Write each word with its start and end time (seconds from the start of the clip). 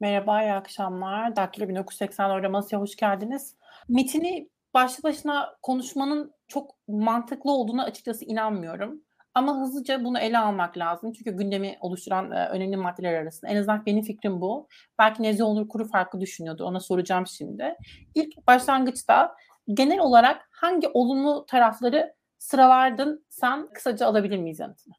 Merhaba, 0.00 0.42
iyi 0.42 0.52
akşamlar. 0.52 1.36
Daktilo 1.36 1.64
1984'e 1.64 2.48
masaya 2.48 2.76
hoş 2.76 2.96
geldiniz. 2.96 3.56
Metini 3.88 4.48
başlı 4.74 5.02
başına 5.02 5.56
konuşmanın 5.62 6.34
çok 6.48 6.74
mantıklı 6.88 7.52
olduğuna 7.52 7.84
açıkçası 7.84 8.24
inanmıyorum. 8.24 9.02
Ama 9.34 9.60
hızlıca 9.60 10.04
bunu 10.04 10.18
ele 10.18 10.38
almak 10.38 10.78
lazım. 10.78 11.12
Çünkü 11.12 11.30
gündemi 11.30 11.76
oluşturan 11.80 12.30
e, 12.30 12.48
önemli 12.48 12.76
maddeler 12.76 13.14
arasında. 13.14 13.50
En 13.50 13.56
azından 13.56 13.86
benim 13.86 14.02
fikrim 14.02 14.40
bu. 14.40 14.68
Belki 14.98 15.22
Nezih 15.22 15.44
Onur 15.44 15.68
Kuru 15.68 15.88
farklı 15.88 16.20
düşünüyordu. 16.20 16.64
Ona 16.64 16.80
soracağım 16.80 17.26
şimdi. 17.26 17.74
İlk 18.14 18.46
başlangıçta 18.46 19.34
genel 19.74 19.98
olarak 19.98 20.48
hangi 20.50 20.88
olumlu 20.88 21.46
tarafları 21.46 22.14
sıralardın? 22.38 23.24
Sen 23.28 23.68
kısaca 23.72 24.06
alabilir 24.06 24.38
miyiz 24.38 24.60
yanıtını? 24.60 24.94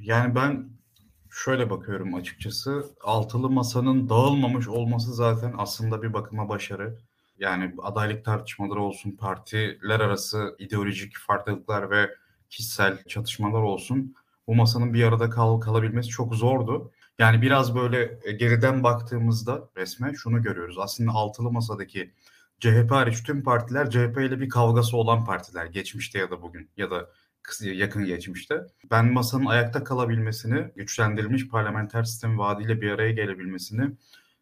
Yani 0.00 0.34
ben 0.34 0.79
şöyle 1.30 1.70
bakıyorum 1.70 2.14
açıkçası. 2.14 2.84
Altılı 3.00 3.50
masanın 3.50 4.08
dağılmamış 4.08 4.68
olması 4.68 5.14
zaten 5.14 5.54
aslında 5.58 6.02
bir 6.02 6.12
bakıma 6.12 6.48
başarı. 6.48 6.98
Yani 7.38 7.74
adaylık 7.82 8.24
tartışmaları 8.24 8.80
olsun, 8.82 9.10
partiler 9.10 10.00
arası 10.00 10.56
ideolojik 10.58 11.18
farklılıklar 11.18 11.90
ve 11.90 12.10
kişisel 12.50 13.04
çatışmalar 13.04 13.62
olsun. 13.62 14.14
Bu 14.46 14.54
masanın 14.54 14.94
bir 14.94 15.04
arada 15.04 15.30
kal 15.30 15.60
kalabilmesi 15.60 16.08
çok 16.08 16.34
zordu. 16.34 16.92
Yani 17.18 17.42
biraz 17.42 17.74
böyle 17.74 18.18
e, 18.24 18.32
geriden 18.32 18.82
baktığımızda 18.82 19.68
resme 19.76 20.14
şunu 20.14 20.42
görüyoruz. 20.42 20.78
Aslında 20.78 21.12
altılı 21.12 21.52
masadaki 21.52 22.12
CHP 22.60 22.90
hariç 22.90 23.22
tüm 23.22 23.42
partiler 23.42 23.90
CHP 23.90 24.18
ile 24.18 24.40
bir 24.40 24.48
kavgası 24.48 24.96
olan 24.96 25.24
partiler. 25.24 25.66
Geçmişte 25.66 26.18
ya 26.18 26.30
da 26.30 26.42
bugün 26.42 26.70
ya 26.76 26.90
da 26.90 27.10
yakın 27.60 28.04
geçmişte. 28.04 28.66
Ben 28.90 29.12
masanın 29.12 29.46
ayakta 29.46 29.84
kalabilmesini, 29.84 30.64
güçlendirilmiş 30.76 31.48
parlamenter 31.48 32.04
sistem 32.04 32.38
vaadiyle 32.38 32.80
bir 32.80 32.90
araya 32.90 33.12
gelebilmesini, 33.12 33.90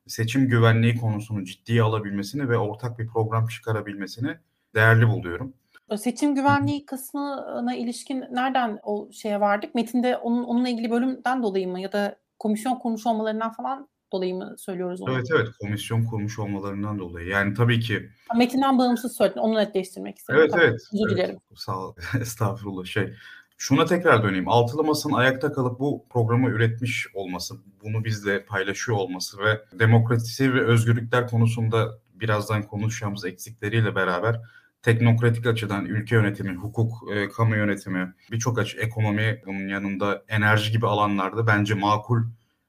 seçim 0.07 0.49
güvenliği 0.49 0.97
konusunu 0.97 1.45
ciddiye 1.45 1.83
alabilmesini 1.83 2.49
ve 2.49 2.57
ortak 2.57 2.99
bir 2.99 3.07
program 3.07 3.47
çıkarabilmesini 3.47 4.37
değerli 4.75 5.09
buluyorum. 5.09 5.55
Seçim 5.97 6.35
güvenliği 6.35 6.87
kısmına 6.87 7.75
ilişkin 7.75 8.25
nereden 8.31 8.79
o 8.83 9.13
şeye 9.13 9.41
vardık? 9.41 9.75
Metinde 9.75 10.17
onun, 10.17 10.45
onunla 10.45 10.69
ilgili 10.69 10.91
bölümden 10.91 11.43
dolayı 11.43 11.69
mı 11.69 11.81
ya 11.81 11.93
da 11.93 12.17
komisyon 12.39 12.79
kurmuş 12.79 13.07
olmalarından 13.07 13.53
falan 13.53 13.89
dolayı 14.13 14.35
mı 14.35 14.55
söylüyoruz 14.59 15.03
onu? 15.03 15.15
Evet 15.15 15.27
evet 15.35 15.49
komisyon 15.61 16.05
kurmuş 16.05 16.39
olmalarından 16.39 16.99
dolayı. 16.99 17.29
Yani 17.29 17.55
tabii 17.55 17.81
ki. 17.81 18.11
Metinden 18.37 18.79
bağımsız 18.79 19.17
söyledin. 19.17 19.41
Onu 19.41 19.55
netleştirmek 19.55 20.19
istedim. 20.19 20.41
Evet 20.41 20.51
tamam. 20.51 20.67
evet. 20.67 20.81
Özür 20.95 21.11
dilerim. 21.11 21.39
Evet, 21.51 21.59
sağ 21.59 21.79
ol. 21.79 21.95
Estağfurullah. 22.21 22.85
Şey, 22.85 23.15
şuna 23.57 23.85
tekrar 23.85 24.23
döneyim. 24.23 24.49
Altılı 24.49 24.85
Masa'nın 24.85 25.15
ayakta 25.15 25.53
kalıp 25.53 25.81
bu 25.81 26.07
programı 26.11 26.49
üretmiş 26.51 27.07
olması, 27.15 27.55
bunu 27.85 28.05
bizle 28.05 28.45
paylaşıyor 28.45 28.99
olması 28.99 29.39
ve 29.39 29.79
demokrasi 29.79 30.55
ve 30.55 30.61
özgürlükler 30.61 31.29
konusunda 31.29 31.99
birazdan 32.15 32.63
konuşacağımız 32.63 33.25
eksikleriyle 33.25 33.95
beraber 33.95 34.41
teknokratik 34.83 35.47
açıdan 35.47 35.85
ülke 35.85 36.15
yönetimi, 36.15 36.55
hukuk, 36.55 36.93
e, 37.15 37.29
kamu 37.29 37.57
yönetimi, 37.57 38.15
birçok 38.33 38.59
açı 38.59 38.79
ekonomi 38.79 39.43
bunun 39.47 39.69
yanında 39.69 40.25
enerji 40.29 40.73
gibi 40.73 40.87
alanlarda 40.87 41.47
bence 41.47 41.75
makul 41.75 42.23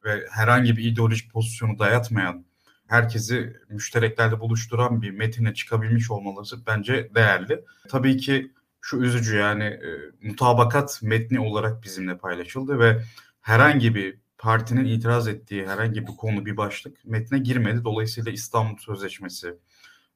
ve 0.06 0.28
herhangi 0.32 0.78
bir 0.78 0.84
ideolojik 0.84 1.32
pozisyonu 1.32 1.80
dayatmayan, 1.80 2.46
herkesi 2.88 3.54
müştereklerde 3.70 4.40
buluşturan 4.40 5.02
bir 5.02 5.12
metine 5.12 5.54
çıkabilmiş 5.54 6.12
olmaları 6.12 6.66
bence 6.68 7.10
değerli. 7.16 7.66
Tabii 7.90 8.18
ki 8.18 8.52
şu 8.82 8.98
üzücü 8.98 9.38
yani 9.38 9.64
e, 9.64 9.90
mutabakat 10.22 11.00
metni 11.04 11.40
olarak 11.40 11.84
bizimle 11.84 12.18
paylaşıldı 12.18 12.80
ve 12.80 13.04
herhangi 13.42 13.96
bir 13.96 14.20
partinin 14.38 14.86
itiraz 14.86 15.28
ettiği 15.28 15.68
herhangi 15.68 16.08
bir 16.08 16.16
konu 16.18 16.46
bir 16.46 16.58
başlık 16.58 17.06
metne 17.06 17.40
girmedi. 17.40 17.84
Dolayısıyla 17.84 18.32
İstanbul 18.32 18.78
Sözleşmesi, 18.78 19.56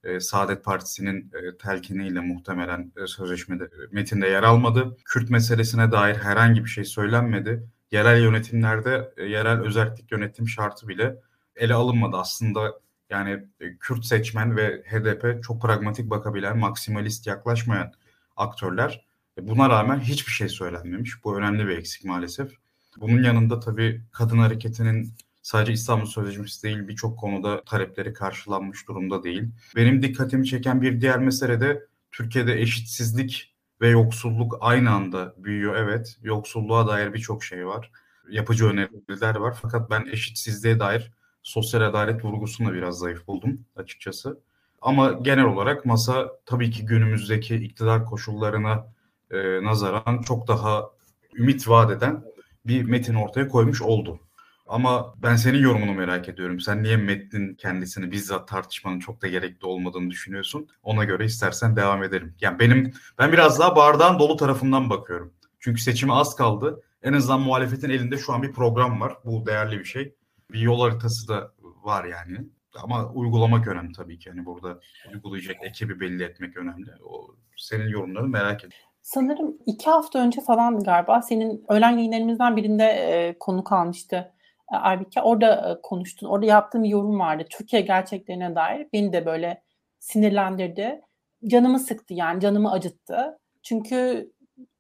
e, 0.04 0.20
Saadet 0.20 0.64
Partisi'nin 0.64 1.32
e, 1.34 1.58
telkiniyle 1.58 2.20
muhtemelen 2.20 2.92
e, 3.04 3.08
sözleşmede 3.08 3.64
e, 3.64 3.68
metinde 3.92 4.28
yer 4.28 4.44
almadı. 4.44 4.98
Kürt 5.06 5.30
meselesine 5.30 5.92
dair 5.92 6.16
herhangi 6.16 6.64
bir 6.64 6.70
şey 6.70 6.84
söylenmedi 6.84 7.64
yerel 7.94 8.22
yönetimlerde 8.22 9.14
e, 9.18 9.24
yerel 9.24 9.60
özellik 9.60 10.12
yönetim 10.12 10.48
şartı 10.48 10.88
bile 10.88 11.16
ele 11.56 11.74
alınmadı. 11.74 12.18
Aslında 12.18 12.80
yani 13.10 13.44
e, 13.60 13.78
Kürt 13.78 14.06
seçmen 14.06 14.58
ve 14.58 14.84
HDP 14.84 15.44
çok 15.44 15.62
pragmatik 15.62 16.10
bakabilen, 16.10 16.58
maksimalist 16.58 17.28
yaklaşmayan 17.28 17.94
aktörler. 18.36 19.06
E, 19.38 19.48
buna 19.48 19.70
rağmen 19.70 20.00
hiçbir 20.00 20.32
şey 20.32 20.50
söylenmemiş. 20.50 21.24
Bu 21.24 21.38
önemli 21.38 21.68
bir 21.68 21.78
eksik 21.78 22.06
maalesef. 22.06 22.52
Bunun 22.98 23.24
yanında 23.24 23.60
tabii 23.60 24.02
kadın 24.12 24.38
hareketinin 24.38 25.14
sadece 25.42 25.74
İstanbul 25.74 26.06
Sözleşmesi 26.06 26.64
değil 26.64 26.88
birçok 26.88 27.20
konuda 27.20 27.64
talepleri 27.64 28.14
karşılanmış 28.14 28.88
durumda 28.88 29.24
değil. 29.24 29.44
Benim 29.76 30.02
dikkatimi 30.02 30.46
çeken 30.48 30.82
bir 30.82 31.02
diğer 31.02 31.20
mesele 31.20 31.62
de 31.62 31.84
Türkiye'de 32.12 32.62
eşitsizlik 32.62 33.53
ve 33.84 33.90
yoksulluk 33.90 34.58
aynı 34.62 34.92
anda 34.92 35.34
büyüyor. 35.38 35.76
Evet, 35.76 36.18
yoksulluğa 36.22 36.88
dair 36.88 37.14
birçok 37.14 37.44
şey 37.44 37.68
var. 37.68 37.92
Yapıcı 38.30 38.68
öneriler 38.68 39.36
var. 39.36 39.58
Fakat 39.62 39.90
ben 39.90 40.06
eşitsizliğe 40.12 40.80
dair 40.80 41.12
sosyal 41.44 41.82
adalet 41.82 42.26
vurgusunu 42.26 42.70
da 42.70 42.74
biraz 42.74 43.00
zayıf 43.00 43.28
buldum 43.28 43.60
açıkçası. 43.76 44.40
Ama 44.82 45.12
genel 45.12 45.46
olarak 45.46 45.86
masa 45.86 46.32
tabii 46.46 46.72
ki 46.72 46.86
günümüzdeki 46.86 47.56
iktidar 47.56 48.06
koşullarına 48.06 48.88
e, 49.32 49.64
nazaran 49.64 50.22
çok 50.22 50.48
daha 50.48 50.90
ümit 51.36 51.68
vaat 51.70 51.92
eden 51.92 52.24
bir 52.66 52.84
metin 52.84 53.16
ortaya 53.16 53.48
koymuş 53.48 53.82
oldu. 53.82 54.20
Ama 54.68 55.14
ben 55.18 55.36
senin 55.36 55.58
yorumunu 55.58 55.94
merak 55.94 56.30
ediyorum. 56.30 56.60
Sen 56.60 56.84
niye 56.84 56.98
metnin 56.98 57.56
kendisini 57.56 58.12
bizzat 58.12 58.48
tartışmanın 58.48 59.00
çok 59.00 59.22
da 59.22 59.28
gerekli 59.28 59.66
olmadığını 59.66 60.10
düşünüyorsun? 60.10 60.68
Ona 60.84 61.04
göre 61.04 61.26
istersen 61.26 61.76
devam 61.76 62.04
edelim. 62.04 62.36
Yani 62.42 62.60
benim 62.60 62.94
ben 63.20 63.32
biraz 63.32 63.60
daha 63.60 63.76
bardağın 63.76 64.20
dolu 64.20 64.38
tarafından 64.38 64.90
bakıyorum. 64.90 65.34
Çünkü 65.60 65.82
seçime 65.82 66.14
az 66.14 66.36
kaldı. 66.36 66.82
En 67.04 67.14
azından 67.14 67.42
muhalefetin 67.42 67.90
elinde 67.90 68.18
şu 68.18 68.34
an 68.34 68.44
bir 68.44 68.52
program 68.52 69.02
var. 69.02 69.18
Bu 69.26 69.46
değerli 69.46 69.80
bir 69.80 69.86
şey. 69.86 70.16
Bir 70.52 70.60
yol 70.60 70.82
haritası 70.82 71.28
da 71.28 71.52
var 71.84 72.06
yani. 72.06 72.38
Ama 72.84 73.12
uygulamak 73.14 73.68
önemli 73.68 73.94
tabii 73.94 74.20
ki. 74.20 74.30
Yani 74.30 74.46
burada 74.46 74.80
uygulayacak 75.14 75.56
ekibi 75.62 76.00
belli 76.00 76.24
etmek 76.24 76.58
önemli. 76.58 76.92
O 77.06 77.36
senin 77.58 77.88
yorumlarını 77.88 78.30
merak 78.30 78.60
ediyorum. 78.60 78.78
Sanırım 79.02 79.58
iki 79.66 79.90
hafta 79.90 80.20
önce 80.20 80.42
falan 80.42 80.84
galiba 80.84 81.22
senin 81.22 81.66
öğlen 81.70 81.98
yayınlarımızdan 81.98 82.58
birinde 82.58 82.84
e, 82.84 83.36
konu 83.40 83.64
kalmıştı 83.64 84.33
e, 84.74 84.76
Aybike 84.76 85.22
orada 85.22 85.72
e, 85.72 85.82
konuştun. 85.82 86.28
Orada 86.28 86.46
yaptığım 86.46 86.84
yorum 86.84 87.20
vardı. 87.20 87.46
Türkiye 87.50 87.82
gerçeklerine 87.82 88.56
dair. 88.56 88.88
Beni 88.94 89.14
de 89.14 89.26
böyle 89.26 89.64
sinirlendirdi. 90.00 91.02
Canımı 91.48 91.80
sıktı 91.80 92.14
yani 92.14 92.40
canımı 92.42 92.72
acıttı. 92.72 93.40
Çünkü 93.64 94.32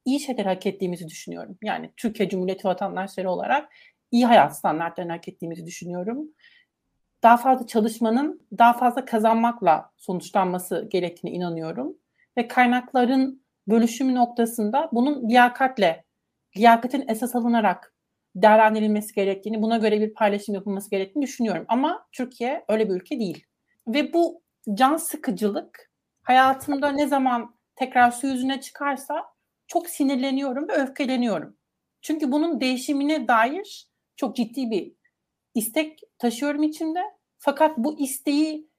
iyi 0.05 0.19
şeyler 0.19 0.45
hak 0.45 0.65
ettiğimizi 0.65 1.07
düşünüyorum. 1.07 1.57
Yani 1.63 1.91
Türkiye 1.97 2.29
Cumhuriyeti 2.29 2.67
vatandaşları 2.67 3.31
olarak 3.31 3.69
iyi 4.11 4.25
hayat 4.25 4.57
standartlarını 4.57 5.11
hak 5.11 5.27
ettiğimizi 5.27 5.65
düşünüyorum. 5.65 6.27
Daha 7.23 7.37
fazla 7.37 7.67
çalışmanın 7.67 8.47
daha 8.57 8.73
fazla 8.73 9.05
kazanmakla 9.05 9.91
sonuçlanması 9.97 10.87
gerektiğine 10.91 11.37
inanıyorum. 11.37 11.97
Ve 12.37 12.47
kaynakların 12.47 13.43
bölüşümü 13.67 14.15
noktasında 14.15 14.89
bunun 14.91 15.29
liyakatle, 15.29 16.03
liyakatin 16.57 17.05
esas 17.07 17.35
alınarak 17.35 17.92
değerlendirilmesi 18.35 19.13
gerektiğini, 19.13 19.61
buna 19.61 19.77
göre 19.77 20.01
bir 20.01 20.13
paylaşım 20.13 20.55
yapılması 20.55 20.89
gerektiğini 20.89 21.23
düşünüyorum. 21.23 21.65
Ama 21.67 22.07
Türkiye 22.11 22.65
öyle 22.69 22.89
bir 22.89 22.93
ülke 22.93 23.19
değil. 23.19 23.45
Ve 23.87 24.13
bu 24.13 24.41
can 24.73 24.97
sıkıcılık 24.97 25.91
hayatımda 26.21 26.91
ne 26.91 27.07
zaman 27.07 27.55
tekrar 27.75 28.11
su 28.11 28.27
yüzüne 28.27 28.61
çıkarsa 28.61 29.23
çok 29.67 29.89
sinirleniyorum 29.89 30.67
ve 30.67 30.73
öfkeleniyorum. 30.73 31.57
Çünkü 32.01 32.31
bunun 32.31 32.61
değişimine 32.61 33.27
dair 33.27 33.87
çok 34.15 34.35
ciddi 34.35 34.71
bir 34.71 34.93
istek 35.55 35.99
taşıyorum 36.19 36.63
içimde. 36.63 36.99
Fakat 37.37 37.77
bu 37.77 37.99
isteği 37.99 38.69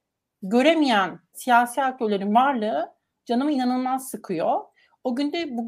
göremeyen 0.42 1.20
siyasi 1.32 1.82
aktörlerin 1.82 2.34
varlığı 2.34 2.94
canımı 3.26 3.52
inanılmaz 3.52 4.08
sıkıyor. 4.10 4.60
O 5.04 5.16
gün 5.16 5.32
de 5.32 5.46
bu, 5.50 5.66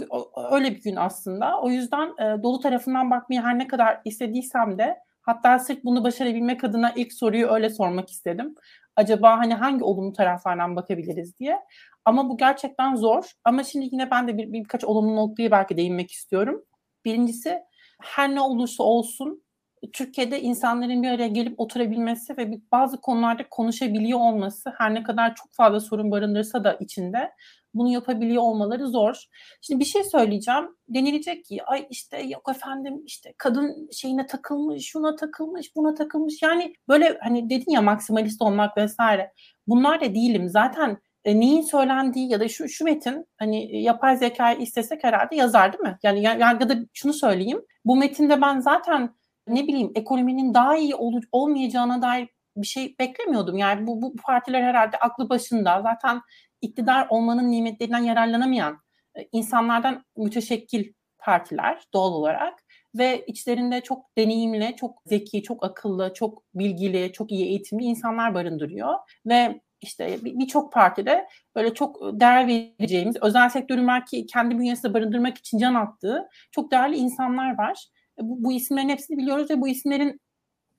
öyle 0.52 0.70
bir 0.70 0.82
gün 0.82 0.96
aslında. 0.96 1.60
O 1.60 1.70
yüzden 1.70 2.08
e, 2.08 2.42
dolu 2.42 2.60
tarafından 2.60 3.10
bakmayı 3.10 3.40
her 3.40 3.58
ne 3.58 3.66
kadar 3.66 4.00
istediysem 4.04 4.78
de 4.78 4.98
hatta 5.22 5.58
sırf 5.58 5.84
bunu 5.84 6.04
başarabilmek 6.04 6.64
adına 6.64 6.92
ilk 6.96 7.12
soruyu 7.12 7.48
öyle 7.48 7.70
sormak 7.70 8.10
istedim. 8.10 8.54
Acaba 8.96 9.38
hani 9.38 9.54
hangi 9.54 9.84
olumlu 9.84 10.12
taraflardan 10.12 10.76
bakabiliriz 10.76 11.38
diye. 11.38 11.60
Ama 12.04 12.28
bu 12.28 12.36
gerçekten 12.36 12.94
zor. 12.94 13.32
Ama 13.44 13.64
şimdi 13.64 13.88
yine 13.92 14.10
ben 14.10 14.28
de 14.28 14.38
bir, 14.38 14.52
birkaç 14.52 14.84
olumlu 14.84 15.16
noktaya 15.16 15.50
belki 15.50 15.76
değinmek 15.76 16.10
istiyorum. 16.10 16.64
Birincisi 17.04 17.62
her 18.02 18.34
ne 18.34 18.40
olursa 18.40 18.82
olsun 18.82 19.42
Türkiye'de 19.92 20.40
insanların 20.40 21.02
bir 21.02 21.08
araya 21.08 21.28
gelip 21.28 21.60
oturabilmesi 21.60 22.36
ve 22.36 22.50
bazı 22.72 23.00
konularda 23.00 23.48
konuşabiliyor 23.50 24.18
olması 24.18 24.72
her 24.78 24.94
ne 24.94 25.02
kadar 25.02 25.34
çok 25.34 25.54
fazla 25.54 25.80
sorun 25.80 26.10
barındırsa 26.10 26.64
da 26.64 26.72
içinde 26.80 27.32
bunu 27.76 27.92
yapabiliyor 27.92 28.42
olmaları 28.42 28.88
zor. 28.88 29.24
Şimdi 29.60 29.80
bir 29.80 29.84
şey 29.84 30.04
söyleyeceğim. 30.04 30.64
Denilecek 30.88 31.44
ki 31.44 31.64
ay 31.64 31.86
işte 31.90 32.22
yok 32.22 32.50
efendim 32.56 33.02
işte 33.06 33.34
kadın 33.38 33.88
şeyine 33.92 34.26
takılmış, 34.26 34.86
şuna 34.86 35.16
takılmış, 35.16 35.76
buna 35.76 35.94
takılmış. 35.94 36.42
Yani 36.42 36.74
böyle 36.88 37.18
hani 37.22 37.50
dedin 37.50 37.70
ya 37.72 37.82
maksimalist 37.82 38.42
olmak 38.42 38.76
vesaire. 38.76 39.32
Bunlar 39.66 40.00
da 40.00 40.14
değilim. 40.14 40.48
Zaten 40.48 40.98
e, 41.24 41.40
neyin 41.40 41.62
söylendiği 41.62 42.30
ya 42.30 42.40
da 42.40 42.48
şu 42.48 42.68
şu 42.68 42.84
metin 42.84 43.26
hani 43.38 43.82
yapay 43.82 44.16
zeka 44.16 44.52
istesek 44.52 45.04
herhalde 45.04 45.36
yazar 45.36 45.72
değil 45.72 45.82
mi? 45.82 45.98
Yani 46.02 46.22
ya, 46.22 46.34
ya 46.34 46.58
şunu 46.92 47.12
söyleyeyim. 47.12 47.62
Bu 47.84 47.96
metinde 47.96 48.40
ben 48.40 48.60
zaten 48.60 49.14
ne 49.48 49.66
bileyim 49.66 49.92
ekonominin 49.94 50.54
daha 50.54 50.76
iyi 50.76 50.94
ol, 50.94 51.20
olmayacağına 51.32 52.02
dair 52.02 52.28
bir 52.56 52.66
şey 52.66 52.96
beklemiyordum. 53.00 53.58
Yani 53.58 53.86
bu, 53.86 54.02
bu 54.02 54.16
partiler 54.16 54.62
herhalde 54.62 54.96
aklı 54.96 55.28
başında 55.28 55.82
zaten 55.82 56.20
iktidar 56.62 57.06
olmanın 57.10 57.50
nimetlerinden 57.50 58.04
yararlanamayan 58.04 58.78
e, 59.18 59.28
insanlardan 59.32 60.04
müteşekkil 60.16 60.92
partiler 61.18 61.82
doğal 61.94 62.12
olarak 62.12 62.62
ve 62.94 63.24
içlerinde 63.26 63.80
çok 63.80 64.16
deneyimli, 64.18 64.76
çok 64.76 65.02
zeki, 65.06 65.42
çok 65.42 65.64
akıllı, 65.64 66.12
çok 66.14 66.42
bilgili, 66.54 67.12
çok 67.12 67.32
iyi 67.32 67.46
eğitimli 67.46 67.84
insanlar 67.84 68.34
barındırıyor 68.34 68.94
ve 69.26 69.60
işte 69.80 70.18
birçok 70.24 70.72
partide 70.72 71.28
böyle 71.56 71.74
çok 71.74 72.00
değer 72.20 72.46
vereceğimiz, 72.46 73.16
özel 73.22 73.48
sektörün 73.48 73.88
belki 73.88 74.26
kendi 74.26 74.58
bünyesinde 74.58 74.94
barındırmak 74.94 75.38
için 75.38 75.58
can 75.58 75.74
attığı 75.74 76.28
çok 76.50 76.70
değerli 76.70 76.96
insanlar 76.96 77.58
var. 77.58 77.86
E, 78.20 78.22
bu, 78.22 78.44
bu 78.44 78.52
isimlerin 78.52 78.88
hepsini 78.88 79.18
biliyoruz 79.18 79.50
ve 79.50 79.60
bu 79.60 79.68
isimlerin 79.68 80.20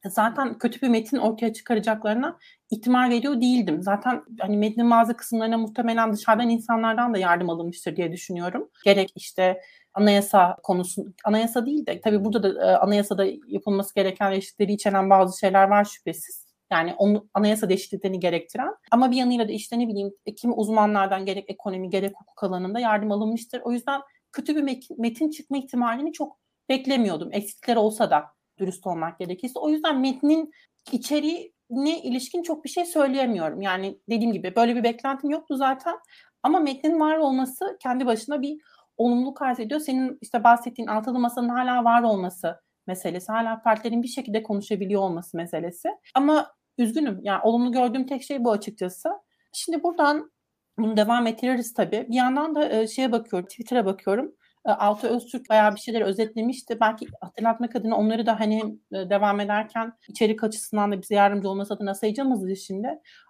zaten 0.09 0.57
kötü 0.57 0.81
bir 0.81 0.87
metin 0.87 1.17
ortaya 1.17 1.53
çıkaracaklarına 1.53 2.37
ihtimal 2.69 3.09
veriyor 3.09 3.41
değildim. 3.41 3.83
Zaten 3.83 4.23
hani 4.39 4.57
metnin 4.57 4.91
bazı 4.91 5.17
kısımlarına 5.17 5.57
muhtemelen 5.57 6.13
dışarıdan 6.13 6.49
insanlardan 6.49 7.13
da 7.13 7.17
yardım 7.17 7.49
alınmıştır 7.49 7.95
diye 7.95 8.11
düşünüyorum. 8.11 8.69
Gerek 8.85 9.11
işte 9.15 9.61
anayasa 9.93 10.57
konusu, 10.63 11.05
anayasa 11.23 11.65
değil 11.65 11.85
de 11.85 12.01
tabii 12.01 12.25
burada 12.25 12.43
da 12.43 12.71
e, 12.71 12.75
anayasada 12.75 13.25
yapılması 13.47 13.95
gereken 13.95 14.31
değişiklikleri 14.31 14.73
içeren 14.73 15.09
bazı 15.09 15.39
şeyler 15.39 15.67
var 15.67 15.85
şüphesiz. 15.85 16.47
Yani 16.71 16.93
onu, 16.97 17.29
anayasa 17.33 17.69
değişikliklerini 17.69 18.19
gerektiren. 18.19 18.75
Ama 18.91 19.11
bir 19.11 19.15
yanıyla 19.15 19.47
da 19.47 19.51
işte 19.51 19.79
ne 19.79 19.87
bileyim 19.87 20.13
kimi 20.37 20.53
uzmanlardan 20.53 21.25
gerek 21.25 21.49
ekonomi 21.49 21.89
gerek 21.89 22.11
hukuk 22.19 22.43
alanında 22.43 22.79
yardım 22.79 23.11
alınmıştır. 23.11 23.61
O 23.63 23.71
yüzden 23.71 24.01
kötü 24.31 24.55
bir 24.55 24.61
metin, 24.61 25.01
metin 25.01 25.29
çıkma 25.29 25.57
ihtimalini 25.57 26.13
çok 26.13 26.37
beklemiyordum. 26.69 27.29
Eksikler 27.31 27.75
olsa 27.75 28.11
da 28.11 28.36
dürüst 28.57 28.87
olmak 28.87 29.19
gerekirse. 29.19 29.59
O 29.59 29.69
yüzden 29.69 29.99
metnin 29.99 30.51
içeriğine 30.91 32.01
ilişkin 32.03 32.43
çok 32.43 32.63
bir 32.63 32.69
şey 32.69 32.85
söyleyemiyorum. 32.85 33.61
Yani 33.61 33.99
dediğim 34.09 34.33
gibi 34.33 34.55
böyle 34.55 34.75
bir 34.75 34.83
beklentim 34.83 35.29
yoktu 35.29 35.55
zaten. 35.55 35.95
Ama 36.43 36.59
metnin 36.59 36.99
var 36.99 37.17
olması 37.17 37.77
kendi 37.83 38.05
başına 38.05 38.41
bir 38.41 38.57
olumluluk 38.97 39.41
arz 39.41 39.59
ediyor. 39.59 39.79
Senin 39.79 40.17
işte 40.21 40.43
bahsettiğin 40.43 40.87
altılı 40.87 41.19
masanın 41.19 41.49
hala 41.49 41.83
var 41.83 42.03
olması 42.03 42.59
meselesi, 42.87 43.31
hala 43.31 43.61
partilerin 43.61 44.03
bir 44.03 44.07
şekilde 44.07 44.43
konuşabiliyor 44.43 45.01
olması 45.01 45.37
meselesi. 45.37 45.89
Ama 46.15 46.51
üzgünüm. 46.77 47.19
Yani 47.23 47.41
olumlu 47.43 47.71
gördüğüm 47.71 48.07
tek 48.07 48.23
şey 48.23 48.43
bu 48.43 48.51
açıkçası. 48.51 49.09
Şimdi 49.53 49.83
buradan 49.83 50.31
bunu 50.77 50.97
devam 50.97 51.27
ettiririz 51.27 51.73
tabii. 51.73 52.05
Bir 52.09 52.15
yandan 52.15 52.55
da 52.55 52.87
şeye 52.87 53.11
bakıyorum, 53.11 53.47
Twitter'a 53.47 53.85
bakıyorum. 53.85 54.35
Altı 54.71 55.07
Öztürk 55.07 55.49
bayağı 55.49 55.75
bir 55.75 55.79
şeyler 55.79 56.01
özetlemişti. 56.01 56.77
Belki 56.81 57.07
hatırlatmak 57.21 57.75
adına 57.75 57.97
onları 57.97 58.25
da 58.25 58.39
hani 58.39 58.79
devam 58.91 59.39
ederken 59.39 59.93
içerik 60.09 60.43
açısından 60.43 60.91
da 60.91 61.01
bize 61.01 61.15
yardımcı 61.15 61.49
olması 61.49 61.73
adına 61.73 61.93
sayacağımız 61.95 62.59
şimdi. 62.59 62.87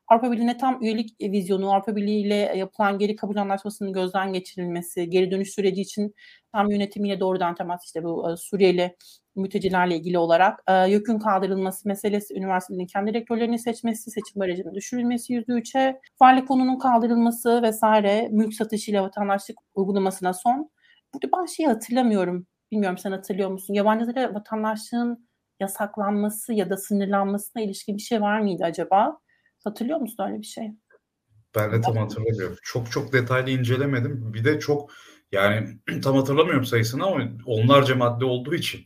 Avrupa 0.07 0.31
Birliği'ne 0.31 0.57
tam 0.57 0.83
üyelik 0.83 1.21
vizyonu, 1.21 1.73
Avrupa 1.73 1.95
Birliği 1.95 2.25
ile 2.25 2.35
yapılan 2.35 2.99
geri 2.99 3.15
kabul 3.15 3.35
anlaşmasının 3.35 3.93
gözden 3.93 4.33
geçirilmesi, 4.33 5.09
geri 5.09 5.31
dönüş 5.31 5.49
süreci 5.49 5.81
için 5.81 6.15
tam 6.51 6.71
yönetimiyle 6.71 7.19
doğrudan 7.19 7.55
temas 7.55 7.85
işte 7.85 8.03
bu 8.03 8.35
Suriyeli 8.37 8.95
mültecilerle 9.35 9.95
ilgili 9.95 10.17
olarak 10.17 10.63
e, 10.67 10.89
yükün 10.89 11.19
kaldırılması 11.19 11.87
meselesi, 11.87 12.33
üniversitenin 12.33 12.85
kendi 12.85 13.13
rektörlerini 13.13 13.59
seçmesi, 13.59 14.11
seçim 14.11 14.39
barajının 14.39 14.75
düşürülmesi 14.75 15.33
%3'e, 15.33 15.99
varlık 16.21 16.47
fonunun 16.47 16.79
kaldırılması 16.79 17.61
vesaire, 17.61 18.27
mülk 18.31 18.53
satışıyla 18.53 19.03
vatandaşlık 19.03 19.57
uygulamasına 19.75 20.33
son. 20.33 20.69
Burada 21.13 21.27
ben 21.37 21.45
şeyi 21.45 21.67
hatırlamıyorum. 21.67 22.47
Bilmiyorum 22.71 22.97
sen 22.97 23.11
hatırlıyor 23.11 23.49
musun? 23.49 23.73
Yabancılara 23.73 24.33
vatandaşlığın 24.33 25.27
yasaklanması 25.59 26.53
ya 26.53 26.69
da 26.69 26.77
sınırlanmasına 26.77 27.63
ilişkin 27.63 27.97
bir 27.97 28.01
şey 28.01 28.21
var 28.21 28.39
mıydı 28.39 28.63
acaba? 28.63 29.19
Hatırlıyor 29.63 29.99
musun 29.99 30.25
öyle 30.27 30.41
bir 30.41 30.47
şey? 30.47 30.71
Ben 31.55 31.71
de 31.71 31.81
tam 31.81 31.97
hatırlamıyorum. 31.97 32.57
Çok 32.63 32.91
çok 32.91 33.13
detaylı 33.13 33.49
incelemedim. 33.49 34.33
Bir 34.33 34.43
de 34.43 34.59
çok 34.59 34.91
yani 35.31 35.67
tam 36.03 36.15
hatırlamıyorum 36.15 36.65
sayısını 36.65 37.05
ama 37.05 37.23
onlarca 37.45 37.95
madde 37.95 38.25
olduğu 38.25 38.55
için. 38.55 38.81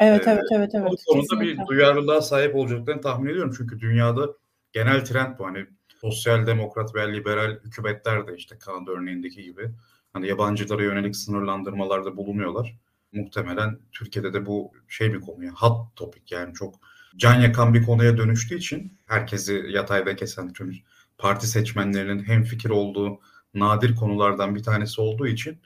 Evet, 0.00 0.28
evet, 0.28 0.44
evet, 0.52 0.70
evet. 0.74 0.90
Bu 0.90 0.96
konuda 1.12 1.40
bir 1.40 1.58
duyarlılığa 1.66 2.22
sahip 2.22 2.54
olacaklarını 2.56 3.00
tahmin 3.00 3.30
ediyorum. 3.30 3.54
Çünkü 3.56 3.80
dünyada 3.80 4.28
genel 4.72 5.04
trend 5.04 5.38
bu. 5.38 5.46
Hani 5.46 5.66
sosyal 6.00 6.46
demokrat 6.46 6.94
ve 6.94 7.12
liberal 7.12 7.58
hükümetler 7.64 8.26
de 8.26 8.36
işte 8.36 8.58
Kanada 8.58 8.92
örneğindeki 8.92 9.42
gibi 9.42 9.70
hani 10.12 10.26
yabancılara 10.26 10.82
yönelik 10.82 11.16
sınırlandırmalarda 11.16 12.16
bulunuyorlar. 12.16 12.76
Muhtemelen 13.12 13.78
Türkiye'de 13.92 14.32
de 14.32 14.46
bu 14.46 14.72
şey 14.88 15.14
bir 15.14 15.20
konu, 15.20 15.44
yani 15.44 15.56
hot 15.56 15.96
topik 15.96 16.32
yani 16.32 16.54
çok 16.54 16.74
can 17.16 17.40
yakan 17.40 17.74
bir 17.74 17.86
konuya 17.86 18.16
dönüştüğü 18.16 18.56
için 18.56 18.98
herkesi 19.06 19.64
yatayda 19.68 20.16
kesen 20.16 20.52
tüm 20.52 20.74
parti 21.18 21.46
seçmenlerinin 21.46 22.24
hem 22.24 22.42
fikir 22.42 22.70
olduğu 22.70 23.20
nadir 23.54 23.96
konulardan 23.96 24.54
bir 24.54 24.62
tanesi 24.62 25.00
olduğu 25.00 25.26
için 25.26 25.58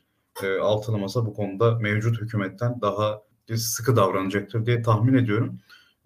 e, 0.43 0.59
altılı 0.59 0.99
masa 0.99 1.27
bu 1.27 1.35
konuda 1.35 1.75
mevcut 1.75 2.21
hükümetten 2.21 2.81
daha 2.81 3.23
sıkı 3.57 3.97
davranacaktır 3.97 4.67
diye 4.67 4.83
tahmin 4.83 5.15
ediyorum. 5.15 5.59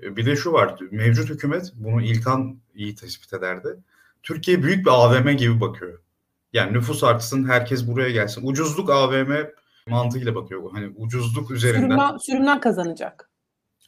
E, 0.03 0.17
bir 0.17 0.27
de 0.27 0.37
şu 0.37 0.53
var, 0.53 0.79
mevcut 0.91 1.31
hükümet 1.31 1.73
bunu 1.75 2.03
İlkan 2.03 2.59
iyi 2.75 2.95
tespit 2.95 3.33
ederdi. 3.33 3.69
Türkiye 4.23 4.63
büyük 4.63 4.87
bir 4.87 4.91
AVM 4.91 5.31
gibi 5.31 5.61
bakıyor. 5.61 5.99
Yani 6.53 6.73
nüfus 6.73 7.05
artsın, 7.05 7.49
herkes 7.49 7.87
buraya 7.87 8.11
gelsin. 8.11 8.47
Ucuzluk 8.47 8.91
AVM 8.91 9.33
mantığıyla 9.87 10.35
bakıyor. 10.35 10.71
Hani 10.73 10.93
ucuzluk 10.97 11.51
üzerinden. 11.51 11.81
Sürümden, 11.81 12.17
sürümden 12.17 12.61
kazanacak. 12.61 13.31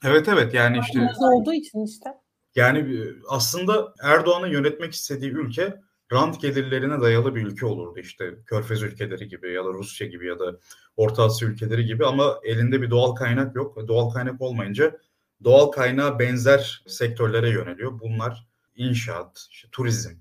Evet 0.05 0.29
evet 0.29 0.55
yani 0.55 0.79
işte. 0.79 1.11
olduğu 1.21 1.53
için 1.53 1.85
işte. 1.85 2.11
Yani 2.55 2.79
e, 2.79 3.01
aslında 3.29 3.95
Erdoğan'ın 4.03 4.47
yönetmek 4.47 4.93
istediği 4.93 5.31
ülke 5.31 5.81
rant 6.13 6.41
gelirlerine 6.41 7.01
dayalı 7.01 7.35
bir 7.35 7.47
ülke 7.47 7.67
olurdu. 7.67 7.99
işte 7.99 8.35
Körfez 8.47 8.83
ülkeleri 8.83 9.29
gibi 9.29 9.53
ya 9.53 9.65
da 9.65 9.69
Rusya 9.69 10.07
gibi 10.07 10.27
ya 10.27 10.39
da 10.39 10.57
Orta 10.97 11.25
Asya 11.25 11.49
ülkeleri 11.49 11.85
gibi 11.85 12.07
ama 12.07 12.41
elinde 12.45 12.83
bir 12.83 12.91
doğal 12.91 13.15
kaynak 13.15 13.57
yok. 13.57 13.89
Doğal 13.89 14.11
kaynak 14.11 14.41
olmayınca 14.41 14.99
doğal 15.45 15.67
kaynağa 15.67 16.19
benzer 16.19 16.83
sektörlere 16.87 17.51
yöneliyor. 17.51 18.01
Bunlar 18.01 18.47
inşaat, 18.77 19.47
işte 19.51 19.69
turizm, 19.73 20.15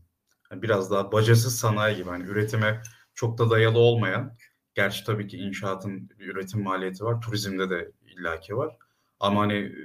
biraz 0.52 0.92
daha 0.92 1.12
bacasız 1.12 1.60
sanayi 1.60 1.96
gibi 1.98 2.10
hani 2.10 2.24
üretime 2.24 2.82
çok 3.14 3.38
da 3.38 3.50
dayalı 3.50 3.80
olmayan 3.80 4.38
gerçi 4.74 5.04
tabii 5.04 5.28
ki 5.28 5.38
inşaatın 5.38 6.10
üretim 6.20 6.64
maliyeti 6.64 7.04
var 7.04 7.22
turizmde 7.22 7.70
de 7.70 7.92
illaki 8.08 8.58
var 8.58 8.78
ama 9.20 9.42
hani 9.42 9.76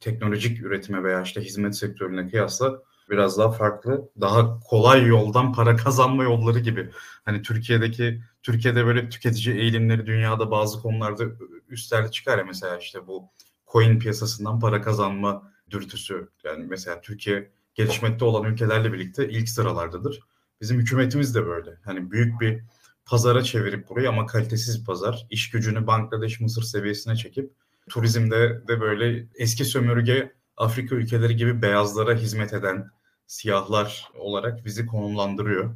teknolojik 0.00 0.60
üretime 0.60 1.04
veya 1.04 1.22
işte 1.22 1.40
hizmet 1.40 1.76
sektörüne 1.76 2.28
kıyasla 2.28 2.82
biraz 3.10 3.38
daha 3.38 3.50
farklı, 3.50 4.10
daha 4.20 4.60
kolay 4.60 5.06
yoldan 5.06 5.52
para 5.52 5.76
kazanma 5.76 6.24
yolları 6.24 6.58
gibi. 6.58 6.90
Hani 7.24 7.42
Türkiye'deki 7.42 8.22
Türkiye'de 8.42 8.86
böyle 8.86 9.08
tüketici 9.08 9.56
eğilimleri 9.56 10.06
dünyada 10.06 10.50
bazı 10.50 10.82
konularda 10.82 11.24
üstlerde 11.68 12.10
çıkar 12.10 12.38
ya 12.38 12.44
mesela 12.44 12.78
işte 12.78 13.06
bu 13.06 13.30
coin 13.72 13.98
piyasasından 13.98 14.60
para 14.60 14.82
kazanma 14.82 15.52
dürtüsü. 15.70 16.28
Yani 16.44 16.64
mesela 16.68 17.00
Türkiye 17.00 17.52
gelişmekte 17.74 18.24
olan 18.24 18.44
ülkelerle 18.44 18.92
birlikte 18.92 19.28
ilk 19.28 19.48
sıralardadır. 19.48 20.20
Bizim 20.60 20.80
hükümetimiz 20.80 21.34
de 21.34 21.46
böyle. 21.46 21.70
Hani 21.84 22.10
büyük 22.10 22.40
bir 22.40 22.62
pazara 23.06 23.42
çevirip 23.42 23.88
burayı 23.88 24.08
ama 24.08 24.26
kalitesiz 24.26 24.84
pazar. 24.84 25.26
İş 25.30 25.50
gücünü 25.50 25.86
Bangladeş, 25.86 26.40
Mısır 26.40 26.62
seviyesine 26.62 27.16
çekip 27.16 27.52
turizmde 27.90 28.62
de 28.68 28.80
böyle 28.80 29.26
eski 29.34 29.64
sömürge 29.64 30.32
Afrika 30.56 30.94
ülkeleri 30.94 31.36
gibi 31.36 31.62
beyazlara 31.62 32.14
hizmet 32.14 32.52
eden 32.52 32.90
siyahlar 33.26 34.08
olarak 34.14 34.64
bizi 34.64 34.86
konumlandırıyor. 34.86 35.74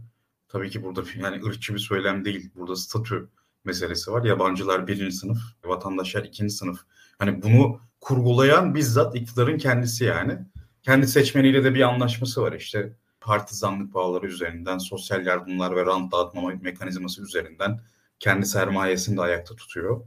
Tabii 0.49 0.71
ki 0.71 0.83
burada 0.83 1.03
yani 1.17 1.45
ırkçı 1.47 1.75
bir 1.75 1.79
söylem 1.79 2.25
değil. 2.25 2.51
Burada 2.55 2.77
statü 2.77 3.29
meselesi 3.65 4.13
var. 4.13 4.25
Yabancılar 4.25 4.87
birinci 4.87 5.17
sınıf, 5.17 5.39
vatandaşlar 5.65 6.25
ikinci 6.25 6.55
sınıf. 6.55 6.81
Hani 7.19 7.43
bunu 7.43 7.81
kurgulayan 8.01 8.75
bizzat 8.75 9.17
iktidarın 9.17 9.59
kendisi 9.59 10.05
yani 10.05 10.39
kendi 10.87 11.09
seçmeniyle 11.09 11.65
de 11.65 11.75
bir 11.75 11.81
anlaşması 11.81 12.43
var 12.43 12.53
işte 12.53 12.93
partizanlık 13.21 13.95
bağları 13.95 14.27
üzerinden, 14.27 14.79
sosyal 14.79 15.27
yardımlar 15.27 15.77
ve 15.77 15.87
rant 15.87 16.13
dağıtma 16.13 16.53
mekanizması 16.61 17.23
üzerinden 17.23 17.81
kendi 18.19 18.47
sermayesini 18.47 19.17
de 19.17 19.21
ayakta 19.21 19.57
tutuyor. 19.57 20.01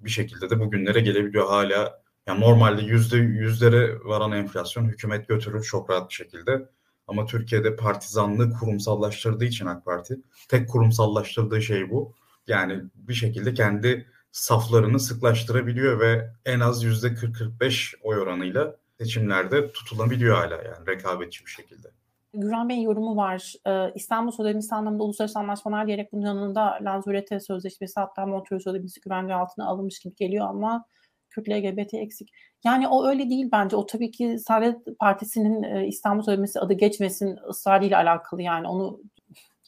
Bir 0.00 0.10
şekilde 0.10 0.50
de 0.50 0.60
bugünlere 0.60 1.00
gelebiliyor 1.00 1.46
hala. 1.48 2.02
Yani 2.26 2.40
normalde 2.40 2.82
yüzde 2.82 3.16
yüzlere 3.16 4.04
varan 4.04 4.32
enflasyon 4.32 4.88
hükümet 4.88 5.28
götürür 5.28 5.62
çok 5.62 5.90
rahat 5.90 6.10
bir 6.10 6.14
şekilde. 6.14 6.68
Ama 7.06 7.26
Türkiye'de 7.26 7.76
partizanlığı 7.76 8.50
kurumsallaştırdığı 8.50 9.44
için 9.44 9.66
AK 9.66 9.84
Parti, 9.84 10.20
tek 10.48 10.68
kurumsallaştırdığı 10.68 11.62
şey 11.62 11.90
bu. 11.90 12.14
Yani 12.46 12.82
bir 12.94 13.14
şekilde 13.14 13.54
kendi 13.54 14.06
saflarını 14.32 15.00
sıklaştırabiliyor 15.00 16.00
ve 16.00 16.30
en 16.44 16.60
az 16.60 16.84
%40-45 16.84 17.94
oy 18.02 18.18
oranıyla 18.18 18.80
seçimlerde 19.00 19.72
tutulabiliyor 19.72 20.36
hala 20.36 20.54
yani 20.54 20.86
rekabetçi 20.86 21.46
bir 21.46 21.50
şekilde. 21.50 21.88
Güran 22.34 22.68
Bey'in 22.68 22.80
yorumu 22.80 23.16
var. 23.16 23.54
Ee, 23.66 23.92
İstanbul 23.94 24.32
Sözleşmesi 24.32 24.74
anlamında 24.74 25.02
uluslararası 25.02 25.38
anlaşmalar 25.38 25.86
diyerek 25.86 26.12
bunun 26.12 26.26
yanında 26.26 26.78
Lanzurete 26.82 27.40
Sözleşmesi 27.40 28.00
hatta 28.00 28.26
Montreux 28.26 28.64
Sözleşmesi 28.64 29.00
güvence 29.00 29.34
altına 29.34 29.66
alınmış 29.66 29.98
gibi 29.98 30.14
geliyor 30.14 30.46
ama 30.48 30.84
Kürt 31.30 31.48
LGBT 31.48 31.94
eksik. 31.94 32.32
Yani 32.64 32.88
o 32.88 33.06
öyle 33.06 33.30
değil 33.30 33.48
bence. 33.52 33.76
O 33.76 33.86
tabii 33.86 34.10
ki 34.10 34.36
Saadet 34.38 34.76
Partisi'nin 34.98 35.62
e, 35.62 35.86
İstanbul 35.86 36.22
Sözleşmesi 36.22 36.60
adı 36.60 36.72
geçmesin 36.72 37.38
ısrarıyla 37.48 37.98
alakalı 37.98 38.42
yani. 38.42 38.68
Onu 38.68 39.00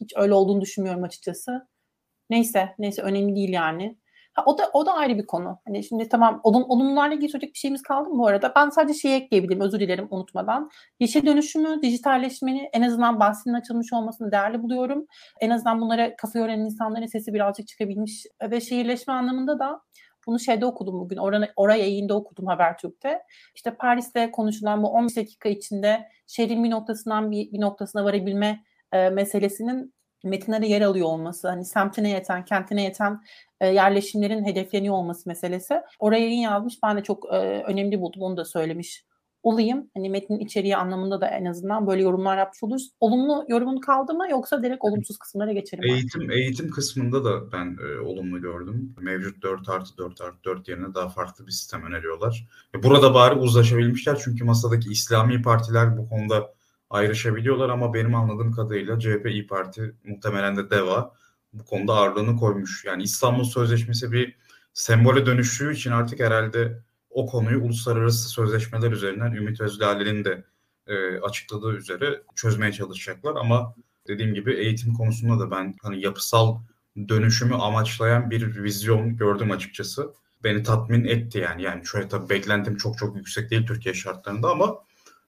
hiç 0.01 0.13
öyle 0.17 0.35
olduğunu 0.35 0.61
düşünmüyorum 0.61 1.03
açıkçası. 1.03 1.69
Neyse, 2.31 2.75
neyse 2.79 3.03
önemli 3.03 3.37
değil 3.37 3.53
yani. 3.53 3.99
Ha, 4.35 4.43
o 4.47 4.59
da 4.59 4.71
o 4.73 4.87
da 4.87 4.93
ayrı 4.93 5.19
bir 5.19 5.27
konu. 5.27 5.59
Hani 5.67 5.85
şimdi 5.85 6.09
tamam 6.09 6.41
olum, 6.43 6.65
olumlularla 6.69 7.15
ilgili 7.15 7.31
söyleyecek 7.31 7.55
bir 7.55 7.59
şeyimiz 7.59 7.83
kaldı 7.83 8.09
mı 8.09 8.19
bu 8.19 8.27
arada? 8.27 8.53
Ben 8.57 8.69
sadece 8.69 8.99
şeyi 8.99 9.15
ekleyebilirim 9.15 9.61
özür 9.61 9.81
dilerim 9.81 10.09
unutmadan. 10.11 10.71
Yeşil 11.01 11.27
dönüşümü, 11.27 11.83
dijitalleşmeni 11.83 12.71
en 12.73 12.83
azından 12.83 13.21
bahsinin 13.21 13.55
açılmış 13.55 13.93
olmasını 13.93 14.33
değerli 14.33 14.63
buluyorum. 14.63 15.07
En 15.41 15.51
azından 15.51 15.81
bunlara 15.81 16.17
kafa 16.17 16.39
yoran 16.39 16.61
insanların 16.61 17.07
sesi 17.07 17.35
birazcık 17.35 17.69
çıkabilmiş 17.69 18.27
ve 18.51 18.61
şehirleşme 18.61 19.13
anlamında 19.15 19.59
da 19.59 19.81
bunu 20.27 20.41
şeyde 20.41 20.67
okudum 20.67 21.01
bugün. 21.01 21.17
Oraya, 21.17 21.53
oraya 21.57 21.79
yayında 21.79 22.15
okudum 22.15 22.47
Habertürk'te. 22.47 23.23
İşte 23.55 23.75
Paris'te 23.75 24.31
konuşulan 24.31 24.83
bu 24.83 24.89
15 24.89 25.17
dakika 25.17 25.49
içinde 25.49 26.09
şehrin 26.27 26.65
bir 26.65 26.71
noktasından 26.71 27.31
bir, 27.31 27.53
bir 27.53 27.61
noktasına 27.61 28.05
varabilme 28.05 28.65
e, 28.93 29.11
meselesinin 29.11 29.95
metinlere 30.25 30.69
yer 30.69 30.81
alıyor 30.81 31.07
olması, 31.07 31.49
hani 31.49 31.65
semtine 31.65 32.11
yeten, 32.11 32.45
kentine 32.45 32.83
yeten 32.83 33.23
e, 33.61 33.67
yerleşimlerin 33.67 34.45
hedefleniyor 34.45 34.95
olması 34.95 35.29
meselesi. 35.29 35.81
Oraya 35.99 36.21
yayın 36.21 36.41
yazmış. 36.41 36.75
Ben 36.83 36.97
de 36.97 37.03
çok 37.03 37.27
e, 37.33 37.37
önemli 37.67 38.01
buldum. 38.01 38.23
Onu 38.23 38.37
da 38.37 38.45
söylemiş 38.45 39.05
olayım. 39.43 39.91
Hani 39.95 40.11
metnin 40.11 40.39
içeriği 40.39 40.77
anlamında 40.77 41.21
da 41.21 41.27
en 41.27 41.45
azından 41.45 41.87
böyle 41.87 42.03
yorumlar 42.03 42.39
yapmış 42.39 42.63
oluruz. 42.63 42.91
Olumlu 43.01 43.45
yorumun 43.49 43.81
kaldı 43.81 44.15
mı 44.15 44.27
yoksa 44.31 44.63
direkt 44.63 44.85
olumsuz 44.85 45.19
kısımlara 45.19 45.53
geçelim. 45.53 45.85
Eğitim 45.85 46.21
artık. 46.21 46.35
eğitim 46.35 46.71
kısmında 46.71 47.25
da 47.25 47.53
ben 47.53 47.77
e, 47.87 48.01
olumlu 48.01 48.43
gördüm. 48.43 48.95
Mevcut 49.01 49.43
4 49.43 49.69
artı 49.69 49.97
4 49.99 50.21
artı 50.21 50.45
4 50.45 50.69
yerine 50.69 50.95
daha 50.95 51.09
farklı 51.09 51.47
bir 51.47 51.53
sistem 51.53 51.83
öneriyorlar. 51.83 52.49
E, 52.75 52.83
burada 52.83 53.15
bari 53.15 53.35
uzlaşabilmişler 53.35 54.21
çünkü 54.25 54.45
masadaki 54.45 54.91
İslami 54.91 55.43
partiler 55.43 55.99
bu 55.99 56.09
konuda 56.09 56.55
ayrışabiliyorlar 56.93 57.69
ama 57.69 57.95
benim 57.95 58.15
anladığım 58.15 58.53
kadarıyla 58.53 58.99
CHP, 58.99 59.27
İyi 59.27 59.47
Parti 59.47 59.95
muhtemelen 60.05 60.57
de 60.57 60.71
DEVA 60.71 61.15
bu 61.53 61.65
konuda 61.65 61.93
ağırlığını 61.95 62.37
koymuş. 62.37 62.85
Yani 62.85 63.03
İstanbul 63.03 63.45
Sözleşmesi 63.45 64.13
bir 64.13 64.37
sembole 64.75 65.27
dönüştüğü 65.27 65.75
için 65.75 65.91
artık 65.91 66.21
herhalde 66.21 66.83
o 67.11 67.27
konuyu 67.27 67.63
uluslararası 67.63 68.29
sözleşmeler 68.29 68.93
üzerinden 68.93 69.33
Ümit 69.33 69.61
Özdağ'ın 69.61 70.25
de 70.25 70.45
e, 70.87 71.21
açıkladığı 71.21 71.73
üzere 71.73 72.23
çözmeye 72.35 72.73
çalışacaklar 72.73 73.37
ama 73.37 73.75
dediğim 74.09 74.35
gibi 74.35 74.55
eğitim 74.55 74.95
konusunda 74.95 75.41
da 75.41 75.51
ben 75.51 75.75
hani 75.83 76.01
yapısal 76.01 76.59
dönüşümü 77.09 77.55
amaçlayan 77.55 78.31
bir 78.31 78.63
vizyon 78.63 79.17
gördüm 79.17 79.51
açıkçası. 79.51 80.13
Beni 80.45 80.63
tatmin 80.63 81.05
etti 81.05 81.39
yani. 81.39 81.63
Yani 81.63 81.87
şöyle 81.87 82.09
tabii 82.09 82.29
beklentim 82.29 82.77
çok 82.77 82.99
çok 82.99 83.17
yüksek 83.17 83.51
değil 83.51 83.67
Türkiye 83.67 83.95
şartlarında 83.95 84.51
ama 84.51 84.79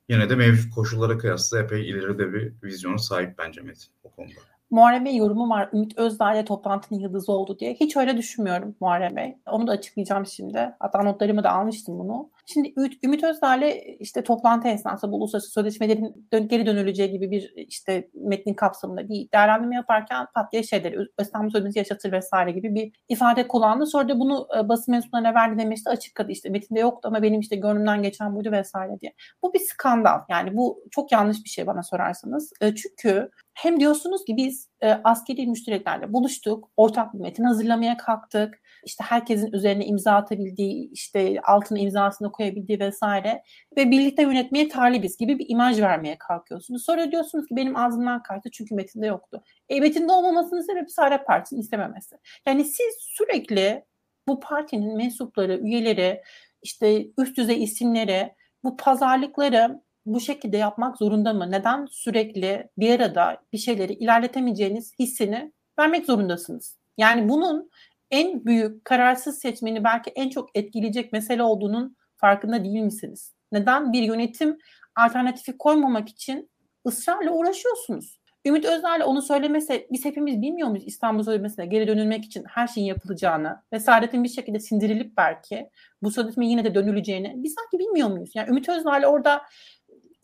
yine 0.09 0.31
de 0.31 0.37
mevcut 0.37 0.75
koşullara 0.75 1.19
kıyasla 1.19 1.59
epey 1.59 1.91
ileride 1.91 2.33
bir 2.33 2.53
vizyona 2.63 2.99
sahip 2.99 3.39
bence 3.39 3.61
Metin 3.61 3.89
o 4.05 4.11
konuda. 4.11 4.33
Muharrem 4.71 5.05
Bey 5.05 5.17
yorumu 5.17 5.49
var. 5.51 5.69
Ümit 5.73 5.99
Özdağ 5.99 6.35
ile 6.35 6.45
toplantının 6.45 7.01
yıldızı 7.01 7.33
oldu 7.33 7.59
diye. 7.59 7.75
Hiç 7.75 7.97
öyle 7.97 8.17
düşünmüyorum 8.17 8.77
Muharrem 8.81 9.17
Bey. 9.17 9.37
Onu 9.47 9.67
da 9.67 9.73
açıklayacağım 9.73 10.27
şimdi. 10.27 10.75
Hatta 10.79 11.03
notlarımı 11.03 11.45
da 11.45 11.53
almıştım 11.53 11.99
bunu. 11.99 12.31
Şimdi 12.47 12.75
Ümit 13.05 13.25
Özdağ 13.25 13.57
ile 13.57 13.97
işte 14.01 14.23
toplantı 14.23 14.69
esnasında 14.69 15.13
bu 15.13 15.17
uluslararası 15.17 15.51
sözleşmelerin 15.51 16.29
dön 16.33 16.49
geri 16.49 16.67
dönüleceği 16.67 17.11
gibi 17.11 17.31
bir 17.31 17.53
işte 17.57 18.09
metnin 18.15 18.55
kapsamında 18.55 19.09
bir 19.09 19.29
değerlendirme 19.33 19.75
yaparken 19.75 20.27
pat 20.35 20.53
diye 20.53 20.63
şeyleri 20.63 20.97
İstanbul 21.21 21.51
Sözleşmesi 21.51 21.79
yaşatır 21.79 22.13
vesaire 22.13 22.51
gibi 22.51 22.75
bir 22.75 22.93
ifade 23.09 23.49
kullandı. 23.49 23.87
Sonra 23.87 24.09
da 24.09 24.21
bunu 24.21 24.49
e, 24.59 24.69
basın 24.69 24.93
mensuplarına 24.93 25.35
verdi 25.35 25.59
demişti 25.59 25.91
açıkladı 25.91 26.33
işte 26.33 26.49
metinde 26.49 26.81
yoktu 26.81 27.09
ama 27.09 27.23
benim 27.23 27.41
işte 27.41 27.57
gönlümden 27.57 28.03
geçen 28.03 28.35
buydu 28.35 28.53
vesaire 28.53 29.01
diye. 29.01 29.15
Bu 29.43 29.55
bir 29.55 29.61
skandal. 29.61 30.21
Yani 30.29 30.57
bu 30.57 30.85
çok 30.91 31.13
yanlış 31.13 31.45
bir 31.45 31.51
şey 31.51 31.67
bana 31.67 31.83
sorarsanız. 31.83 32.53
E, 32.61 32.75
çünkü 32.75 33.31
hem 33.55 33.81
diyorsunuz 33.81 34.25
ki 34.25 34.37
biz 34.37 34.69
e, 34.81 34.91
askeri 34.91 35.47
müştereklerle 35.47 36.13
buluştuk, 36.13 36.71
ortak 36.77 37.15
bir 37.15 37.19
metin 37.21 37.45
hazırlamaya 37.45 37.97
kalktık. 37.97 38.61
İşte 38.85 39.05
herkesin 39.05 39.53
üzerine 39.53 39.87
imza 39.87 40.13
atabildiği, 40.13 40.91
işte 40.91 41.41
altına 41.45 41.79
imzasını 41.79 42.33
koyabildiği 42.33 42.81
vesaire 42.81 43.43
ve 43.77 43.91
birlikte 43.91 44.23
yönetmeye 44.23 44.69
talibiz 44.69 45.17
gibi 45.17 45.39
bir 45.39 45.47
imaj 45.49 45.81
vermeye 45.81 46.19
kalkıyorsunuz. 46.19 46.85
Sonra 46.85 47.13
diyorsunuz 47.13 47.47
ki 47.47 47.57
benim 47.57 47.77
ağzımdan 47.77 48.23
kaçtı 48.23 48.51
çünkü 48.51 48.75
metinde 48.75 49.07
yoktu. 49.07 49.43
E, 49.69 49.81
metinde 49.81 50.13
olmamasının 50.13 50.61
sebebi 50.61 50.91
Saadet 50.91 51.27
Partisi'nin 51.27 51.61
istememesi. 51.61 52.17
Yani 52.47 52.65
siz 52.65 52.95
sürekli 52.99 53.85
bu 54.29 54.41
partinin 54.41 54.97
mensupları, 54.97 55.59
üyeleri, 55.59 56.23
işte 56.63 57.07
üst 57.19 57.37
düzey 57.37 57.63
isimleri 57.63 58.33
bu 58.65 58.77
pazarlıkları 58.77 59.81
bu 60.07 60.21
şekilde 60.21 60.57
yapmak 60.57 60.99
zorunda 60.99 61.33
mı? 61.33 61.51
Neden 61.51 61.87
sürekli 61.91 62.69
bir 62.79 63.01
arada 63.01 63.43
bir 63.53 63.59
şeyleri 63.59 63.93
ilerletemeyeceğiniz 63.93 64.99
hissini 64.99 65.53
vermek 65.79 66.07
zorundasınız? 66.07 66.79
Yani 66.99 67.29
bunun 67.29 67.71
en 68.15 68.45
büyük 68.45 68.85
kararsız 68.85 69.39
seçmeni 69.39 69.85
belki 69.85 70.11
en 70.11 70.29
çok 70.29 70.51
etkileyecek 70.55 71.13
mesele 71.13 71.43
olduğunun 71.43 71.97
farkında 72.17 72.65
değil 72.65 72.81
misiniz? 72.81 73.35
Neden 73.53 73.93
bir 73.93 74.03
yönetim 74.03 74.59
alternatifi 74.97 75.59
koymamak 75.59 76.09
için 76.09 76.51
ısrarla 76.87 77.31
uğraşıyorsunuz? 77.31 78.21
Ümit 78.47 78.65
Özdağ'la 78.65 79.07
onu 79.07 79.23
söylemese 79.23 79.87
biz 79.93 80.05
hepimiz 80.05 80.43
bilmiyor 80.43 80.69
muyuz 80.69 80.85
İstanbul 80.87 81.23
Sözleşmesi'ne 81.23 81.67
geri 81.67 81.87
dönülmek 81.87 82.25
için 82.25 82.45
her 82.49 82.67
şeyin 82.67 82.87
yapılacağını 82.87 83.63
ve 83.73 83.81
Saadet'in 83.81 84.25
bir 84.25 84.29
şekilde 84.29 84.61
sindirilip 84.61 85.17
belki 85.17 85.71
bu 86.03 86.11
sözleşme 86.11 86.47
yine 86.47 86.65
de 86.65 86.75
dönüleceğini 86.75 87.33
biz 87.37 87.55
sanki 87.55 87.85
bilmiyor 87.85 88.09
muyuz? 88.09 88.31
Yani 88.35 88.49
Ümit 88.51 88.69
Özdağ'la 88.69 89.07
orada 89.07 89.43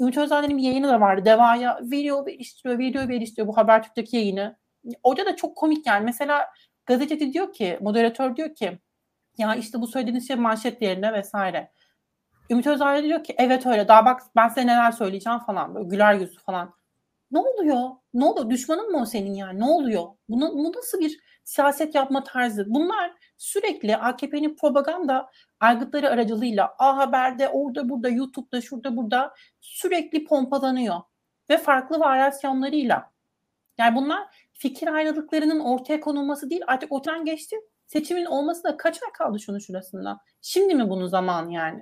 Ümit 0.00 0.18
Özdağ'ın 0.18 0.56
bir 0.56 0.62
yayını 0.62 0.88
da 0.88 1.00
vardı. 1.00 1.24
Deva'ya 1.24 1.80
video 1.82 2.28
istiyor, 2.28 2.78
video 2.78 3.08
ver 3.08 3.20
istiyor 3.20 3.48
bu 3.48 3.56
Habertürk'teki 3.56 4.16
yayını. 4.16 4.56
Orada 5.02 5.26
da 5.26 5.36
çok 5.36 5.56
komik 5.56 5.86
yani. 5.86 6.04
Mesela 6.04 6.46
gazeteci 6.90 7.32
diyor 7.32 7.52
ki, 7.52 7.78
moderatör 7.80 8.36
diyor 8.36 8.54
ki 8.54 8.78
ya 9.38 9.54
işte 9.54 9.80
bu 9.80 9.86
söylediğiniz 9.86 10.28
şey 10.28 10.36
manşet 10.36 10.82
yerine 10.82 11.12
vesaire. 11.12 11.72
Ümit 12.50 12.66
Özdağ 12.66 13.02
diyor 13.02 13.24
ki 13.24 13.34
evet 13.38 13.66
öyle 13.66 13.88
daha 13.88 14.04
bak 14.04 14.22
ben 14.36 14.48
size 14.48 14.66
neler 14.66 14.92
söyleyeceğim 14.92 15.38
falan 15.38 15.74
böyle 15.74 15.88
güler 15.88 16.14
yüzlü 16.14 16.38
falan. 16.38 16.74
Ne 17.30 17.38
oluyor? 17.38 17.90
Ne 18.14 18.24
oluyor? 18.24 18.50
Düşmanın 18.50 18.90
mı 18.90 19.00
o 19.02 19.06
senin 19.06 19.34
yani? 19.34 19.60
Ne 19.60 19.64
oluyor? 19.64 20.04
Bu, 20.28 20.40
bu 20.40 20.72
nasıl 20.76 21.00
bir 21.00 21.20
siyaset 21.44 21.94
yapma 21.94 22.24
tarzı? 22.24 22.64
Bunlar 22.68 23.12
sürekli 23.36 23.96
AKP'nin 23.96 24.56
propaganda 24.56 25.30
aygıtları 25.60 26.10
aracılığıyla 26.10 26.74
A 26.78 26.96
Haber'de, 26.96 27.48
orada 27.48 27.88
burada, 27.88 28.08
YouTube'da, 28.08 28.60
şurada 28.60 28.96
burada 28.96 29.34
sürekli 29.60 30.24
pompalanıyor. 30.24 31.00
Ve 31.50 31.58
farklı 31.58 32.00
varyasyonlarıyla. 32.00 33.10
Yani 33.78 33.96
bunlar 33.96 34.49
fikir 34.60 34.88
ayrılıklarının 34.88 35.60
ortaya 35.60 36.00
konulması 36.00 36.50
değil 36.50 36.62
artık 36.66 36.92
o 36.92 37.02
geçti. 37.24 37.56
Seçimin 37.86 38.24
olması 38.24 38.64
da 38.64 38.76
kaç 38.76 39.02
ay 39.02 39.12
kaldı 39.12 39.40
şunun 39.40 39.58
şurasında? 39.58 40.20
Şimdi 40.42 40.74
mi 40.74 40.90
bunun 40.90 41.06
zamanı 41.06 41.52
yani? 41.52 41.80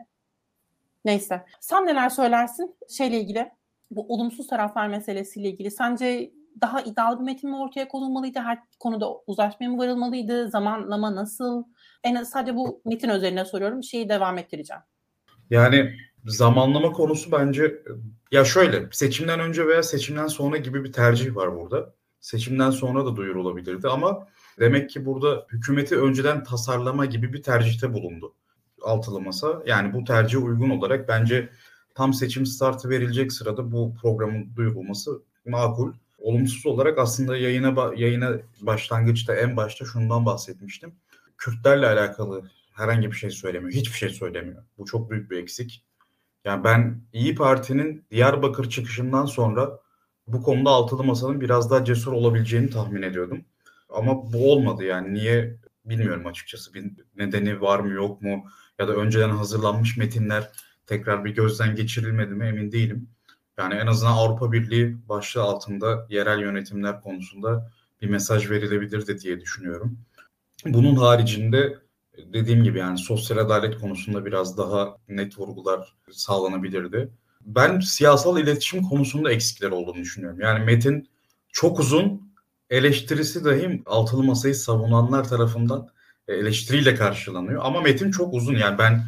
Neyse. 1.04 1.44
Sen 1.60 1.86
neler 1.86 2.08
söylersin 2.08 2.76
şeyle 2.88 3.20
ilgili? 3.20 3.50
Bu 3.90 4.14
olumsuz 4.14 4.46
taraflar 4.46 4.88
meselesiyle 4.88 5.48
ilgili. 5.48 5.70
Sence 5.70 6.32
daha 6.60 6.80
iddialı 6.80 7.20
bir 7.20 7.24
metin 7.24 7.50
mi 7.50 7.56
ortaya 7.56 7.88
konulmalıydı? 7.88 8.38
Her 8.38 8.58
konuda 8.78 9.14
uzlaşmaya 9.26 9.68
mı 9.68 9.78
varılmalıydı? 9.78 10.48
Zamanlama 10.48 11.14
nasıl? 11.14 11.64
En 12.04 12.14
az 12.14 12.30
sadece 12.30 12.56
bu 12.56 12.82
metin 12.84 13.08
üzerine 13.08 13.44
soruyorum. 13.44 13.82
Şeyi 13.82 14.08
devam 14.08 14.38
ettireceğim. 14.38 14.82
Yani 15.50 15.94
zamanlama 16.26 16.92
konusu 16.92 17.32
bence 17.32 17.82
ya 18.32 18.44
şöyle 18.44 18.88
seçimden 18.92 19.40
önce 19.40 19.66
veya 19.66 19.82
seçimden 19.82 20.26
sonra 20.26 20.56
gibi 20.56 20.84
bir 20.84 20.92
tercih 20.92 21.36
var 21.36 21.56
burada. 21.56 21.97
Seçimden 22.20 22.70
sonra 22.70 23.06
da 23.06 23.16
duyurulabilirdi 23.16 23.88
ama 23.88 24.26
demek 24.58 24.90
ki 24.90 25.06
burada 25.06 25.46
hükümeti 25.52 25.96
önceden 25.96 26.44
tasarlama 26.44 27.04
gibi 27.04 27.32
bir 27.32 27.42
tercihte 27.42 27.92
bulundu 27.92 28.34
altılı 28.82 29.20
masa. 29.20 29.62
Yani 29.66 29.92
bu 29.92 30.04
tercih 30.04 30.44
uygun 30.44 30.70
olarak 30.70 31.08
bence 31.08 31.48
tam 31.94 32.14
seçim 32.14 32.46
startı 32.46 32.88
verilecek 32.90 33.32
sırada 33.32 33.72
bu 33.72 33.94
programın 34.02 34.56
duyurulması 34.56 35.22
makul. 35.46 35.92
Olumsuz 36.18 36.66
olarak 36.66 36.98
aslında 36.98 37.36
yayına 37.36 37.92
yayına 37.96 38.32
başlangıçta 38.60 39.34
en 39.34 39.56
başta 39.56 39.84
şundan 39.84 40.26
bahsetmiştim. 40.26 40.94
Kürtlerle 41.38 41.86
alakalı 41.86 42.50
herhangi 42.72 43.10
bir 43.10 43.16
şey 43.16 43.30
söylemiyor. 43.30 43.72
Hiçbir 43.72 43.96
şey 43.96 44.08
söylemiyor. 44.08 44.62
Bu 44.78 44.84
çok 44.84 45.10
büyük 45.10 45.30
bir 45.30 45.38
eksik. 45.38 45.84
Yani 46.44 46.64
ben 46.64 47.00
İyi 47.12 47.34
Parti'nin 47.34 48.04
Diyarbakır 48.10 48.70
çıkışından 48.70 49.24
sonra 49.26 49.78
bu 50.28 50.42
konuda 50.42 50.70
altılı 50.70 51.04
masanın 51.04 51.40
biraz 51.40 51.70
daha 51.70 51.84
cesur 51.84 52.12
olabileceğini 52.12 52.70
tahmin 52.70 53.02
ediyordum. 53.02 53.44
Ama 53.88 54.32
bu 54.32 54.52
olmadı 54.52 54.84
yani. 54.84 55.14
Niye 55.14 55.56
bilmiyorum 55.84 56.26
açıkçası. 56.26 56.74
Bir 56.74 56.90
nedeni 57.16 57.60
var 57.60 57.78
mı 57.78 57.92
yok 57.92 58.22
mu? 58.22 58.44
Ya 58.78 58.88
da 58.88 58.92
önceden 58.92 59.30
hazırlanmış 59.30 59.96
metinler 59.96 60.50
tekrar 60.86 61.24
bir 61.24 61.34
gözden 61.34 61.74
geçirilmedi 61.74 62.34
mi 62.34 62.46
emin 62.46 62.72
değilim. 62.72 63.08
Yani 63.58 63.74
en 63.74 63.86
azından 63.86 64.12
Avrupa 64.12 64.52
Birliği 64.52 65.08
başlığı 65.08 65.42
altında 65.42 66.06
yerel 66.08 66.40
yönetimler 66.40 67.00
konusunda 67.00 67.70
bir 68.02 68.08
mesaj 68.08 68.50
verilebilirdi 68.50 69.20
diye 69.20 69.40
düşünüyorum. 69.40 69.98
Bunun 70.66 70.96
haricinde 70.96 71.78
dediğim 72.32 72.64
gibi 72.64 72.78
yani 72.78 72.98
sosyal 72.98 73.38
adalet 73.38 73.80
konusunda 73.80 74.24
biraz 74.24 74.58
daha 74.58 74.96
net 75.08 75.38
vurgular 75.38 75.94
sağlanabilirdi. 76.10 77.10
Ben 77.40 77.80
siyasal 77.80 78.38
iletişim 78.38 78.82
konusunda 78.82 79.32
eksikler 79.32 79.70
olduğunu 79.70 79.96
düşünüyorum. 79.96 80.40
Yani 80.40 80.64
metin 80.64 81.08
çok 81.52 81.80
uzun, 81.80 82.32
eleştirisi 82.70 83.44
dahi 83.44 83.82
altılı 83.86 84.22
masayı 84.22 84.54
savunanlar 84.54 85.28
tarafından 85.28 85.88
eleştiriyle 86.28 86.94
karşılanıyor. 86.94 87.62
Ama 87.64 87.80
metin 87.80 88.10
çok 88.10 88.34
uzun 88.34 88.54
yani 88.56 88.78
ben 88.78 89.04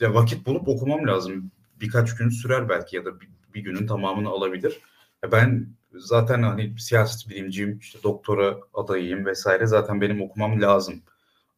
ya 0.00 0.14
vakit 0.14 0.46
bulup 0.46 0.68
okumam 0.68 1.06
lazım. 1.06 1.50
Birkaç 1.80 2.16
gün 2.16 2.28
sürer 2.28 2.68
belki 2.68 2.96
ya 2.96 3.04
da 3.04 3.20
bir, 3.20 3.28
bir 3.54 3.60
günün 3.60 3.86
tamamını 3.86 4.28
alabilir. 4.28 4.80
Ya 5.22 5.32
ben 5.32 5.68
zaten 5.92 6.42
hani 6.42 6.74
siyaset 6.78 7.30
bilimciyim, 7.30 7.78
işte 7.78 7.98
doktora 8.02 8.56
adayıyım 8.74 9.26
vesaire 9.26 9.66
zaten 9.66 10.00
benim 10.00 10.22
okumam 10.22 10.62
lazım. 10.62 11.02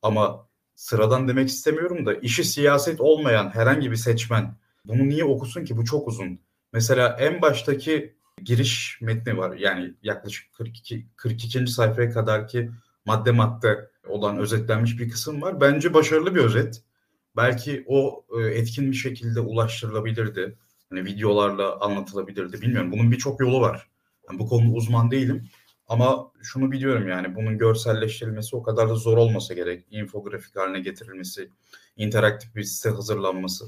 Ama 0.02 0.47
sıradan 0.75 1.28
demek 1.28 1.49
istemiyorum 1.49 2.06
da 2.06 2.14
işi 2.14 2.45
siyaset 2.45 3.00
olmayan 3.00 3.50
herhangi 3.50 3.90
bir 3.90 3.97
seçmen 3.97 4.54
bunu 4.88 5.09
niye 5.09 5.25
okusun 5.25 5.64
ki? 5.64 5.76
Bu 5.76 5.85
çok 5.85 6.09
uzun. 6.09 6.40
Mesela 6.73 7.16
en 7.21 7.43
baştaki 7.43 8.16
giriş 8.43 8.99
metni 9.00 9.37
var. 9.37 9.57
Yani 9.57 9.95
yaklaşık 10.02 10.52
42 10.52 11.07
42. 11.16 11.66
sayfaya 11.66 12.11
kadar 12.11 12.49
ki 12.49 12.71
madde 13.05 13.31
madde 13.31 13.90
olan 14.09 14.38
özetlenmiş 14.38 14.99
bir 14.99 15.11
kısım 15.11 15.43
var. 15.43 15.61
Bence 15.61 15.95
başarılı 15.95 16.35
bir 16.35 16.40
özet. 16.40 16.83
Belki 17.37 17.85
o 17.87 18.25
e, 18.38 18.47
etkin 18.47 18.90
bir 18.90 18.97
şekilde 18.97 19.40
ulaştırılabilirdi. 19.40 20.59
Hani 20.90 21.05
videolarla 21.05 21.81
anlatılabilirdi. 21.81 22.62
Bilmiyorum. 22.62 22.93
Bunun 22.93 23.12
birçok 23.12 23.40
yolu 23.40 23.61
var. 23.61 23.90
Yani 24.28 24.38
bu 24.38 24.47
konuda 24.49 24.73
uzman 24.73 25.11
değilim. 25.11 25.49
Ama 25.88 26.33
şunu 26.43 26.73
biliyorum 26.73 27.09
yani 27.09 27.35
bunun 27.35 27.59
görselleştirilmesi 27.59 28.57
o 28.57 28.62
kadar 28.62 28.88
da 28.88 28.95
zor 28.95 29.16
olmasa 29.16 29.55
gerek. 29.55 29.85
Infografik 29.90 30.57
haline 30.57 30.81
getirilmesi, 30.81 31.50
interaktif 31.97 32.55
bir 32.57 32.62
site 32.62 32.90
hazırlanması. 32.90 33.64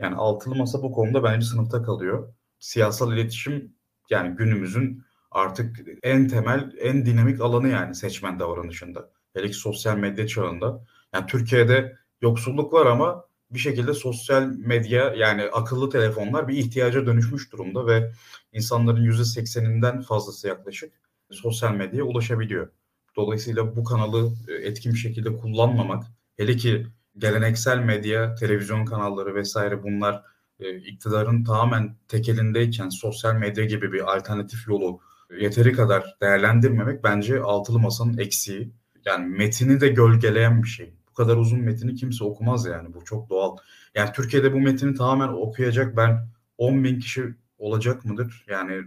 Yani 0.00 0.16
altılı 0.16 0.54
masa 0.54 0.82
bu 0.82 0.92
konuda 0.92 1.22
bence 1.22 1.46
sınıfta 1.46 1.82
kalıyor. 1.82 2.34
Siyasal 2.58 3.12
iletişim 3.12 3.74
yani 4.10 4.36
günümüzün 4.36 5.04
artık 5.30 5.80
en 6.02 6.28
temel, 6.28 6.72
en 6.80 7.06
dinamik 7.06 7.40
alanı 7.40 7.68
yani 7.68 7.94
seçmen 7.94 8.38
davranışında. 8.40 9.10
Hele 9.34 9.48
ki 9.48 9.54
sosyal 9.54 9.96
medya 9.96 10.26
çağında. 10.26 10.84
Yani 11.14 11.26
Türkiye'de 11.26 11.96
yoksulluk 12.22 12.72
var 12.72 12.86
ama 12.86 13.24
bir 13.50 13.58
şekilde 13.58 13.94
sosyal 13.94 14.42
medya 14.42 15.14
yani 15.14 15.42
akıllı 15.42 15.90
telefonlar 15.90 16.48
bir 16.48 16.56
ihtiyaca 16.56 17.06
dönüşmüş 17.06 17.52
durumda 17.52 17.86
ve 17.86 18.12
insanların 18.52 19.04
%80'inden 19.04 20.02
fazlası 20.02 20.48
yaklaşık 20.48 20.92
sosyal 21.30 21.74
medyaya 21.74 22.04
ulaşabiliyor. 22.04 22.68
Dolayısıyla 23.16 23.76
bu 23.76 23.84
kanalı 23.84 24.32
e, 24.48 24.52
etkin 24.52 24.92
bir 24.92 24.98
şekilde 24.98 25.36
kullanmamak, 25.36 26.04
hele 26.36 26.56
ki 26.56 26.86
geleneksel 27.18 27.78
medya, 27.78 28.34
televizyon 28.34 28.84
kanalları 28.84 29.34
vesaire 29.34 29.82
bunlar 29.82 30.22
e, 30.60 30.76
iktidarın 30.76 31.44
tamamen 31.44 31.96
tekelindeyken 32.08 32.88
sosyal 32.88 33.34
medya 33.34 33.64
gibi 33.64 33.92
bir 33.92 34.16
alternatif 34.16 34.68
yolu 34.68 35.00
yeteri 35.40 35.72
kadar 35.72 36.16
değerlendirmemek 36.22 37.04
bence 37.04 37.40
altılı 37.40 37.78
masanın 37.78 38.18
eksiği. 38.18 38.72
Yani 39.04 39.26
metini 39.26 39.80
de 39.80 39.88
gölgeleyen 39.88 40.62
bir 40.62 40.68
şey. 40.68 40.94
Bu 41.10 41.14
kadar 41.14 41.36
uzun 41.36 41.60
metini 41.60 41.94
kimse 41.94 42.24
okumaz 42.24 42.66
yani. 42.66 42.94
Bu 42.94 43.04
çok 43.04 43.30
doğal. 43.30 43.56
Yani 43.94 44.10
Türkiye'de 44.12 44.52
bu 44.52 44.60
metini 44.60 44.94
tamamen 44.94 45.28
okuyacak 45.28 45.96
ben 45.96 46.28
10 46.58 46.84
bin 46.84 47.00
kişi 47.00 47.34
olacak 47.58 48.04
mıdır? 48.04 48.44
Yani 48.48 48.82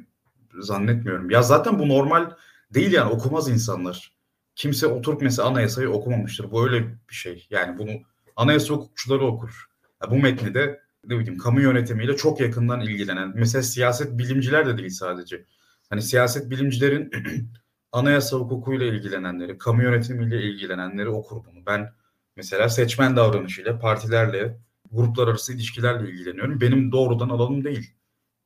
zannetmiyorum. 0.60 1.30
Ya 1.30 1.42
zaten 1.42 1.80
bu 1.80 1.90
normal 1.90 2.32
değil 2.74 2.92
yani 2.92 3.12
okumaz 3.12 3.50
insanlar. 3.50 4.16
Kimse 4.56 4.88
oturup 4.88 5.22
mesela 5.22 5.48
anayasayı 5.48 5.90
okumamıştır. 5.90 6.52
Bu 6.52 6.64
öyle 6.64 6.88
bir 7.10 7.16
şey. 7.16 7.48
Yani 7.50 7.78
bunu 7.78 7.92
anayasa 8.36 8.74
hukukçuları 8.74 9.26
okur. 9.26 9.66
Ya 10.04 10.12
bu 10.12 10.16
metni 10.16 10.54
de 10.54 10.82
ne 11.08 11.20
bileyim 11.20 11.38
kamu 11.38 11.62
yönetimiyle 11.62 12.16
çok 12.16 12.40
yakından 12.40 12.82
ilgilenen 12.82 13.32
mesela 13.36 13.64
siyaset 13.64 14.18
bilimciler 14.18 14.68
de 14.68 14.78
değil 14.78 14.90
sadece. 14.90 15.46
Hani 15.90 16.02
siyaset 16.02 16.50
bilimcilerin 16.50 17.12
anayasa 17.92 18.38
hukukuyla 18.38 18.86
ilgilenenleri, 18.86 19.58
kamu 19.58 19.84
yönetimiyle 19.84 20.42
ilgilenenleri 20.42 21.10
okur 21.10 21.36
bunu. 21.36 21.66
Ben 21.66 21.94
mesela 22.36 22.70
seçmen 22.70 23.16
davranışıyla, 23.16 23.80
partilerle, 23.80 24.58
gruplar 24.92 25.28
arası 25.28 25.54
ilişkilerle 25.54 26.12
ilgileniyorum. 26.12 26.62
Benim 26.62 26.92
doğrudan 26.92 27.30
alanım 27.30 27.64
değil. 27.64 27.94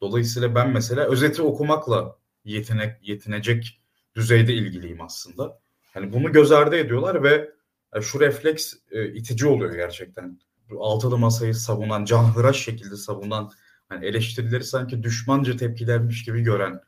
Dolayısıyla 0.02 0.56
ben 0.56 0.70
mesela 0.70 1.04
özeti 1.04 1.42
okumakla 1.42 2.16
yetinek, 2.44 3.08
yetinecek 3.08 3.82
düzeyde 4.16 4.54
ilgiliyim 4.54 5.02
aslında. 5.02 5.60
Hani 5.94 6.14
bunu 6.14 6.32
göz 6.32 6.52
ardı 6.52 6.76
ediyorlar 6.76 7.24
ve 7.24 7.52
e, 7.96 8.02
şu 8.02 8.20
refleks 8.20 8.74
e, 8.92 9.14
itici 9.14 9.50
oluyor 9.50 9.76
gerçekten. 9.76 10.40
Altılı 10.80 11.18
masayı 11.18 11.56
savunan, 11.56 12.06
canhıraş 12.06 12.64
şekilde 12.64 12.96
savunan, 12.96 13.52
hani 13.90 14.06
eleştirileri 14.06 14.64
sanki 14.64 15.04
düşmanca 15.04 15.58
tepkilermiş 15.58 16.24
gibi 16.24 16.42
gören 16.42 16.82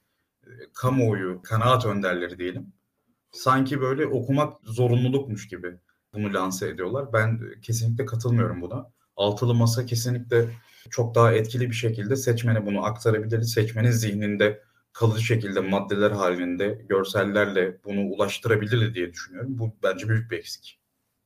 e, 0.43 0.49
kamuoyu, 0.73 1.41
kanaat 1.41 1.85
önderleri 1.85 2.37
diyelim. 2.39 2.73
Sanki 3.31 3.81
böyle 3.81 4.05
okumak 4.05 4.57
zorunlulukmuş 4.63 5.47
gibi 5.47 5.79
bunu 6.13 6.33
lanse 6.33 6.67
ediyorlar. 6.67 7.13
Ben 7.13 7.41
kesinlikle 7.61 8.05
katılmıyorum 8.05 8.61
buna. 8.61 8.91
Altılı 9.15 9.53
masa 9.53 9.85
kesinlikle 9.85 10.49
çok 10.89 11.15
daha 11.15 11.33
etkili 11.33 11.69
bir 11.69 11.75
şekilde 11.75 12.15
seçmene 12.15 12.65
bunu 12.65 12.85
aktarabilir. 12.85 13.41
Seçmenin 13.41 13.91
zihninde 13.91 14.63
kalıcı 14.93 15.23
şekilde 15.23 15.59
maddeler 15.59 16.11
halinde, 16.11 16.85
görsellerle 16.89 17.77
bunu 17.85 18.01
ulaştırabilir 18.01 18.95
diye 18.95 19.13
düşünüyorum. 19.13 19.59
Bu 19.59 19.75
bence 19.83 20.09
büyük 20.09 20.31
bir 20.31 20.37
eksik. 20.37 20.79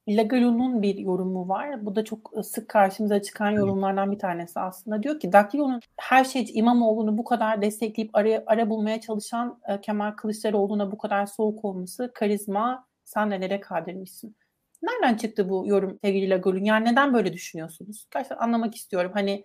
Lagalu'nun 0.08 0.82
bir 0.82 0.98
yorumu 0.98 1.50
var. 1.50 1.86
Bu 1.86 1.96
da 1.96 2.04
çok 2.04 2.34
sık 2.44 2.70
karşımıza 2.70 3.22
çıkan 3.22 3.52
yorumlardan 3.52 4.12
bir 4.12 4.20
tanesi 4.20 4.60
aslında. 4.60 5.04
Diyor 5.04 5.20
ki 5.20 5.34
Daktilo'nun 5.34 5.82
her 5.98 6.24
şey 6.24 6.46
İmamoğlu'nu 6.54 7.18
bu 7.18 7.24
kadar 7.24 7.62
destekleyip 7.62 8.10
ara, 8.14 8.44
ara 8.48 8.70
bulmaya 8.70 9.02
çalışan 9.02 9.60
e, 9.68 9.82
Kemal 9.82 10.12
Kılıçdaroğlu'na 10.12 10.92
bu 10.92 10.98
kadar 10.98 11.26
soğuk 11.26 11.66
olması 11.66 12.12
karizma 12.16 12.86
sen 13.04 13.30
nelere 13.30 13.60
kadirmişsin. 13.60 14.36
Nereden 14.84 15.18
çıktı 15.18 15.50
bu 15.50 15.68
yorum 15.68 16.00
sevgili 16.04 16.30
Lagul'un? 16.30 16.64
Yani 16.64 16.92
neden 16.92 17.14
böyle 17.14 17.34
düşünüyorsunuz? 17.34 18.08
Gerçekten 18.14 18.38
anlamak 18.38 18.76
istiyorum. 18.76 19.12
Hani 19.14 19.44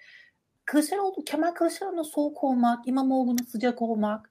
Kılıçdaroğlu, 0.64 1.25
Kemal 1.25 1.51
Kılıçdaroğlu'na 1.51 2.05
soğuk 2.05 2.45
olmak, 2.45 2.88
İmamoğlu'na 2.88 3.45
sıcak 3.45 3.83
olmak 3.83 4.31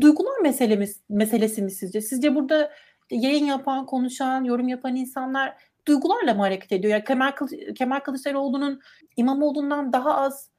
duygular 0.00 0.40
meselemiz, 0.42 1.00
meselesi 1.08 1.62
mi 1.62 1.70
sizce? 1.70 2.00
Sizce 2.00 2.34
burada 2.34 2.72
yayın 3.10 3.44
yapan, 3.44 3.86
konuşan, 3.86 4.44
yorum 4.44 4.68
yapan 4.68 4.96
insanlar 4.96 5.56
duygularla 5.86 6.34
mı 6.34 6.40
hareket 6.40 6.72
ediyor? 6.72 6.92
Yani 6.92 7.04
Kemal, 7.04 7.30
Kılıç, 7.32 7.52
Kemal 7.78 8.00
Kılıçdaroğlu'nun 8.00 8.80
İmamoğlu'ndan 9.16 9.92
daha 9.92 10.14
az 10.14 10.50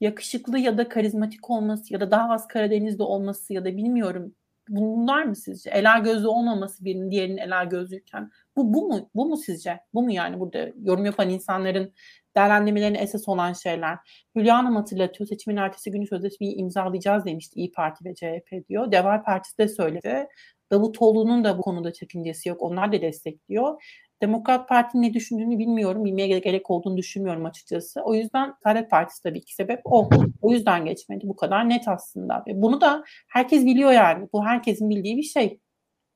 yakışıklı 0.00 0.58
ya 0.58 0.78
da 0.78 0.88
karizmatik 0.88 1.50
olması 1.50 1.92
ya 1.92 2.00
da 2.00 2.10
daha 2.10 2.30
az 2.30 2.48
Karadeniz'de 2.48 3.02
olması 3.02 3.52
ya 3.52 3.64
da 3.64 3.76
bilmiyorum 3.76 4.34
bunlar 4.68 5.22
mı 5.22 5.36
sizce? 5.36 5.70
Ela 5.70 5.98
gözlü 5.98 6.28
olmaması 6.28 6.84
birinin 6.84 7.10
diğerinin 7.10 7.36
ela 7.36 7.64
gözlüyken. 7.64 8.30
Bu, 8.56 8.74
bu 8.74 8.88
mu? 8.88 9.10
Bu 9.14 9.26
mu 9.26 9.36
sizce? 9.36 9.80
Bu 9.94 10.02
mu 10.02 10.12
yani 10.12 10.40
burada 10.40 10.68
yorum 10.82 11.06
yapan 11.06 11.30
insanların 11.30 11.92
değerlendirmelerine 12.36 12.98
esas 12.98 13.28
olan 13.28 13.52
şeyler. 13.52 13.98
Hülya 14.36 14.58
Hanım 14.58 14.76
hatırlatıyor. 14.76 15.28
Seçimin 15.28 15.56
ertesi 15.56 15.90
günü 15.90 16.06
sözleşmeyi 16.06 16.54
imzalayacağız 16.54 17.24
demişti 17.24 17.60
İyi 17.60 17.72
Parti 17.72 18.04
ve 18.04 18.14
CHP 18.14 18.68
diyor. 18.68 18.92
Deva 18.92 19.22
Partisi 19.22 19.58
de 19.58 19.68
söyledi. 19.68 20.28
Davutoğlu'nun 20.72 21.44
da 21.44 21.58
bu 21.58 21.62
konuda 21.62 21.92
çekincesi 21.92 22.48
yok. 22.48 22.62
Onlar 22.62 22.92
da 22.92 23.02
destekliyor. 23.02 23.82
Demokrat 24.22 24.68
Parti'nin 24.68 25.02
ne 25.02 25.14
düşündüğünü 25.14 25.58
bilmiyorum. 25.58 26.04
Bilmeye 26.04 26.38
gerek 26.38 26.70
olduğunu 26.70 26.96
düşünmüyorum 26.96 27.44
açıkçası. 27.44 28.00
O 28.02 28.14
yüzden 28.14 28.54
Saadet 28.64 28.90
Partisi 28.90 29.22
tabii 29.22 29.40
ki 29.40 29.54
sebep 29.54 29.80
o. 29.84 30.10
O 30.42 30.52
yüzden 30.52 30.84
geçmedi. 30.84 31.28
Bu 31.28 31.36
kadar 31.36 31.68
net 31.68 31.88
aslında. 31.88 32.44
Ve 32.48 32.62
bunu 32.62 32.80
da 32.80 33.04
herkes 33.28 33.64
biliyor 33.66 33.92
yani. 33.92 34.28
Bu 34.32 34.44
herkesin 34.44 34.90
bildiği 34.90 35.16
bir 35.16 35.22
şey. 35.22 35.60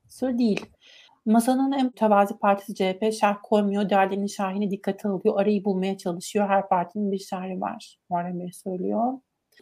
Sır 0.09 0.39
değil. 0.39 0.67
Masanın 1.27 1.73
en 1.73 1.87
mütevazi 1.87 2.39
partisi 2.39 2.75
CHP 2.75 3.13
şerh 3.21 3.37
koymuyor. 3.43 3.91
Değerlerinin 3.91 4.27
şerhini 4.27 4.71
dikkate 4.71 5.09
alıyor. 5.09 5.41
Arayı 5.41 5.65
bulmaya 5.65 5.99
çalışıyor. 5.99 6.49
Her 6.49 6.69
partinin 6.69 7.13
bir 7.13 7.19
şerhi 7.19 7.61
var. 7.61 7.99
Muharrem 8.11 8.41
Bey 8.41 8.53
söylüyor. 8.53 9.13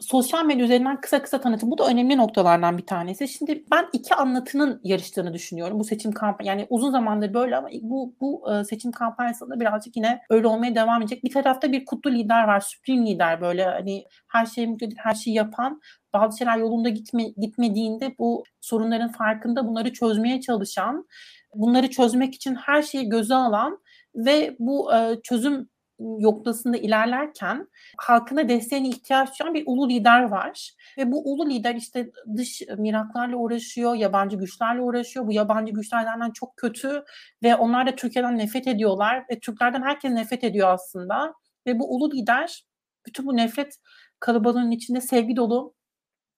Sosyal 0.01 0.45
medya 0.45 0.65
üzerinden 0.65 1.01
kısa 1.01 1.23
kısa 1.23 1.41
tanıtım. 1.41 1.71
Bu 1.71 1.79
da 1.79 1.87
önemli 1.87 2.17
noktalardan 2.17 2.79
bir 2.79 2.87
tanesi. 2.87 3.29
Şimdi 3.29 3.65
ben 3.71 3.87
iki 3.93 4.15
anlatının 4.15 4.81
yarıştığını 4.85 5.35
düşünüyorum. 5.35 5.81
Bu 5.81 5.85
seçim 5.85 6.13
kampanya 6.13 6.53
yani 6.53 6.67
uzun 6.71 6.91
zamandır 6.91 7.35
böyle 7.35 7.57
ama 7.57 7.69
bu 7.83 8.17
bu 8.21 8.53
e, 8.53 8.65
seçim 8.65 8.93
kampanyasında 8.93 9.61
birazcık 9.61 9.97
yine 9.97 10.21
öyle 10.31 10.47
olmaya 10.47 10.75
devam 10.75 11.03
edecek. 11.03 11.25
Bir 11.25 11.33
tarafta 11.33 11.73
bir 11.73 11.85
kutlu 11.85 12.11
lider 12.11 12.45
var, 12.45 12.61
süprim 12.61 13.07
lider 13.07 13.41
böyle 13.41 13.65
hani 13.65 14.05
her 14.29 14.47
şeyi 14.47 14.67
mükemmel, 14.67 14.97
her 14.99 15.15
şeyi 15.15 15.37
yapan 15.37 15.81
bazı 16.15 16.39
şeyler 16.39 16.59
yolunda 16.59 16.89
gitme, 16.89 17.25
gitmediğinde 17.25 18.15
bu 18.19 18.45
sorunların 18.61 19.13
farkında 19.13 19.69
bunları 19.69 19.93
çözmeye 19.93 20.41
çalışan, 20.41 21.07
bunları 21.55 21.91
çözmek 21.91 22.35
için 22.35 22.55
her 22.55 22.83
şeyi 22.83 23.09
göze 23.09 23.35
alan 23.35 23.79
ve 24.15 24.57
bu 24.59 24.95
e, 24.95 25.21
çözüm 25.23 25.69
noktasında 25.99 26.77
ilerlerken 26.77 27.69
halkına 27.99 28.49
desteğine 28.49 28.89
ihtiyaç 28.89 29.41
duyan 29.41 29.55
bir 29.55 29.65
ulu 29.67 29.89
lider 29.89 30.23
var. 30.23 30.71
Ve 30.99 31.13
bu 31.13 31.33
ulu 31.33 31.51
lider 31.51 31.75
işte 31.75 32.11
dış 32.37 32.63
miraklarla 32.79 33.37
uğraşıyor, 33.37 33.95
yabancı 33.95 34.37
güçlerle 34.37 34.81
uğraşıyor. 34.81 35.27
Bu 35.27 35.33
yabancı 35.33 35.73
güçlerden 35.73 36.31
çok 36.31 36.57
kötü 36.57 37.05
ve 37.43 37.57
onlar 37.57 37.87
da 37.87 37.95
Türkiye'den 37.95 38.39
nefret 38.39 38.67
ediyorlar. 38.67 39.25
Ve 39.31 39.41
Türklerden 39.41 39.83
herkes 39.83 40.11
nefret 40.11 40.45
ediyor 40.45 40.69
aslında. 40.69 41.35
Ve 41.67 41.79
bu 41.79 41.97
ulu 41.97 42.13
lider 42.13 42.65
bütün 43.07 43.27
bu 43.27 43.37
nefret 43.37 43.79
kalabalığının 44.21 44.71
içinde 44.71 45.01
sevgi 45.01 45.37
dolu 45.37 45.75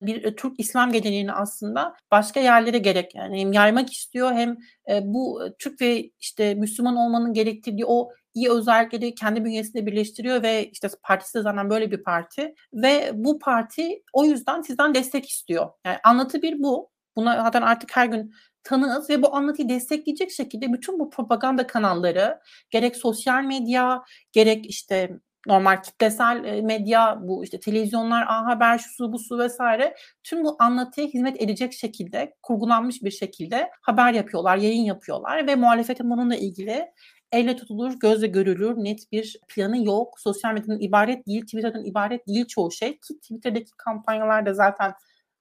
bir 0.02 0.24
e, 0.24 0.36
Türk 0.36 0.60
İslam 0.60 0.92
geleneğini 0.92 1.32
aslında 1.32 1.94
başka 2.10 2.40
yerlere 2.40 2.78
gerek 2.78 3.14
yani 3.14 3.40
hem 3.40 3.52
yaymak 3.52 3.92
istiyor 3.92 4.32
hem 4.32 4.56
e, 4.90 5.00
bu 5.04 5.46
e, 5.46 5.52
Türk 5.58 5.80
ve 5.80 6.10
işte 6.20 6.54
Müslüman 6.54 6.96
olmanın 6.96 7.32
gerektirdiği 7.34 7.86
o 7.86 8.10
iyi 8.36 8.50
özellikleri 8.50 9.14
kendi 9.14 9.44
bünyesinde 9.44 9.86
birleştiriyor 9.86 10.42
ve 10.42 10.70
işte 10.70 10.88
partisi 11.02 11.38
de 11.38 11.42
zaten 11.42 11.70
böyle 11.70 11.90
bir 11.90 12.02
parti 12.02 12.54
ve 12.72 13.10
bu 13.14 13.38
parti 13.38 14.02
o 14.12 14.24
yüzden 14.24 14.62
sizden 14.62 14.94
destek 14.94 15.28
istiyor. 15.28 15.70
Yani 15.86 15.98
anlatı 16.04 16.42
bir 16.42 16.62
bu. 16.62 16.90
Buna 17.16 17.36
zaten 17.36 17.62
artık 17.62 17.96
her 17.96 18.06
gün 18.06 18.32
tanığız 18.64 19.10
ve 19.10 19.22
bu 19.22 19.34
anlatıyı 19.34 19.68
destekleyecek 19.68 20.30
şekilde 20.30 20.72
bütün 20.72 20.98
bu 20.98 21.10
propaganda 21.10 21.66
kanalları 21.66 22.40
gerek 22.70 22.96
sosyal 22.96 23.44
medya 23.44 24.02
gerek 24.32 24.66
işte 24.66 25.18
normal 25.46 25.82
kitlesel 25.82 26.62
medya 26.62 27.18
bu 27.22 27.44
işte 27.44 27.60
televizyonlar, 27.60 28.26
A 28.28 28.46
Haber, 28.46 28.78
şusu 28.78 29.12
busu 29.12 29.38
vesaire 29.38 29.96
tüm 30.24 30.44
bu 30.44 30.56
anlatıya 30.58 31.06
hizmet 31.06 31.42
edecek 31.42 31.72
şekilde 31.72 32.34
kurgulanmış 32.42 33.02
bir 33.02 33.10
şekilde 33.10 33.70
haber 33.82 34.12
yapıyorlar, 34.12 34.56
yayın 34.56 34.84
yapıyorlar 34.84 35.46
ve 35.46 35.54
muhalefetin 35.54 36.10
bununla 36.10 36.36
ilgili 36.36 36.86
elle 37.32 37.56
tutulur, 37.56 37.92
gözle 38.00 38.26
görülür 38.26 38.76
net 38.76 39.12
bir 39.12 39.36
planı 39.48 39.84
yok. 39.84 40.20
Sosyal 40.20 40.52
medyanın 40.52 40.80
ibaret 40.80 41.26
değil, 41.26 41.42
Twitter'dan 41.42 41.84
ibaret 41.84 42.26
değil 42.26 42.46
çoğu 42.46 42.72
şey 42.72 42.92
ki 42.92 43.20
Twitter'daki 43.20 43.70
kampanyalar 43.76 44.46
da 44.46 44.54
zaten 44.54 44.94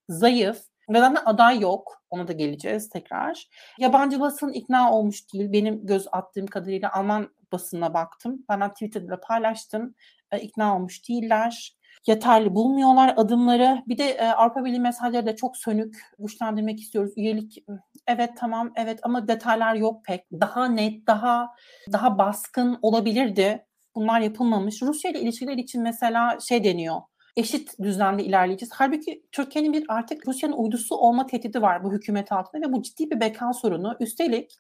zayıf. 0.09 0.57
Ve 0.89 0.99
zaten 0.99 1.21
aday 1.25 1.59
yok. 1.59 2.03
Ona 2.09 2.27
da 2.27 2.33
geleceğiz 2.33 2.89
tekrar. 2.89 3.47
Yabancı 3.79 4.19
basın 4.19 4.51
ikna 4.51 4.93
olmuş 4.93 5.33
değil. 5.33 5.51
Benim 5.51 5.85
göz 5.85 6.07
attığım 6.11 6.47
kadarıyla 6.47 6.93
Alman 6.93 7.29
basınına 7.51 7.93
baktım. 7.93 8.45
Ben 8.49 8.73
Twitter'da 8.73 9.19
paylaştım. 9.19 9.95
E, 10.31 10.39
ikna 10.39 10.75
olmuş 10.75 11.09
değiller. 11.09 11.75
Yeterli 12.07 12.55
bulmuyorlar 12.55 13.13
adımları. 13.17 13.83
Bir 13.87 13.97
de 13.97 14.09
e, 14.09 14.27
Avrupa 14.27 14.65
Birliği 14.65 14.79
mesajları 14.79 15.25
da 15.25 15.35
çok 15.35 15.57
sönük. 15.57 15.95
Güçlendirmek 16.19 16.79
istiyoruz. 16.79 17.13
Üyelik 17.17 17.65
evet 18.07 18.31
tamam 18.37 18.71
evet 18.75 18.99
ama 19.03 19.27
detaylar 19.27 19.75
yok 19.75 20.05
pek. 20.05 20.21
Daha 20.31 20.67
net, 20.67 21.07
daha 21.07 21.49
daha 21.91 22.17
baskın 22.17 22.79
olabilirdi. 22.81 23.65
Bunlar 23.95 24.19
yapılmamış. 24.19 24.81
Rusya 24.81 25.11
ile 25.11 25.19
ilişkiler 25.19 25.57
için 25.57 25.81
mesela 25.81 26.39
şey 26.39 26.63
deniyor 26.63 27.01
eşit 27.35 27.79
düzlemde 27.79 28.23
ilerleyeceğiz. 28.23 28.71
Halbuki 28.75 29.23
Türkiye'nin 29.31 29.73
bir 29.73 29.85
artık 29.87 30.27
Rusya'nın 30.27 30.57
uydusu 30.57 30.95
olma 30.95 31.27
tehdidi 31.27 31.61
var 31.61 31.83
bu 31.83 31.93
hükümet 31.93 32.31
altında 32.31 32.67
ve 32.67 32.73
bu 32.73 32.81
ciddi 32.81 33.11
bir 33.11 33.19
beka 33.19 33.53
sorunu. 33.53 33.95
Üstelik 33.99 34.57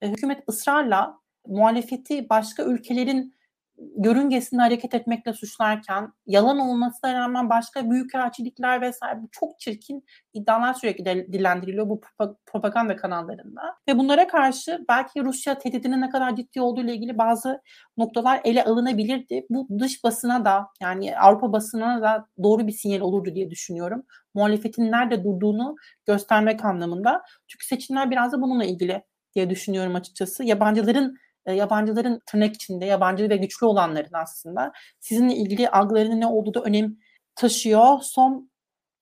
e, 0.00 0.08
hükümet 0.08 0.48
ısrarla 0.48 1.18
muhalefeti 1.46 2.28
başka 2.28 2.64
ülkelerin 2.64 3.34
görüngesinde 3.78 4.62
hareket 4.62 4.94
etmekle 4.94 5.32
suçlarken 5.32 6.12
yalan 6.26 6.58
olmasına 6.58 7.14
rağmen 7.14 7.50
başka 7.50 7.90
büyükelçilikler 7.90 8.80
vesaire 8.80 9.22
bu 9.22 9.28
çok 9.32 9.58
çirkin 9.58 10.04
iddialar 10.34 10.74
sürekli 10.74 11.32
dillendiriliyor 11.32 11.88
bu 11.88 12.00
propaganda 12.46 12.96
kanallarında. 12.96 13.62
Ve 13.88 13.98
bunlara 13.98 14.26
karşı 14.26 14.84
belki 14.88 15.24
Rusya 15.24 15.58
tehdidinin 15.58 16.00
ne 16.00 16.10
kadar 16.10 16.36
ciddi 16.36 16.60
olduğu 16.60 16.80
ile 16.80 16.94
ilgili 16.94 17.18
bazı 17.18 17.60
noktalar 17.96 18.40
ele 18.44 18.64
alınabilirdi. 18.64 19.46
Bu 19.50 19.68
dış 19.78 20.04
basına 20.04 20.44
da 20.44 20.66
yani 20.80 21.18
Avrupa 21.18 21.52
basınına 21.52 22.02
da 22.02 22.26
doğru 22.42 22.66
bir 22.66 22.72
sinyal 22.72 23.00
olurdu 23.00 23.34
diye 23.34 23.50
düşünüyorum. 23.50 24.02
Muhalefetin 24.34 24.92
nerede 24.92 25.24
durduğunu 25.24 25.76
göstermek 26.06 26.64
anlamında. 26.64 27.22
Çünkü 27.48 27.66
seçimler 27.66 28.10
biraz 28.10 28.32
da 28.32 28.42
bununla 28.42 28.64
ilgili 28.64 29.02
diye 29.34 29.50
düşünüyorum 29.50 29.94
açıkçası. 29.94 30.44
Yabancıların 30.44 31.16
e, 31.46 31.52
yabancıların 31.52 32.20
tırnak 32.26 32.54
içinde 32.54 32.84
yabancı 32.84 33.30
ve 33.30 33.36
güçlü 33.36 33.66
olanların 33.66 34.12
aslında 34.12 34.72
sizinle 35.00 35.34
ilgili 35.34 35.68
algılarının 35.68 36.20
ne 36.20 36.26
olduğu 36.26 36.54
da 36.54 36.60
önem 36.60 36.96
taşıyor. 37.34 37.98
Son 38.02 38.50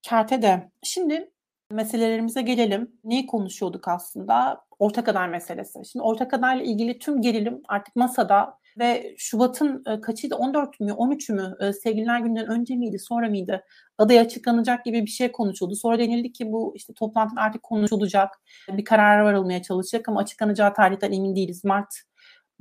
kerte 0.03 0.43
de. 0.43 0.71
Şimdi 0.83 1.33
meselelerimize 1.71 2.43
gelelim. 2.43 2.93
Neyi 3.05 3.27
konuşuyorduk 3.27 3.89
aslında? 3.89 4.61
Ortak 4.79 5.09
aday 5.09 5.29
meselesi. 5.29 5.79
Şimdi 5.93 6.03
ortak 6.03 6.35
adayla 6.35 6.65
ilgili 6.65 6.99
tüm 6.99 7.23
gerilim 7.23 7.63
artık 7.69 7.97
masada 7.97 8.59
ve 8.79 9.15
Şubat'ın 9.19 9.85
e, 9.87 10.01
kaçıydı? 10.01 10.35
14 10.35 10.81
mü 10.81 10.93
13 10.93 11.29
mü? 11.29 11.55
E, 11.61 11.73
sevgililer 11.73 12.21
günden 12.21 12.47
önce 12.47 12.77
miydi 12.77 12.99
sonra 12.99 13.29
mıydı? 13.29 13.65
Aday 13.99 14.21
açıklanacak 14.21 14.85
gibi 14.85 15.03
bir 15.03 15.11
şey 15.11 15.33
konuşuldu. 15.33 15.75
Sonra 15.77 15.99
denildi 15.99 16.33
ki 16.33 16.53
bu 16.53 16.73
işte 16.77 16.93
toplantı 16.95 17.41
artık 17.41 17.63
konuşulacak. 17.63 18.31
Bir 18.69 18.85
karar 18.85 19.21
varılmaya 19.21 19.63
çalışacak 19.63 20.09
ama 20.09 20.21
açıklanacağı 20.21 20.75
tarihten 20.75 21.13
emin 21.13 21.37
değiliz. 21.37 21.65
Mart 21.65 21.95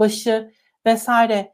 başı 0.02 0.52
vesaire 0.86 1.54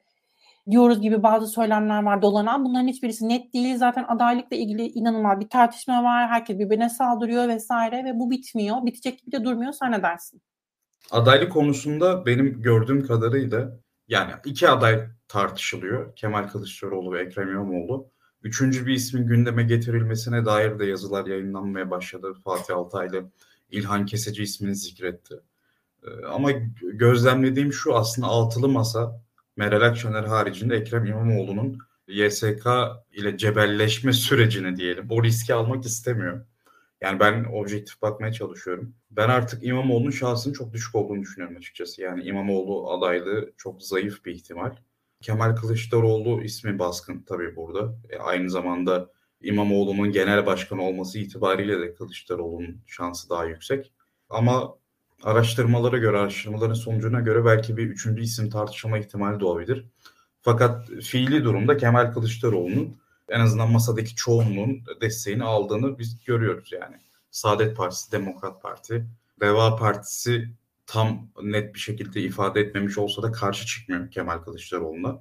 diyoruz 0.71 1.01
gibi 1.01 1.23
bazı 1.23 1.47
söylemler 1.47 2.03
var 2.03 2.21
dolanan. 2.21 2.65
Bunların 2.65 2.87
hiçbirisi 2.87 3.29
net 3.29 3.53
değil. 3.53 3.77
Zaten 3.77 4.05
adaylıkla 4.07 4.55
ilgili 4.55 4.87
inanılmaz 4.87 5.39
bir 5.39 5.49
tartışma 5.49 6.03
var. 6.03 6.29
Herkes 6.29 6.59
birbirine 6.59 6.89
saldırıyor 6.89 7.47
vesaire 7.47 8.05
ve 8.05 8.19
bu 8.19 8.31
bitmiyor. 8.31 8.85
Bitecek 8.85 9.19
gibi 9.19 9.31
de 9.31 9.43
durmuyor. 9.43 9.71
Sen 9.71 9.91
ne 9.91 10.03
dersin? 10.03 10.41
Adaylık 11.11 11.51
konusunda 11.51 12.25
benim 12.25 12.61
gördüğüm 12.61 13.07
kadarıyla 13.07 13.79
yani 14.07 14.31
iki 14.45 14.69
aday 14.69 15.07
tartışılıyor. 15.27 16.15
Kemal 16.15 16.47
Kılıçdaroğlu 16.47 17.13
ve 17.13 17.21
Ekrem 17.21 17.49
İmamoğlu. 17.49 18.11
Üçüncü 18.43 18.85
bir 18.85 18.93
ismin 18.93 19.27
gündeme 19.27 19.63
getirilmesine 19.63 20.45
dair 20.45 20.79
de 20.79 20.85
yazılar 20.85 21.25
yayınlanmaya 21.25 21.91
başladı. 21.91 22.33
Fatih 22.43 22.75
Altaylı 22.75 23.31
İlhan 23.69 24.05
Keseci 24.05 24.43
ismini 24.43 24.75
zikretti. 24.75 25.35
Ee, 26.07 26.25
ama 26.25 26.51
gözlemlediğim 26.93 27.73
şu 27.73 27.95
aslında 27.95 28.27
altılı 28.27 28.69
masa 28.69 29.21
Meral 29.57 29.81
Akşener 29.81 30.23
haricinde 30.23 30.75
Ekrem 30.75 31.05
İmamoğlu'nun 31.05 31.77
YSK 32.07 32.67
ile 33.11 33.37
cebelleşme 33.37 34.13
sürecini 34.13 34.75
diyelim. 34.75 35.07
O 35.09 35.23
riski 35.23 35.53
almak 35.53 35.85
istemiyor. 35.85 36.45
Yani 37.01 37.19
ben 37.19 37.45
objektif 37.53 38.01
bakmaya 38.01 38.33
çalışıyorum. 38.33 38.93
Ben 39.11 39.29
artık 39.29 39.63
İmamoğlu'nun 39.63 40.11
şansının 40.11 40.53
çok 40.53 40.73
düşük 40.73 40.95
olduğunu 40.95 41.21
düşünüyorum 41.21 41.57
açıkçası. 41.57 42.01
Yani 42.01 42.23
İmamoğlu 42.23 42.91
adaylığı 42.91 43.53
çok 43.57 43.83
zayıf 43.83 44.25
bir 44.25 44.31
ihtimal. 44.31 44.75
Kemal 45.21 45.55
Kılıçdaroğlu 45.55 46.43
ismi 46.43 46.79
baskın 46.79 47.23
tabii 47.27 47.55
burada. 47.55 47.95
E, 48.09 48.17
aynı 48.17 48.49
zamanda 48.49 49.09
İmamoğlu'nun 49.41 50.11
genel 50.11 50.45
başkan 50.45 50.79
olması 50.79 51.19
itibariyle 51.19 51.79
de 51.79 51.93
Kılıçdaroğlu'nun 51.93 52.81
şansı 52.87 53.29
daha 53.29 53.45
yüksek. 53.45 53.93
Ama 54.29 54.77
araştırmalara 55.23 55.97
göre, 55.97 56.17
araştırmaların 56.17 56.73
sonucuna 56.73 57.19
göre 57.19 57.45
belki 57.45 57.77
bir 57.77 57.87
üçüncü 57.87 58.23
isim 58.23 58.49
tartışma 58.49 58.97
ihtimali 58.97 59.39
de 59.39 59.45
olabilir. 59.45 59.85
Fakat 60.41 60.89
fiili 60.89 61.43
durumda 61.43 61.77
Kemal 61.77 62.13
Kılıçdaroğlu'nun 62.13 62.97
en 63.29 63.39
azından 63.39 63.71
masadaki 63.71 64.15
çoğunluğun 64.15 64.83
desteğini 65.01 65.43
aldığını 65.43 65.99
biz 65.99 66.25
görüyoruz 66.25 66.71
yani. 66.71 66.95
Saadet 67.31 67.77
Partisi, 67.77 68.11
Demokrat 68.11 68.61
Parti, 68.61 69.05
Deva 69.41 69.75
Partisi 69.75 70.49
tam 70.85 71.29
net 71.43 71.75
bir 71.75 71.79
şekilde 71.79 72.21
ifade 72.21 72.61
etmemiş 72.61 72.97
olsa 72.97 73.23
da 73.23 73.31
karşı 73.31 73.65
çıkmıyor 73.65 74.11
Kemal 74.11 74.37
Kılıçdaroğlu'na. 74.37 75.19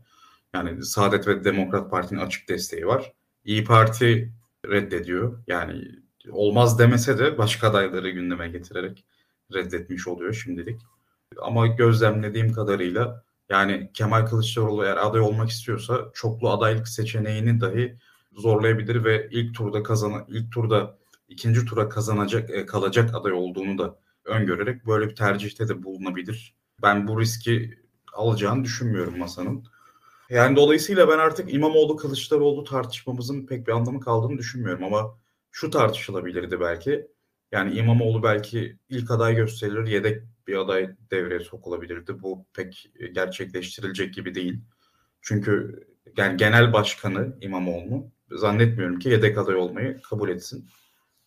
Yani 0.54 0.82
Saadet 0.84 1.28
ve 1.28 1.44
Demokrat 1.44 1.90
Parti'nin 1.90 2.20
açık 2.20 2.48
desteği 2.48 2.86
var. 2.86 3.12
İyi 3.44 3.64
Parti 3.64 4.32
reddediyor. 4.66 5.38
Yani 5.46 5.82
olmaz 6.30 6.78
demese 6.78 7.18
de 7.18 7.38
başka 7.38 7.70
adayları 7.70 8.10
gündeme 8.10 8.48
getirerek 8.48 9.04
reddetmiş 9.54 10.08
oluyor 10.08 10.32
şimdilik. 10.32 10.80
Ama 11.42 11.66
gözlemlediğim 11.66 12.52
kadarıyla 12.52 13.24
yani 13.48 13.90
Kemal 13.94 14.26
Kılıçdaroğlu 14.26 14.84
eğer 14.84 14.96
aday 14.96 15.20
olmak 15.20 15.50
istiyorsa 15.50 16.10
çoklu 16.14 16.50
adaylık 16.50 16.88
seçeneğini 16.88 17.60
dahi 17.60 17.98
zorlayabilir 18.32 19.04
ve 19.04 19.28
ilk 19.30 19.54
turda 19.54 19.82
kazan 19.82 20.24
ilk 20.28 20.52
turda 20.52 20.98
ikinci 21.28 21.64
tura 21.64 21.88
kazanacak 21.88 22.50
e, 22.50 22.66
kalacak 22.66 23.14
aday 23.14 23.32
olduğunu 23.32 23.78
da 23.78 23.98
öngörerek 24.24 24.86
böyle 24.86 25.08
bir 25.08 25.16
tercihte 25.16 25.68
de 25.68 25.82
bulunabilir. 25.82 26.54
Ben 26.82 27.08
bu 27.08 27.20
riski 27.20 27.78
alacağını 28.12 28.64
düşünmüyorum 28.64 29.18
masanın. 29.18 29.64
Yani 30.30 30.56
dolayısıyla 30.56 31.08
ben 31.08 31.18
artık 31.18 31.54
İmamoğlu 31.54 31.96
Kılıçdaroğlu 31.96 32.64
tartışmamızın 32.64 33.46
pek 33.46 33.66
bir 33.66 33.72
anlamı 33.72 34.00
kaldığını 34.00 34.38
düşünmüyorum 34.38 34.84
ama 34.84 35.18
şu 35.50 35.70
tartışılabilirdi 35.70 36.60
belki. 36.60 37.06
Yani 37.52 37.74
İmamoğlu 37.74 38.22
belki 38.22 38.78
ilk 38.88 39.10
aday 39.10 39.34
gösterilir, 39.36 39.86
yedek 39.86 40.22
bir 40.46 40.56
aday 40.56 40.90
devreye 41.10 41.40
sokulabilirdi. 41.40 42.22
Bu 42.22 42.46
pek 42.54 42.90
gerçekleştirilecek 43.12 44.14
gibi 44.14 44.34
değil. 44.34 44.60
Çünkü 45.20 45.80
yani 46.16 46.36
genel 46.36 46.72
başkanı 46.72 47.36
İmamoğlu 47.40 48.10
zannetmiyorum 48.30 48.98
ki 48.98 49.08
yedek 49.08 49.38
aday 49.38 49.56
olmayı 49.56 50.02
kabul 50.02 50.28
etsin. 50.28 50.68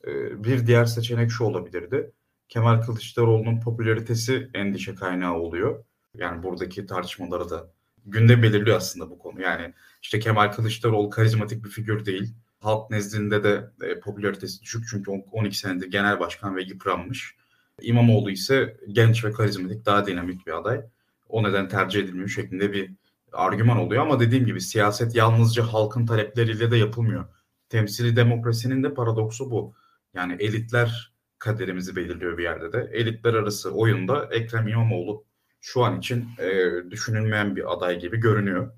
Ee, 0.07 0.43
bir 0.43 0.67
diğer 0.67 0.85
seçenek 0.85 1.31
şu 1.31 1.43
olabilirdi. 1.43 2.11
Kemal 2.49 2.81
Kılıçdaroğlu'nun 2.81 3.59
popülaritesi 3.59 4.49
endişe 4.53 4.95
kaynağı 4.95 5.33
oluyor. 5.33 5.83
Yani 6.15 6.43
buradaki 6.43 6.85
tartışmaları 6.85 7.49
da 7.49 7.71
günde 8.05 8.43
belirliyor 8.43 8.77
aslında 8.77 9.09
bu 9.09 9.19
konu. 9.19 9.41
Yani 9.41 9.73
işte 10.01 10.19
Kemal 10.19 10.51
Kılıçdaroğlu 10.51 11.09
karizmatik 11.09 11.65
bir 11.65 11.69
figür 11.69 12.05
değil. 12.05 12.33
Halk 12.59 12.89
nezdinde 12.89 13.43
de 13.43 13.71
e, 13.81 13.99
popülaritesi 13.99 14.61
düşük 14.61 14.87
çünkü 14.89 15.11
12 15.11 15.57
senedir 15.57 15.91
genel 15.91 16.19
başkan 16.19 16.55
ve 16.55 16.63
yıpranmış. 16.63 17.35
İmamoğlu 17.81 18.31
ise 18.31 18.77
genç 18.91 19.25
ve 19.25 19.31
karizmatik, 19.31 19.85
daha 19.85 20.07
dinamik 20.07 20.47
bir 20.47 20.57
aday. 20.57 20.81
O 21.29 21.43
neden 21.43 21.67
tercih 21.69 22.03
edilmiyor 22.03 22.29
şeklinde 22.29 22.73
bir 22.73 22.91
argüman 23.33 23.77
oluyor 23.77 24.01
ama 24.03 24.19
dediğim 24.19 24.45
gibi 24.45 24.61
siyaset 24.61 25.15
yalnızca 25.15 25.63
halkın 25.63 26.05
talepleriyle 26.05 26.71
de 26.71 26.77
yapılmıyor. 26.77 27.25
Temsili 27.69 28.15
demokrasinin 28.15 28.83
de 28.83 28.93
paradoksu 28.93 29.51
bu. 29.51 29.73
Yani 30.13 30.35
elitler 30.39 31.13
kaderimizi 31.39 31.95
belirliyor 31.95 32.37
bir 32.37 32.43
yerde 32.43 32.73
de. 32.73 32.89
Elitler 32.93 33.33
arası 33.33 33.71
oyunda 33.71 34.29
Ekrem 34.31 34.67
İmamoğlu 34.67 35.25
şu 35.61 35.83
an 35.83 35.99
için 35.99 36.27
e, 36.39 36.69
düşünülmeyen 36.91 37.55
bir 37.55 37.73
aday 37.73 37.99
gibi 37.99 38.17
görünüyor. 38.17 38.71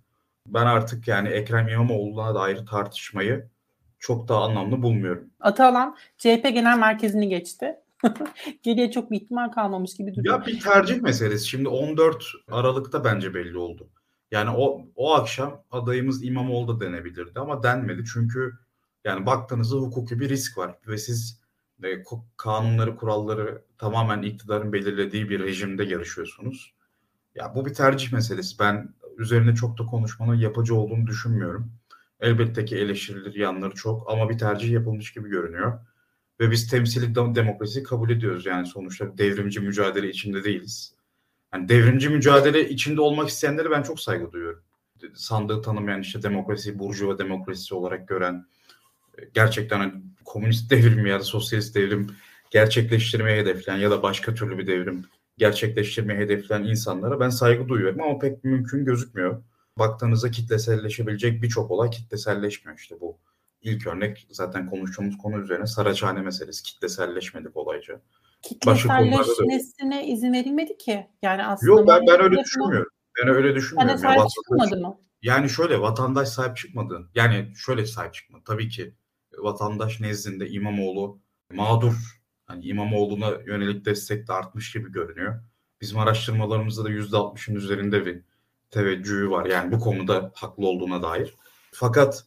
Ben 0.47 0.65
artık 0.65 1.07
yani 1.07 1.29
Ekrem 1.29 1.67
İmamoğlu'na 1.67 2.35
dair 2.35 2.65
tartışmayı 2.65 3.49
çok 4.01 4.27
daha 4.27 4.43
anlamlı 4.43 4.81
bulmuyorum. 4.81 5.29
Atalan 5.39 5.97
CHP 6.17 6.43
Genel 6.43 6.77
Merkezi'ni 6.77 7.29
geçti. 7.29 7.75
Geriye 8.63 8.91
çok 8.91 9.11
bir 9.11 9.21
ihtimal 9.21 9.49
kalmamış 9.49 9.95
gibi 9.95 10.15
duruyor. 10.15 10.39
Ya 10.39 10.45
bir 10.45 10.59
tercih 10.59 11.01
meselesi. 11.01 11.47
Şimdi 11.47 11.67
14 11.67 12.23
Aralık'ta 12.51 13.03
bence 13.03 13.33
belli 13.33 13.57
oldu. 13.57 13.89
Yani 14.31 14.49
o 14.49 14.81
o 14.95 15.13
akşam 15.13 15.63
adayımız 15.71 16.23
İmamoğlu 16.23 16.75
da 16.75 16.85
denebilirdi 16.85 17.39
ama 17.39 17.63
denmedi. 17.63 18.03
Çünkü 18.13 18.53
yani 19.03 19.25
baktığınızda 19.25 19.77
hukuki 19.77 20.19
bir 20.19 20.29
risk 20.29 20.57
var 20.57 20.75
ve 20.87 20.97
siz 20.97 21.41
e, 21.83 22.03
kanunları, 22.37 22.95
kuralları 22.95 23.61
tamamen 23.77 24.21
iktidarın 24.21 24.73
belirlediği 24.73 25.29
bir 25.29 25.39
rejimde 25.39 25.83
yarışıyorsunuz. 25.83 26.73
Ya 27.35 27.55
bu 27.55 27.65
bir 27.65 27.73
tercih 27.73 28.13
meselesi. 28.13 28.59
Ben 28.59 28.93
üzerine 29.17 29.55
çok 29.55 29.79
da 29.79 29.85
konuşmanın 29.85 30.35
yapıcı 30.35 30.75
olduğunu 30.75 31.07
düşünmüyorum. 31.07 31.71
Elbette 32.21 32.65
ki 32.65 32.75
eleştirilir 32.77 33.35
yanları 33.35 33.75
çok 33.75 34.11
ama 34.11 34.29
bir 34.29 34.37
tercih 34.37 34.71
yapılmış 34.71 35.13
gibi 35.13 35.29
görünüyor. 35.29 35.79
Ve 36.39 36.51
biz 36.51 36.69
temsili 36.69 37.15
demokrasiyi 37.15 37.83
kabul 37.83 38.09
ediyoruz. 38.09 38.45
Yani 38.45 38.67
sonuçta 38.67 39.17
devrimci 39.17 39.59
mücadele 39.59 40.09
içinde 40.09 40.43
değiliz. 40.43 40.95
Yani 41.53 41.69
devrimci 41.69 42.09
mücadele 42.09 42.69
içinde 42.69 43.01
olmak 43.01 43.29
isteyenlere 43.29 43.71
ben 43.71 43.83
çok 43.83 43.99
saygı 43.99 44.31
duyuyorum. 44.31 44.63
Sandığı 45.13 45.61
tanımayan 45.61 46.01
işte 46.01 46.23
demokrasi, 46.23 46.79
burjuva 46.79 47.17
demokrasisi 47.17 47.75
olarak 47.75 48.07
gören, 48.07 48.45
gerçekten 49.33 49.79
hani 49.79 49.93
komünist 50.25 50.71
devrim 50.71 51.05
ya 51.05 51.19
da 51.19 51.23
sosyalist 51.23 51.75
devrim 51.75 52.07
gerçekleştirmeye 52.51 53.41
hedefleyen 53.41 53.77
ya 53.77 53.91
da 53.91 54.03
başka 54.03 54.33
türlü 54.33 54.57
bir 54.57 54.67
devrim 54.67 55.05
gerçekleştirmeye 55.37 56.19
hedefleyen 56.19 56.63
insanlara 56.63 57.19
ben 57.19 57.29
saygı 57.29 57.67
duyuyorum 57.67 58.01
ama 58.01 58.19
pek 58.19 58.43
mümkün 58.43 58.85
gözükmüyor. 58.85 59.43
Baktığınızda 59.79 60.31
kitleselleşebilecek 60.31 61.41
birçok 61.43 61.71
olay 61.71 61.89
kitleselleşmiyor 61.89 62.77
işte 62.77 62.99
bu. 63.01 63.17
İlk 63.61 63.87
örnek 63.87 64.27
zaten 64.29 64.69
konuştuğumuz 64.69 65.17
konu 65.17 65.39
üzerine 65.39 65.67
Saraçhane 65.67 66.21
meselesi 66.21 66.63
kitleselleşmedi 66.63 67.51
kolayca. 67.51 68.01
Kitleselleşmesine 68.41 70.07
izin 70.07 70.33
verilmedi 70.33 70.77
ki. 70.77 71.07
Yani 71.21 71.45
aslında 71.45 71.71
Yok 71.71 71.87
ben, 71.87 72.07
ben 72.07 72.21
öyle 72.21 72.39
düşünmüyorum. 72.43 72.91
Ben 73.19 73.27
öyle 73.27 73.55
düşünmüyorum. 73.55 74.03
Yani 74.03 74.15
sahip 74.15 74.29
çıkmadı 74.29 74.77
mı? 74.81 74.97
Yani 75.21 75.49
şöyle 75.49 75.81
vatandaş 75.81 76.29
sahip 76.29 76.57
çıkmadı. 76.57 77.09
Yani 77.15 77.53
şöyle 77.55 77.85
sahip 77.85 78.13
çıkmadı. 78.13 78.43
Tabii 78.45 78.69
ki 78.69 78.95
vatandaş 79.37 79.99
nezdinde 79.99 80.49
İmamoğlu 80.49 81.19
mağdur. 81.53 82.21
Hani 82.45 82.65
İmamoğlu'na 82.65 83.31
yönelik 83.45 83.85
destek 83.85 84.27
de 84.27 84.33
artmış 84.33 84.73
gibi 84.73 84.91
görünüyor. 84.91 85.43
Bizim 85.81 85.97
araştırmalarımızda 85.97 86.83
da 86.83 86.89
%60'ın 86.89 87.55
üzerinde 87.55 88.05
bir 88.05 88.23
teveccühü 88.71 89.29
var. 89.29 89.45
Yani 89.45 89.71
bu 89.71 89.79
konuda 89.79 90.31
haklı 90.35 90.67
olduğuna 90.67 91.03
dair. 91.03 91.35
Fakat 91.71 92.25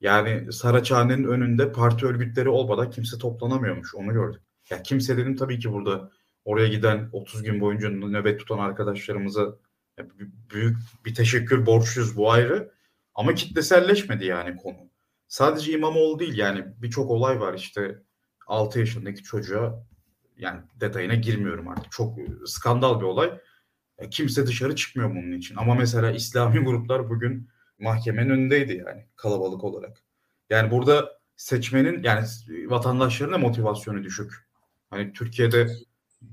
yani 0.00 0.52
Saraçhane'nin 0.52 1.24
önünde 1.24 1.72
parti 1.72 2.06
örgütleri 2.06 2.48
olmadan 2.48 2.90
kimse 2.90 3.18
toplanamıyormuş. 3.18 3.94
Onu 3.94 4.12
gördük. 4.12 4.42
Ya 4.70 4.82
kimse 4.82 5.16
dedim 5.16 5.36
tabii 5.36 5.58
ki 5.58 5.72
burada 5.72 6.10
oraya 6.44 6.68
giden 6.68 7.08
30 7.12 7.42
gün 7.42 7.60
boyunca 7.60 7.90
nöbet 7.90 8.40
tutan 8.40 8.58
arkadaşlarımıza 8.58 9.56
büyük 10.50 10.76
bir 11.04 11.14
teşekkür 11.14 11.66
borçluyuz 11.66 12.16
bu 12.16 12.30
ayrı. 12.30 12.72
Ama 13.14 13.34
kitleselleşmedi 13.34 14.24
yani 14.24 14.56
konu. 14.56 14.76
Sadece 15.28 15.72
İmamoğlu 15.72 16.18
değil 16.18 16.38
yani 16.38 16.64
birçok 16.82 17.10
olay 17.10 17.40
var 17.40 17.54
işte 17.54 18.02
6 18.46 18.78
yaşındaki 18.78 19.22
çocuğa 19.22 19.86
yani 20.36 20.60
detayına 20.74 21.14
girmiyorum 21.14 21.68
artık. 21.68 21.92
Çok 21.92 22.18
skandal 22.46 23.00
bir 23.00 23.04
olay. 23.04 23.40
E, 23.98 24.10
kimse 24.10 24.46
dışarı 24.46 24.76
çıkmıyor 24.76 25.10
bunun 25.10 25.32
için. 25.32 25.56
Ama 25.56 25.74
mesela 25.74 26.10
İslami 26.10 26.64
gruplar 26.64 27.10
bugün 27.10 27.48
mahkemenin 27.78 28.30
önündeydi 28.30 28.82
yani 28.86 29.06
kalabalık 29.16 29.64
olarak. 29.64 30.02
Yani 30.50 30.70
burada 30.70 31.18
seçmenin 31.36 32.02
yani 32.02 32.26
vatandaşların 32.66 33.34
da 33.34 33.38
motivasyonu 33.38 34.04
düşük. 34.04 34.32
Hani 34.90 35.12
Türkiye'de 35.12 35.68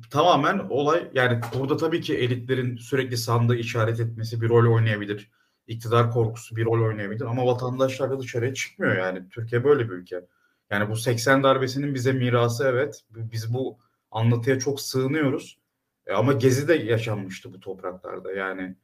tamamen 0.10 0.60
olay 0.60 1.12
yani 1.14 1.40
burada 1.54 1.78
tabii 1.78 2.02
ki 2.02 2.18
elitlerin 2.18 2.78
sürekli 2.78 3.18
sandığı 3.18 3.56
işaret 3.56 4.00
etmesi 4.00 4.42
bir 4.42 4.50
rol 4.50 4.74
oynayabilir 4.76 5.32
iktidar 5.68 6.12
korkusu 6.12 6.56
bir 6.56 6.66
rol 6.66 6.88
oynayabilir 6.88 7.26
ama 7.26 7.46
vatandaşlar 7.46 8.12
da 8.12 8.20
dışarıya 8.20 8.54
çıkmıyor 8.54 8.98
yani. 8.98 9.30
Türkiye 9.30 9.64
böyle 9.64 9.84
bir 9.90 9.94
ülke. 9.94 10.26
Yani 10.70 10.90
bu 10.90 10.96
80 10.96 11.44
darbesinin 11.44 11.96
bize 11.96 12.12
mirası 12.12 12.64
evet. 12.68 13.04
Biz 13.10 13.54
bu 13.54 13.80
anlatıya 14.12 14.60
çok 14.60 14.82
sığınıyoruz. 14.82 15.60
E 16.08 16.14
ama 16.14 16.34
Gezi 16.34 16.68
de 16.68 16.74
yaşanmıştı 16.74 17.54
bu 17.54 17.60
topraklarda. 17.60 18.32
Yani 18.32 18.76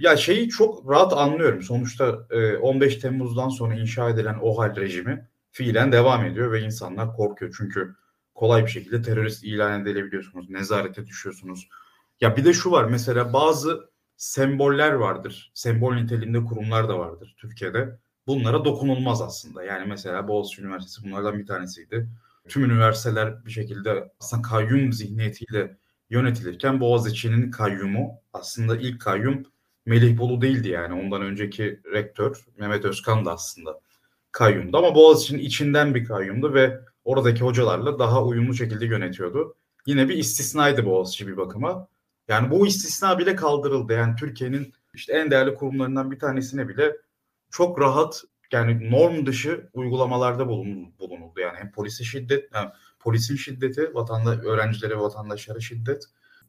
ya 0.00 0.16
şeyi 0.16 0.48
çok 0.48 0.90
rahat 0.90 1.12
anlıyorum. 1.12 1.62
Sonuçta 1.62 2.26
15 2.62 2.96
Temmuz'dan 2.96 3.48
sonra 3.48 3.74
inşa 3.74 4.10
edilen 4.10 4.38
OHAL 4.42 4.76
rejimi 4.76 5.28
fiilen 5.50 5.92
devam 5.92 6.24
ediyor 6.24 6.52
ve 6.52 6.60
insanlar 6.60 7.16
korkuyor. 7.16 7.54
Çünkü 7.58 7.94
kolay 8.34 8.64
bir 8.66 8.70
şekilde 8.70 9.02
terörist 9.02 9.44
ilan 9.44 9.82
edilebiliyorsunuz. 9.82 10.50
Nezarete 10.50 11.06
düşüyorsunuz. 11.06 11.68
Ya 12.20 12.36
bir 12.36 12.44
de 12.44 12.52
şu 12.52 12.70
var 12.70 12.84
mesela 12.84 13.32
bazı 13.32 13.90
semboller 14.16 14.92
vardır. 14.92 15.52
Sembol 15.54 15.94
niteliğinde 15.94 16.44
kurumlar 16.44 16.88
da 16.88 16.98
vardır 16.98 17.34
Türkiye'de. 17.38 17.98
Bunlara 18.26 18.64
dokunulmaz 18.64 19.22
aslında. 19.22 19.64
Yani 19.64 19.86
mesela 19.88 20.28
Boğaziçi 20.28 20.62
Üniversitesi 20.62 21.04
bunlardan 21.04 21.38
bir 21.38 21.46
tanesiydi. 21.46 22.08
Tüm 22.48 22.64
üniversiteler 22.64 23.46
bir 23.46 23.50
şekilde 23.50 24.12
aslında 24.20 24.42
kayyum 24.42 24.92
zihniyetiyle 24.92 25.76
yönetilirken 26.10 26.80
Boğaziçi'nin 26.80 27.50
kayyumu 27.50 28.20
aslında 28.32 28.76
ilk 28.76 29.00
kayyum 29.00 29.42
Melih 29.86 30.18
Bolu 30.18 30.40
değildi 30.40 30.68
yani. 30.68 30.94
Ondan 30.94 31.22
önceki 31.22 31.80
rektör 31.92 32.44
Mehmet 32.58 32.84
Özkan 32.84 33.24
da 33.24 33.32
aslında 33.32 33.80
kayyumdu 34.32 34.76
ama 34.78 34.94
Boğaziçi'nin 34.94 35.38
içinden 35.38 35.94
bir 35.94 36.04
kayyumdu 36.04 36.54
ve 36.54 36.80
oradaki 37.04 37.40
hocalarla 37.40 37.98
daha 37.98 38.24
uyumlu 38.24 38.54
şekilde 38.54 38.86
yönetiyordu. 38.86 39.56
Yine 39.86 40.08
bir 40.08 40.16
istisnaydı 40.16 40.86
Boğaziçi 40.86 41.26
bir 41.26 41.36
bakıma. 41.36 41.88
Yani 42.28 42.50
bu 42.50 42.66
istisna 42.66 43.18
bile 43.18 43.36
kaldırıldı. 43.36 43.92
Yani 43.92 44.16
Türkiye'nin 44.16 44.74
işte 44.94 45.12
en 45.12 45.30
değerli 45.30 45.54
kurumlarından 45.54 46.10
bir 46.10 46.18
tanesine 46.18 46.68
bile 46.68 46.96
çok 47.50 47.80
rahat 47.80 48.24
yani 48.52 48.90
norm 48.90 49.26
dışı 49.26 49.68
uygulamalarda 49.72 50.48
bulunuldu. 50.48 51.40
Yani 51.40 51.58
hem 51.58 51.72
polisi 51.72 52.04
şiddet, 52.04 52.50
yani 52.54 52.70
polisin 53.00 53.36
şiddeti, 53.36 53.94
vatandaş, 53.94 54.38
öğrencilere 54.38 54.98
vatandaşlara 54.98 55.60
şiddet, 55.60 56.04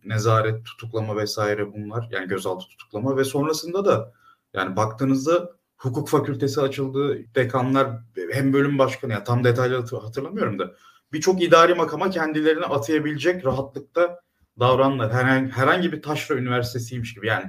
nezaret, 0.05 0.65
tutuklama 0.65 1.17
vesaire 1.17 1.73
bunlar. 1.73 2.07
Yani 2.11 2.27
gözaltı 2.27 2.67
tutuklama 2.67 3.17
ve 3.17 3.23
sonrasında 3.23 3.85
da 3.85 4.13
yani 4.53 4.75
baktığınızda 4.75 5.51
hukuk 5.77 6.09
fakültesi 6.09 6.61
açıldı, 6.61 7.17
dekanlar 7.35 7.87
hem 8.31 8.53
bölüm 8.53 8.77
başkanı 8.77 9.11
ya 9.11 9.23
tam 9.23 9.43
detaylı 9.43 9.85
hatırlamıyorum 9.97 10.59
da 10.59 10.75
birçok 11.13 11.43
idari 11.43 11.73
makama 11.73 12.09
kendilerini 12.09 12.65
atayabilecek 12.65 13.45
rahatlıkta 13.45 14.19
davranlar 14.59 15.13
herhangi, 15.13 15.51
herhangi 15.51 15.91
bir 15.91 16.01
taşra 16.01 16.35
üniversitesiymiş 16.35 17.13
gibi 17.13 17.27
yani 17.27 17.45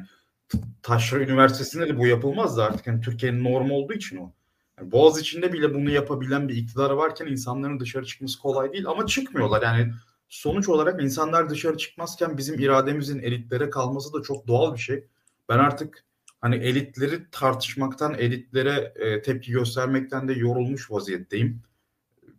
taşra 0.83 1.19
üniversitesinde 1.19 1.89
de 1.89 1.99
bu 1.99 2.07
yapılmaz 2.07 2.57
da 2.57 2.65
artık 2.65 2.87
yani 2.87 3.01
Türkiye'nin 3.01 3.45
normu 3.45 3.75
olduğu 3.75 3.93
için 3.93 4.17
o. 4.17 4.33
Yani 4.81 4.93
Boğaz 4.93 5.21
içinde 5.21 5.53
bile 5.53 5.75
bunu 5.75 5.91
yapabilen 5.91 6.49
bir 6.49 6.57
iktidar 6.57 6.91
varken 6.91 7.27
insanların 7.27 7.81
dışarı 7.81 8.05
çıkması 8.05 8.39
kolay 8.39 8.73
değil 8.73 8.87
ama 8.87 9.07
çıkmıyorlar. 9.07 9.63
Yani 9.63 9.93
sonuç 10.29 10.69
olarak 10.69 11.03
insanlar 11.03 11.51
dışarı 11.51 11.77
çıkmazken 11.77 12.39
bizim 12.39 12.61
irademizin 12.61 13.19
elitlere 13.19 13.71
kalması 13.71 14.13
da 14.13 14.23
çok 14.23 14.47
doğal 14.47 14.75
bir 14.75 14.79
şey. 14.79 15.05
Ben 15.49 15.59
artık 15.59 16.05
hani 16.41 16.57
elitleri 16.57 17.31
tartışmaktan, 17.31 18.15
elitlere 18.15 18.93
e, 18.97 19.23
tepki 19.23 19.53
göstermekten 19.53 20.29
de 20.29 20.33
yorulmuş 20.33 20.91
vaziyetteyim. 20.91 21.63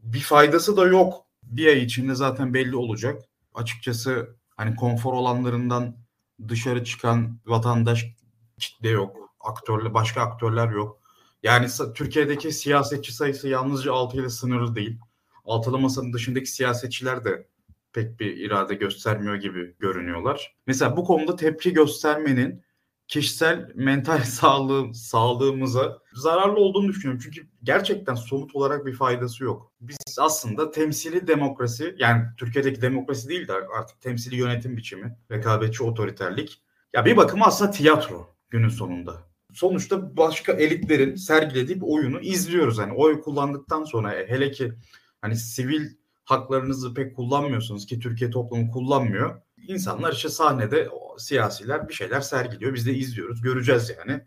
Bir 0.03 0.19
faydası 0.19 0.77
da 0.77 0.87
yok. 0.87 1.25
Bir 1.43 1.67
ay 1.67 1.83
içinde 1.83 2.15
zaten 2.15 2.53
belli 2.53 2.75
olacak. 2.75 3.21
Açıkçası 3.53 4.35
hani 4.57 4.75
konfor 4.75 5.13
alanlarından 5.13 5.95
dışarı 6.47 6.83
çıkan 6.83 7.39
vatandaş 7.45 8.05
kitle 8.59 8.89
yok. 8.89 9.17
Aktörle 9.39 9.93
başka 9.93 10.21
aktörler 10.21 10.69
yok. 10.69 11.00
Yani 11.43 11.67
Türkiye'deki 11.95 12.51
siyasetçi 12.51 13.13
sayısı 13.13 13.47
yalnızca 13.47 13.93
6 13.93 14.17
ile 14.17 14.29
sınırlı 14.29 14.75
değil. 14.75 14.99
Altılı 15.45 15.79
masanın 15.79 16.13
dışındaki 16.13 16.51
siyasetçiler 16.51 17.25
de 17.25 17.47
pek 17.93 18.19
bir 18.19 18.37
irade 18.37 18.75
göstermiyor 18.75 19.35
gibi 19.35 19.75
görünüyorlar. 19.79 20.55
Mesela 20.67 20.97
bu 20.97 21.03
konuda 21.03 21.35
tepki 21.35 21.73
göstermenin 21.73 22.63
kişisel 23.07 23.71
mental 23.75 24.19
sağlığı 24.23 24.93
sağlığımıza 24.93 25.99
zararlı 26.13 26.59
olduğunu 26.59 26.87
düşünüyorum. 26.87 27.21
Çünkü 27.23 27.47
gerçekten 27.63 28.15
somut 28.15 28.55
olarak 28.55 28.85
bir 28.85 28.93
faydası 28.93 29.43
yok. 29.43 29.71
Biz 29.81 29.97
aslında 30.19 30.71
temsili 30.71 31.27
demokrasi 31.27 31.95
yani 31.97 32.23
Türkiye'deki 32.37 32.81
demokrasi 32.81 33.29
değil 33.29 33.47
de 33.47 33.53
artık 33.53 34.01
temsili 34.01 34.35
yönetim 34.35 34.77
biçimi, 34.77 35.17
rekabetçi 35.31 35.83
otoriterlik. 35.83 36.61
Ya 36.93 37.05
bir 37.05 37.17
bakıma 37.17 37.45
aslında 37.45 37.71
tiyatro 37.71 38.35
günün 38.49 38.69
sonunda. 38.69 39.30
Sonuçta 39.53 40.17
başka 40.17 40.53
elitlerin 40.53 41.15
sergilediği 41.15 41.81
bir 41.81 41.85
oyunu 41.87 42.19
izliyoruz. 42.19 42.77
Hani 42.77 42.93
oy 42.93 43.21
kullandıktan 43.21 43.83
sonra 43.83 44.11
hele 44.27 44.51
ki 44.51 44.73
hani 45.21 45.35
sivil 45.35 45.89
haklarınızı 46.23 46.93
pek 46.93 47.15
kullanmıyorsunuz 47.15 47.85
ki 47.85 47.99
Türkiye 47.99 48.29
toplumu 48.29 48.71
kullanmıyor. 48.71 49.41
İnsanlar 49.67 50.13
işte 50.13 50.29
sahnede 50.29 50.89
siyasiler 51.17 51.89
bir 51.89 51.93
şeyler 51.93 52.21
sergiliyor. 52.21 52.73
Biz 52.73 52.85
de 52.85 52.93
izliyoruz. 52.93 53.41
Göreceğiz 53.41 53.91
yani. 53.97 54.21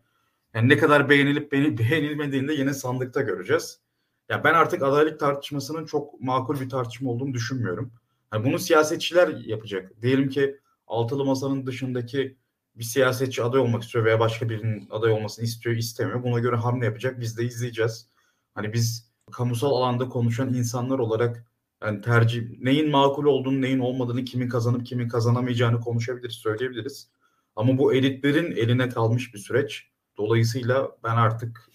Yani 0.54 0.68
ne 0.68 0.76
kadar 0.76 1.08
beğenilip 1.08 1.52
beğenilmediğini 1.52 2.48
de 2.48 2.52
yine 2.52 2.74
sandıkta 2.74 3.22
göreceğiz. 3.22 3.80
Ya 4.28 4.44
ben 4.44 4.54
artık 4.54 4.82
adaylık 4.82 5.20
tartışmasının 5.20 5.86
çok 5.86 6.20
makul 6.20 6.60
bir 6.60 6.68
tartışma 6.68 7.10
olduğunu 7.10 7.34
düşünmüyorum. 7.34 7.92
Yani 8.32 8.44
bunu 8.44 8.58
siyasetçiler 8.58 9.28
yapacak. 9.28 10.02
Diyelim 10.02 10.28
ki 10.28 10.56
altılı 10.86 11.24
masanın 11.24 11.66
dışındaki 11.66 12.36
bir 12.76 12.84
siyasetçi 12.84 13.42
aday 13.42 13.60
olmak 13.60 13.82
istiyor 13.82 14.04
veya 14.04 14.20
başka 14.20 14.48
birinin 14.48 14.88
aday 14.90 15.12
olmasını 15.12 15.44
istiyor, 15.44 15.76
istemiyor. 15.76 16.22
Buna 16.22 16.38
göre 16.38 16.56
hamle 16.56 16.84
yapacak. 16.84 17.20
Biz 17.20 17.38
de 17.38 17.44
izleyeceğiz. 17.44 18.08
Hani 18.54 18.72
biz 18.72 19.10
kamusal 19.32 19.70
alanda 19.70 20.08
konuşan 20.08 20.54
insanlar 20.54 20.98
olarak 20.98 21.44
yani 21.82 22.00
tercih 22.00 22.58
neyin 22.60 22.90
makul 22.90 23.24
olduğunu, 23.24 23.60
neyin 23.60 23.78
olmadığını, 23.78 24.24
kimin 24.24 24.48
kazanıp 24.48 24.86
kimin 24.86 25.08
kazanamayacağını 25.08 25.80
konuşabiliriz, 25.80 26.34
söyleyebiliriz. 26.34 27.10
Ama 27.56 27.78
bu 27.78 27.94
elitlerin 27.94 28.52
eline 28.52 28.88
kalmış 28.88 29.34
bir 29.34 29.38
süreç. 29.38 29.88
Dolayısıyla 30.16 30.90
ben 31.04 31.16
artık 31.16 31.68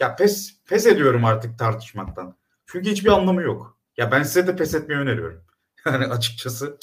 ya 0.00 0.16
pes 0.16 0.64
pes 0.64 0.86
ediyorum 0.86 1.24
artık 1.24 1.58
tartışmaktan. 1.58 2.36
Çünkü 2.66 2.90
hiçbir 2.90 3.10
anlamı 3.10 3.42
yok. 3.42 3.78
Ya 3.96 4.10
ben 4.12 4.22
size 4.22 4.46
de 4.46 4.56
pes 4.56 4.74
etmeyi 4.74 5.00
öneriyorum. 5.00 5.44
Yani 5.86 6.06
açıkçası 6.06 6.78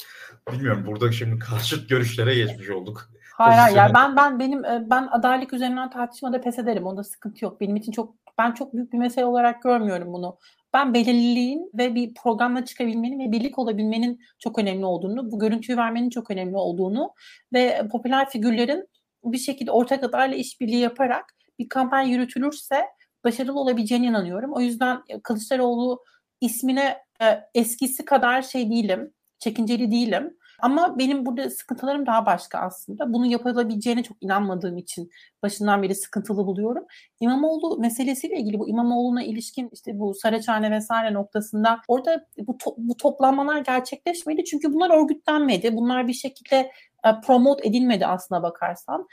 bilmiyorum 0.52 0.86
burada 0.86 1.12
şimdi 1.12 1.38
karşıt 1.38 1.88
görüşlere 1.88 2.34
geçmiş 2.34 2.70
olduk. 2.70 3.10
Hayır 3.36 3.58
hayır 3.58 3.76
ya 3.76 3.90
ben 3.94 4.16
ben 4.16 4.38
benim 4.38 4.64
e, 4.64 4.90
ben 4.90 5.08
adaylık 5.10 5.52
üzerinden 5.52 5.90
tartışmada 5.90 6.40
pes 6.40 6.58
ederim. 6.58 6.86
Onda 6.86 7.04
sıkıntı 7.04 7.44
yok. 7.44 7.60
Benim 7.60 7.76
için 7.76 7.92
çok 7.92 8.14
ben 8.38 8.52
çok 8.52 8.74
büyük 8.74 8.92
bir 8.92 8.98
mesele 8.98 9.24
olarak 9.24 9.62
görmüyorum 9.62 10.12
bunu. 10.12 10.38
Ben 10.74 10.94
belirliliğin 10.94 11.70
ve 11.74 11.94
bir 11.94 12.14
programla 12.14 12.64
çıkabilmenin 12.64 13.18
ve 13.18 13.32
birlik 13.32 13.58
olabilmenin 13.58 14.20
çok 14.38 14.58
önemli 14.58 14.84
olduğunu, 14.84 15.32
bu 15.32 15.38
görüntüyü 15.38 15.78
vermenin 15.78 16.10
çok 16.10 16.30
önemli 16.30 16.56
olduğunu 16.56 17.12
ve 17.52 17.88
popüler 17.92 18.30
figürlerin 18.30 18.88
bir 19.24 19.38
şekilde 19.38 19.70
ortak 19.70 20.04
adayla 20.04 20.36
işbirliği 20.36 20.80
yaparak 20.80 21.24
bir 21.58 21.68
kampanya 21.68 22.08
yürütülürse 22.08 22.84
başarılı 23.24 23.60
olabileceğine 23.60 24.06
inanıyorum. 24.06 24.52
O 24.52 24.60
yüzden 24.60 25.02
e, 25.08 25.20
Kılıçdaroğlu 25.20 26.02
ismine 26.40 26.98
e, 27.22 27.40
eskisi 27.54 28.04
kadar 28.04 28.42
şey 28.42 28.70
değilim, 28.70 29.14
çekinceli 29.38 29.90
değilim. 29.90 30.36
Ama 30.60 30.98
benim 30.98 31.26
burada 31.26 31.50
sıkıntılarım 31.50 32.06
daha 32.06 32.26
başka 32.26 32.58
aslında. 32.58 33.12
Bunun 33.12 33.26
yapılabileceğine 33.26 34.02
çok 34.02 34.16
inanmadığım 34.20 34.76
için 34.76 35.10
başından 35.42 35.82
beri 35.82 35.94
sıkıntılı 35.94 36.46
buluyorum. 36.46 36.84
İmamoğlu 37.20 37.78
meselesiyle 37.78 38.36
ilgili 38.36 38.58
bu 38.58 38.68
İmamoğlu'na 38.68 39.22
ilişkin 39.22 39.70
işte 39.72 39.98
bu 39.98 40.14
Saraçhane 40.14 40.70
vesaire 40.70 41.14
noktasında 41.14 41.80
orada 41.88 42.26
bu, 42.38 42.52
to- 42.52 42.74
bu 42.76 42.96
toplanmalar 42.96 43.58
gerçekleşmedi. 43.58 44.44
Çünkü 44.44 44.72
bunlar 44.74 44.90
örgütlenmedi. 44.90 45.76
Bunlar 45.76 46.08
bir 46.08 46.12
şekilde 46.12 46.56
e, 47.04 47.20
promote 47.26 47.68
edilmedi 47.68 48.06
aslına 48.06 48.42
bakarsan 48.42 49.06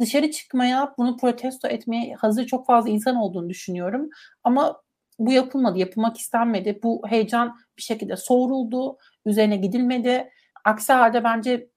dışarı 0.00 0.30
çıkmaya, 0.30 0.94
bunu 0.98 1.16
protesto 1.16 1.68
etmeye 1.68 2.14
hazır 2.14 2.46
çok 2.46 2.66
fazla 2.66 2.90
insan 2.90 3.16
olduğunu 3.16 3.48
düşünüyorum. 3.48 4.10
Ama 4.44 4.82
bu 5.18 5.32
yapılmadı, 5.32 5.78
yapılmak 5.78 6.18
istenmedi. 6.18 6.80
Bu 6.82 7.02
heyecan 7.08 7.56
bir 7.76 7.82
şekilde 7.82 8.16
soğuruldu, 8.16 8.96
üzerine 9.26 9.56
gidilmedi. 9.56 10.30
Aksi 10.64 10.92
halde 10.92 11.24
bence 11.24 11.70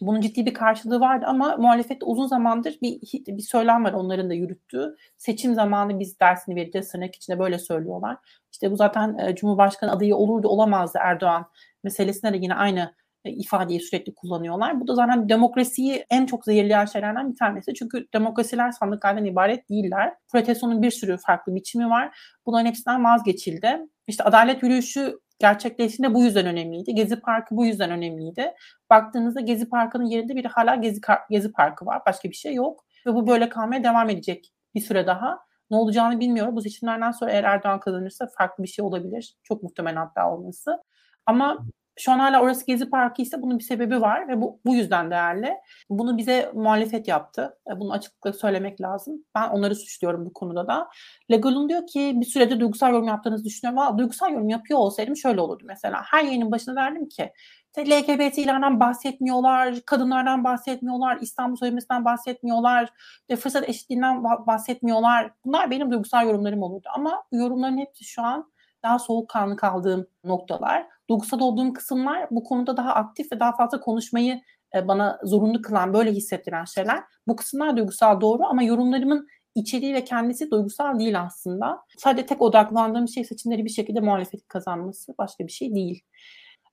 bunun 0.00 0.20
ciddi 0.20 0.46
bir 0.46 0.54
karşılığı 0.54 1.00
vardı 1.00 1.24
ama 1.28 1.56
muhalefette 1.56 2.06
uzun 2.06 2.26
zamandır 2.26 2.78
bir, 2.82 3.00
bir 3.26 3.42
söylem 3.42 3.84
var 3.84 3.92
onların 3.92 4.30
da 4.30 4.34
yürüttüğü. 4.34 4.96
Seçim 5.16 5.54
zamanı 5.54 6.00
biz 6.00 6.20
dersini 6.20 6.56
vereceğiz 6.56 6.88
tırnak 6.92 7.14
içinde 7.14 7.38
böyle 7.38 7.58
söylüyorlar. 7.58 8.16
İşte 8.52 8.70
bu 8.70 8.76
zaten 8.76 9.18
e, 9.18 9.34
Cumhurbaşkanı 9.34 9.92
adayı 9.92 10.16
olurdu 10.16 10.48
olamazdı 10.48 10.98
Erdoğan 11.02 11.46
meselesine 11.84 12.32
de 12.32 12.36
yine 12.36 12.54
aynı 12.54 12.94
e, 13.24 13.30
ifadeyi 13.30 13.80
sürekli 13.80 14.14
kullanıyorlar. 14.14 14.80
Bu 14.80 14.88
da 14.88 14.94
zaten 14.94 15.28
demokrasiyi 15.28 16.04
en 16.10 16.26
çok 16.26 16.44
zehirleyen 16.44 16.84
şeylerden 16.84 17.32
bir 17.32 17.36
tanesi. 17.36 17.74
Çünkü 17.74 18.06
demokrasiler 18.14 18.70
sandıklardan 18.70 19.24
ibaret 19.24 19.70
değiller. 19.70 20.14
Protestonun 20.32 20.82
bir 20.82 20.90
sürü 20.90 21.16
farklı 21.16 21.54
biçimi 21.54 21.90
var. 21.90 22.18
Bunların 22.46 22.66
hepsinden 22.66 23.04
vazgeçildi. 23.04 23.80
İşte 24.06 24.24
adalet 24.24 24.62
yürüyüşü 24.62 25.18
gerçekleştiğinde 25.38 26.14
bu 26.14 26.22
yüzden 26.22 26.46
önemliydi. 26.46 26.94
Gezi 26.94 27.20
Parkı 27.20 27.56
bu 27.56 27.66
yüzden 27.66 27.90
önemliydi. 27.90 28.52
Baktığınızda 28.90 29.40
Gezi 29.40 29.68
Parkı'nın 29.68 30.04
yerinde 30.04 30.36
bir 30.36 30.44
hala 30.44 30.74
Gezi, 30.74 31.00
Gezi 31.30 31.52
Parkı 31.52 31.86
var. 31.86 32.02
Başka 32.06 32.28
bir 32.30 32.34
şey 32.34 32.54
yok. 32.54 32.84
Ve 33.06 33.14
bu 33.14 33.26
böyle 33.26 33.48
kalmaya 33.48 33.84
devam 33.84 34.10
edecek 34.10 34.52
bir 34.74 34.80
süre 34.80 35.06
daha. 35.06 35.38
Ne 35.70 35.76
olacağını 35.76 36.20
bilmiyorum. 36.20 36.56
Bu 36.56 36.62
seçimlerden 36.62 37.10
sonra 37.10 37.30
eğer 37.30 37.44
Erdoğan 37.44 37.80
kazanırsa 37.80 38.28
farklı 38.38 38.64
bir 38.64 38.68
şey 38.68 38.84
olabilir. 38.84 39.36
Çok 39.42 39.62
muhtemel 39.62 39.94
hatta 39.94 40.30
olması. 40.30 40.82
Ama 41.26 41.58
şu 41.96 42.12
an 42.12 42.18
hala 42.18 42.42
orası 42.42 42.66
Gezi 42.66 42.90
Parkı 42.90 43.22
ise 43.22 43.42
bunun 43.42 43.58
bir 43.58 43.64
sebebi 43.64 44.00
var 44.00 44.28
ve 44.28 44.40
bu, 44.40 44.60
bu 44.66 44.74
yüzden 44.74 45.10
değerli. 45.10 45.54
Bunu 45.90 46.16
bize 46.16 46.50
muhalefet 46.54 47.08
yaptı. 47.08 47.58
E, 47.70 47.80
bunu 47.80 47.92
açıklıkla 47.92 48.32
söylemek 48.32 48.80
lazım. 48.80 49.24
Ben 49.34 49.48
onları 49.48 49.74
suçluyorum 49.74 50.26
bu 50.26 50.32
konuda 50.32 50.66
da. 50.66 50.88
Legal'un 51.30 51.68
diyor 51.68 51.86
ki 51.86 52.12
bir 52.16 52.26
sürede 52.26 52.60
duygusal 52.60 52.92
yorum 52.92 53.08
yaptığınızı 53.08 53.44
düşünüyorum. 53.44 53.78
Valla 53.78 53.98
duygusal 53.98 54.32
yorum 54.32 54.48
yapıyor 54.48 54.78
olsaydım 54.78 55.16
şöyle 55.16 55.40
olurdu 55.40 55.64
mesela. 55.66 56.02
Her 56.04 56.24
yayının 56.24 56.52
başına 56.52 56.76
derdim 56.76 57.08
ki 57.08 57.32
işte 57.76 57.90
LGBT'lerden 57.90 58.80
bahsetmiyorlar, 58.80 59.80
kadınlardan 59.86 60.44
bahsetmiyorlar, 60.44 61.18
İstanbul 61.20 61.56
Sözleşmesi'nden 61.56 62.04
bahsetmiyorlar, 62.04 62.92
işte 63.20 63.36
fırsat 63.36 63.68
eşitliğinden 63.68 64.24
bahsetmiyorlar. 64.24 65.30
Bunlar 65.44 65.70
benim 65.70 65.90
duygusal 65.90 66.26
yorumlarım 66.26 66.62
olurdu. 66.62 66.88
Ama 66.94 67.22
yorumların 67.32 67.78
hepsi 67.78 68.04
şu 68.04 68.22
an 68.22 68.52
daha 68.82 68.98
soğukkanlı 68.98 69.56
kaldığım 69.56 70.06
noktalar. 70.24 70.86
Duygusal 71.10 71.40
olduğum 71.40 71.72
kısımlar 71.72 72.26
bu 72.30 72.44
konuda 72.44 72.76
daha 72.76 72.94
aktif 72.94 73.32
ve 73.32 73.40
daha 73.40 73.56
fazla 73.56 73.80
konuşmayı 73.80 74.40
e, 74.74 74.88
bana 74.88 75.18
zorunlu 75.22 75.62
kılan, 75.62 75.94
böyle 75.94 76.12
hissettiren 76.12 76.64
şeyler. 76.64 77.04
Bu 77.28 77.36
kısımlar 77.36 77.76
duygusal 77.76 78.20
doğru 78.20 78.44
ama 78.44 78.62
yorumlarımın 78.62 79.26
içeriği 79.54 79.94
ve 79.94 80.04
kendisi 80.04 80.50
duygusal 80.50 80.98
değil 80.98 81.20
aslında. 81.20 81.80
Sadece 81.98 82.26
tek 82.26 82.42
odaklandığım 82.42 83.08
şey 83.08 83.24
seçimleri 83.24 83.64
bir 83.64 83.70
şekilde 83.70 84.00
muhalefetin 84.00 84.46
kazanması. 84.48 85.14
Başka 85.18 85.46
bir 85.46 85.52
şey 85.52 85.74
değil. 85.74 86.02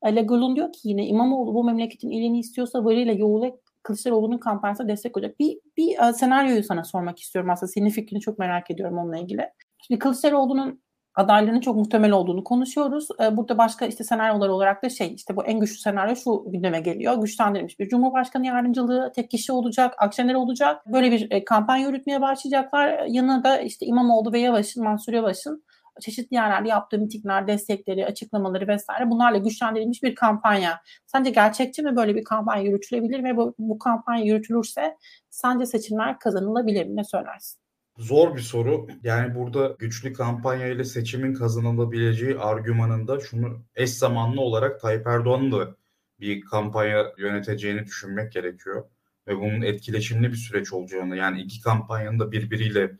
E, 0.03 0.15
Legolun 0.15 0.55
diyor 0.55 0.71
ki 0.71 0.79
yine 0.83 1.07
İmamoğlu 1.07 1.53
bu 1.53 1.63
memleketin 1.63 2.09
iyiliğini 2.09 2.39
istiyorsa 2.39 2.85
varıyla 2.85 3.13
yoğula 3.13 3.51
Kılıçdaroğlu'nun 3.83 4.37
kampanyasına 4.37 4.87
destek 4.87 5.17
olacak. 5.17 5.39
Bir, 5.39 5.59
bir 5.77 6.09
e, 6.09 6.13
senaryoyu 6.13 6.63
sana 6.63 6.83
sormak 6.83 7.19
istiyorum 7.19 7.49
aslında. 7.49 7.71
Senin 7.71 7.89
fikrini 7.89 8.19
çok 8.19 8.39
merak 8.39 8.71
ediyorum 8.71 8.97
onunla 8.97 9.17
ilgili. 9.17 9.49
Şimdi 9.87 9.99
Kılıçdaroğlu'nun 9.99 10.81
adaylarının 11.21 11.59
çok 11.59 11.75
muhtemel 11.75 12.11
olduğunu 12.11 12.43
konuşuyoruz. 12.43 13.07
Ee, 13.21 13.37
burada 13.37 13.57
başka 13.57 13.85
işte 13.85 14.03
senaryolar 14.03 14.49
olarak 14.49 14.83
da 14.83 14.89
şey 14.89 15.13
işte 15.13 15.35
bu 15.35 15.45
en 15.45 15.59
güçlü 15.59 15.77
senaryo 15.77 16.15
şu 16.15 16.43
gündeme 16.47 16.79
geliyor. 16.79 17.21
Güçlendirilmiş 17.21 17.79
bir 17.79 17.89
Cumhurbaşkanı 17.89 18.45
yardımcılığı 18.45 19.11
tek 19.15 19.31
kişi 19.31 19.51
olacak, 19.51 19.93
Akşener 19.97 20.33
olacak. 20.33 20.85
Böyle 20.87 21.11
bir 21.11 21.31
e, 21.31 21.45
kampanya 21.45 21.87
yürütmeye 21.87 22.21
başlayacaklar. 22.21 23.05
Yanına 23.07 23.43
da 23.43 23.59
işte 23.59 23.85
İmamoğlu 23.85 24.33
ve 24.33 24.39
Yavaş'ın, 24.39 24.83
Mansur 24.83 25.13
Yavaş'ın 25.13 25.63
çeşitli 26.01 26.35
yerlerde 26.35 26.69
yaptığı 26.69 26.99
mitingler, 26.99 27.47
destekleri, 27.47 28.05
açıklamaları 28.05 28.67
vesaire 28.67 29.09
bunlarla 29.09 29.37
güçlendirilmiş 29.37 30.03
bir 30.03 30.15
kampanya. 30.15 30.81
Sence 31.05 31.29
gerçekçi 31.29 31.81
mi 31.81 31.95
böyle 31.95 32.15
bir 32.15 32.23
kampanya 32.23 32.63
yürütülebilir 32.63 33.23
ve 33.23 33.37
bu, 33.37 33.55
bu 33.59 33.79
kampanya 33.79 34.23
yürütülürse 34.23 34.97
sence 35.29 35.65
seçimler 35.65 36.19
kazanılabilir 36.19 36.85
mi? 36.85 36.95
Ne 36.95 37.03
söylersin? 37.03 37.60
Zor 38.01 38.35
bir 38.35 38.41
soru. 38.41 38.87
Yani 39.03 39.35
burada 39.35 39.75
güçlü 39.79 40.13
kampanya 40.13 40.67
ile 40.67 40.83
seçimin 40.83 41.33
kazanılabileceği 41.33 42.37
argümanında 42.37 43.19
şunu 43.19 43.63
eş 43.75 43.89
zamanlı 43.89 44.41
olarak 44.41 44.81
Tayyip 44.81 45.07
Erdoğan'ın 45.07 45.51
da 45.51 45.75
bir 46.19 46.41
kampanya 46.41 47.13
yöneteceğini 47.17 47.85
düşünmek 47.85 48.31
gerekiyor. 48.31 48.83
ve 49.27 49.37
bunun 49.37 49.61
etkileşimli 49.61 50.31
bir 50.31 50.37
süreç 50.37 50.73
olacağını 50.73 51.17
yani 51.17 51.41
iki 51.41 51.61
kampanyanın 51.61 52.19
da 52.19 52.31
birbiriyle 52.31 52.91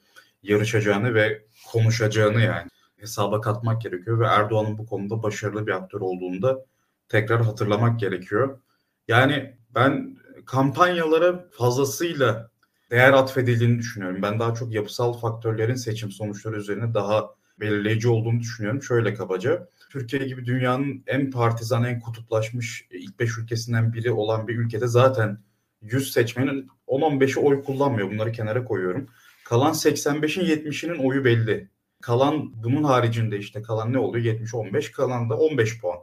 yarışacağını 0.43 1.13
ve 1.13 1.45
konuşacağını 1.71 2.41
yani 2.41 2.67
hesaba 2.97 3.41
katmak 3.41 3.81
gerekiyor 3.81 4.19
ve 4.19 4.25
Erdoğan'ın 4.25 4.77
bu 4.77 4.85
konuda 4.85 5.23
başarılı 5.23 5.67
bir 5.67 5.71
aktör 5.71 6.01
olduğunu 6.01 6.41
da 6.41 6.65
tekrar 7.09 7.41
hatırlamak 7.41 7.99
gerekiyor. 7.99 8.59
Yani 9.07 9.57
ben 9.75 10.17
kampanyalara 10.45 11.49
fazlasıyla 11.51 12.50
değer 12.91 13.13
atfedildiğini 13.13 13.79
düşünüyorum. 13.79 14.21
Ben 14.21 14.39
daha 14.39 14.53
çok 14.53 14.73
yapısal 14.73 15.13
faktörlerin 15.13 15.75
seçim 15.75 16.11
sonuçları 16.11 16.57
üzerine 16.57 16.93
daha 16.93 17.35
belirleyici 17.59 18.09
olduğunu 18.09 18.39
düşünüyorum. 18.39 18.83
Şöyle 18.83 19.13
kabaca. 19.13 19.67
Türkiye 19.89 20.25
gibi 20.25 20.45
dünyanın 20.45 21.03
en 21.07 21.31
partizan, 21.31 21.83
en 21.83 21.99
kutuplaşmış 21.99 22.87
ilk 22.91 23.19
beş 23.19 23.37
ülkesinden 23.37 23.93
biri 23.93 24.11
olan 24.11 24.47
bir 24.47 24.57
ülkede 24.57 24.87
zaten 24.87 25.37
100 25.81 26.13
seçmenin 26.13 26.67
10-15'i 26.87 27.39
oy 27.39 27.63
kullanmıyor. 27.63 28.11
Bunları 28.11 28.31
kenara 28.31 28.65
koyuyorum. 28.65 29.07
Kalan 29.45 29.73
85'in 29.73 30.45
70'inin 30.45 31.09
oyu 31.09 31.25
belli. 31.25 31.69
Kalan 32.01 32.63
bunun 32.63 32.83
haricinde 32.83 33.37
işte 33.37 33.61
kalan 33.61 33.93
ne 33.93 33.97
oluyor? 33.97 34.25
70-15 34.25 34.91
kalan 34.91 35.29
da 35.29 35.37
15 35.37 35.81
puan. 35.81 35.99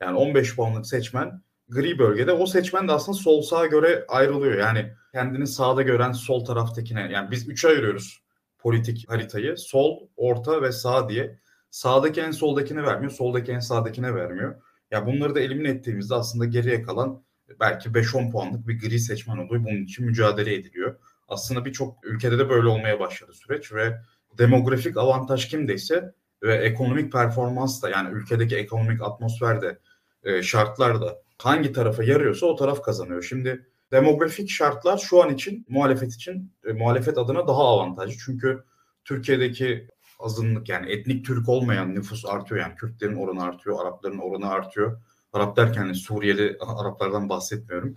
Yani 0.00 0.16
15 0.16 0.56
puanlık 0.56 0.86
seçmen 0.86 1.42
gri 1.74 1.98
bölgede 1.98 2.32
o 2.32 2.46
seçmen 2.46 2.88
de 2.88 2.92
aslında 2.92 3.18
sol 3.18 3.42
sağa 3.42 3.66
göre 3.66 4.04
ayrılıyor. 4.08 4.58
Yani 4.58 4.92
kendini 5.12 5.46
sağda 5.46 5.82
gören 5.82 6.12
sol 6.12 6.44
taraftakine 6.44 7.08
yani 7.12 7.30
biz 7.30 7.48
üçe 7.48 7.68
ayırıyoruz 7.68 8.22
politik 8.58 9.10
haritayı. 9.10 9.56
Sol, 9.56 10.08
orta 10.16 10.62
ve 10.62 10.72
sağ 10.72 11.08
diye. 11.08 11.38
Sağdaki 11.70 12.20
en 12.20 12.30
soldakine 12.30 12.82
vermiyor, 12.82 13.12
soldaki 13.12 13.52
en 13.52 13.60
sağdakine 13.60 14.14
vermiyor. 14.14 14.62
Ya 14.90 15.06
bunları 15.06 15.34
da 15.34 15.40
elimine 15.40 15.68
ettiğimizde 15.68 16.14
aslında 16.14 16.44
geriye 16.44 16.82
kalan 16.82 17.22
belki 17.60 17.88
5-10 17.88 18.30
puanlık 18.32 18.68
bir 18.68 18.80
gri 18.80 18.98
seçmen 18.98 19.36
oluyor. 19.36 19.64
Bunun 19.64 19.84
için 19.84 20.06
mücadele 20.06 20.54
ediliyor. 20.54 20.96
Aslında 21.28 21.64
birçok 21.64 22.06
ülkede 22.06 22.38
de 22.38 22.48
böyle 22.48 22.68
olmaya 22.68 23.00
başladı 23.00 23.32
süreç 23.32 23.72
ve 23.72 23.98
demografik 24.38 24.96
avantaj 24.96 25.48
kimdeyse 25.48 26.14
ve 26.42 26.54
ekonomik 26.56 27.12
performans 27.12 27.82
da 27.82 27.90
yani 27.90 28.14
ülkedeki 28.14 28.56
ekonomik 28.56 29.02
atmosfer 29.02 29.62
de 29.62 29.78
e, 30.24 30.42
şartlar 30.42 31.00
da 31.00 31.21
hangi 31.44 31.72
tarafa 31.72 32.04
yarıyorsa 32.04 32.46
o 32.46 32.56
taraf 32.56 32.82
kazanıyor. 32.82 33.22
Şimdi 33.22 33.66
demografik 33.92 34.50
şartlar 34.50 34.98
şu 34.98 35.22
an 35.22 35.34
için 35.34 35.66
muhalefet 35.68 36.14
için 36.14 36.52
e, 36.64 36.72
muhalefet 36.72 37.18
adına 37.18 37.48
daha 37.48 37.62
avantajlı. 37.62 38.14
Çünkü 38.24 38.64
Türkiye'deki 39.04 39.88
azınlık 40.18 40.68
yani 40.68 40.92
etnik 40.92 41.26
Türk 41.26 41.48
olmayan 41.48 41.94
nüfus 41.94 42.24
artıyor 42.26 42.60
yani 42.60 42.74
Kürtlerin 42.74 43.16
oranı 43.16 43.42
artıyor, 43.42 43.82
Arapların 43.82 44.18
oranı 44.18 44.48
artıyor. 44.48 45.00
Arap 45.32 45.56
derken 45.56 45.88
de 45.88 45.94
Suriyeli 45.94 46.56
Araplardan 46.60 47.28
bahsetmiyorum. 47.28 47.96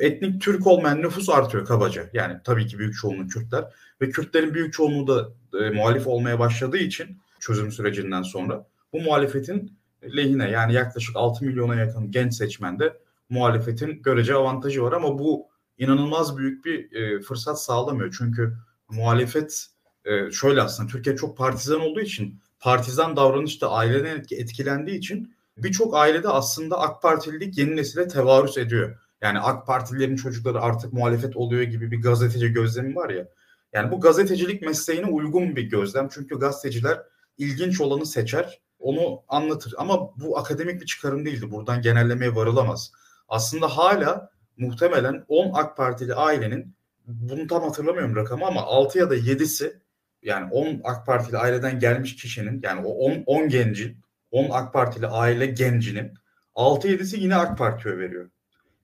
Etnik 0.00 0.42
Türk 0.42 0.66
olmayan 0.66 1.02
nüfus 1.02 1.28
artıyor 1.28 1.66
kabaca. 1.66 2.10
Yani 2.12 2.40
tabii 2.44 2.66
ki 2.66 2.78
büyük 2.78 2.94
çoğunluğu 2.94 3.26
Kürtler 3.26 3.64
ve 4.00 4.10
Kürtlerin 4.10 4.54
büyük 4.54 4.72
çoğunluğu 4.72 5.06
da 5.06 5.28
e, 5.60 5.70
muhalif 5.70 6.06
olmaya 6.06 6.38
başladığı 6.38 6.78
için 6.78 7.18
çözüm 7.40 7.72
sürecinden 7.72 8.22
sonra 8.22 8.66
bu 8.92 9.00
muhalefetin 9.00 9.78
lehine 10.02 10.50
yani 10.50 10.72
yaklaşık 10.72 11.16
6 11.16 11.44
milyona 11.44 11.74
yakın 11.74 12.10
genç 12.10 12.34
seçmende 12.34 12.96
muhalefetin 13.28 14.02
görece 14.02 14.34
avantajı 14.34 14.82
var 14.82 14.92
ama 14.92 15.18
bu 15.18 15.46
inanılmaz 15.78 16.38
büyük 16.38 16.64
bir 16.64 16.92
e, 16.92 17.20
fırsat 17.20 17.62
sağlamıyor. 17.62 18.14
Çünkü 18.18 18.56
muhalefet 18.88 19.66
e, 20.04 20.30
şöyle 20.30 20.62
aslında 20.62 20.92
Türkiye 20.92 21.16
çok 21.16 21.36
partizan 21.36 21.80
olduğu 21.80 22.00
için 22.00 22.40
partizan 22.60 23.16
davranış 23.16 23.62
da 23.62 23.70
aileden 23.70 24.24
etkilendiği 24.30 24.98
için 24.98 25.34
birçok 25.56 25.96
ailede 25.96 26.28
aslında 26.28 26.80
AK 26.80 27.02
Partililik 27.02 27.58
yeni 27.58 27.76
nesile 27.76 28.08
tevarüs 28.08 28.58
ediyor. 28.58 28.98
Yani 29.20 29.40
AK 29.40 29.66
Partililerin 29.66 30.16
çocukları 30.16 30.60
artık 30.60 30.92
muhalefet 30.92 31.36
oluyor 31.36 31.62
gibi 31.62 31.90
bir 31.90 32.02
gazeteci 32.02 32.52
gözlemi 32.52 32.96
var 32.96 33.10
ya. 33.10 33.28
Yani 33.72 33.90
bu 33.90 34.00
gazetecilik 34.00 34.62
mesleğine 34.62 35.06
uygun 35.06 35.56
bir 35.56 35.62
gözlem. 35.62 36.08
Çünkü 36.12 36.38
gazeteciler 36.38 37.02
ilginç 37.38 37.80
olanı 37.80 38.06
seçer, 38.06 38.60
onu 38.78 39.22
anlatır. 39.28 39.74
Ama 39.78 40.20
bu 40.20 40.38
akademik 40.38 40.80
bir 40.80 40.86
çıkarım 40.86 41.24
değildi. 41.24 41.50
Buradan 41.50 41.82
genellemeye 41.82 42.34
varılamaz. 42.34 42.92
Aslında 43.28 43.68
hala 43.68 44.30
muhtemelen 44.56 45.24
10 45.28 45.50
AK 45.54 45.76
Partili 45.76 46.14
ailenin 46.14 46.76
bunu 47.06 47.46
tam 47.46 47.62
hatırlamıyorum 47.62 48.16
rakamı 48.16 48.46
ama 48.46 48.62
6 48.62 48.98
ya 48.98 49.10
da 49.10 49.16
7'si 49.16 49.80
yani 50.22 50.52
10 50.52 50.80
AK 50.84 51.06
Partili 51.06 51.38
aileden 51.38 51.78
gelmiş 51.78 52.16
kişinin 52.16 52.60
yani 52.62 52.86
o 52.86 52.90
10, 52.90 53.22
10 53.26 53.48
gencin 53.48 53.96
10 54.30 54.50
AK 54.50 54.72
Partili 54.72 55.06
aile 55.06 55.46
gencinin 55.46 56.14
6-7'si 56.54 57.20
yine 57.20 57.36
AK 57.36 57.58
Parti'ye 57.58 57.98
veriyor. 57.98 58.30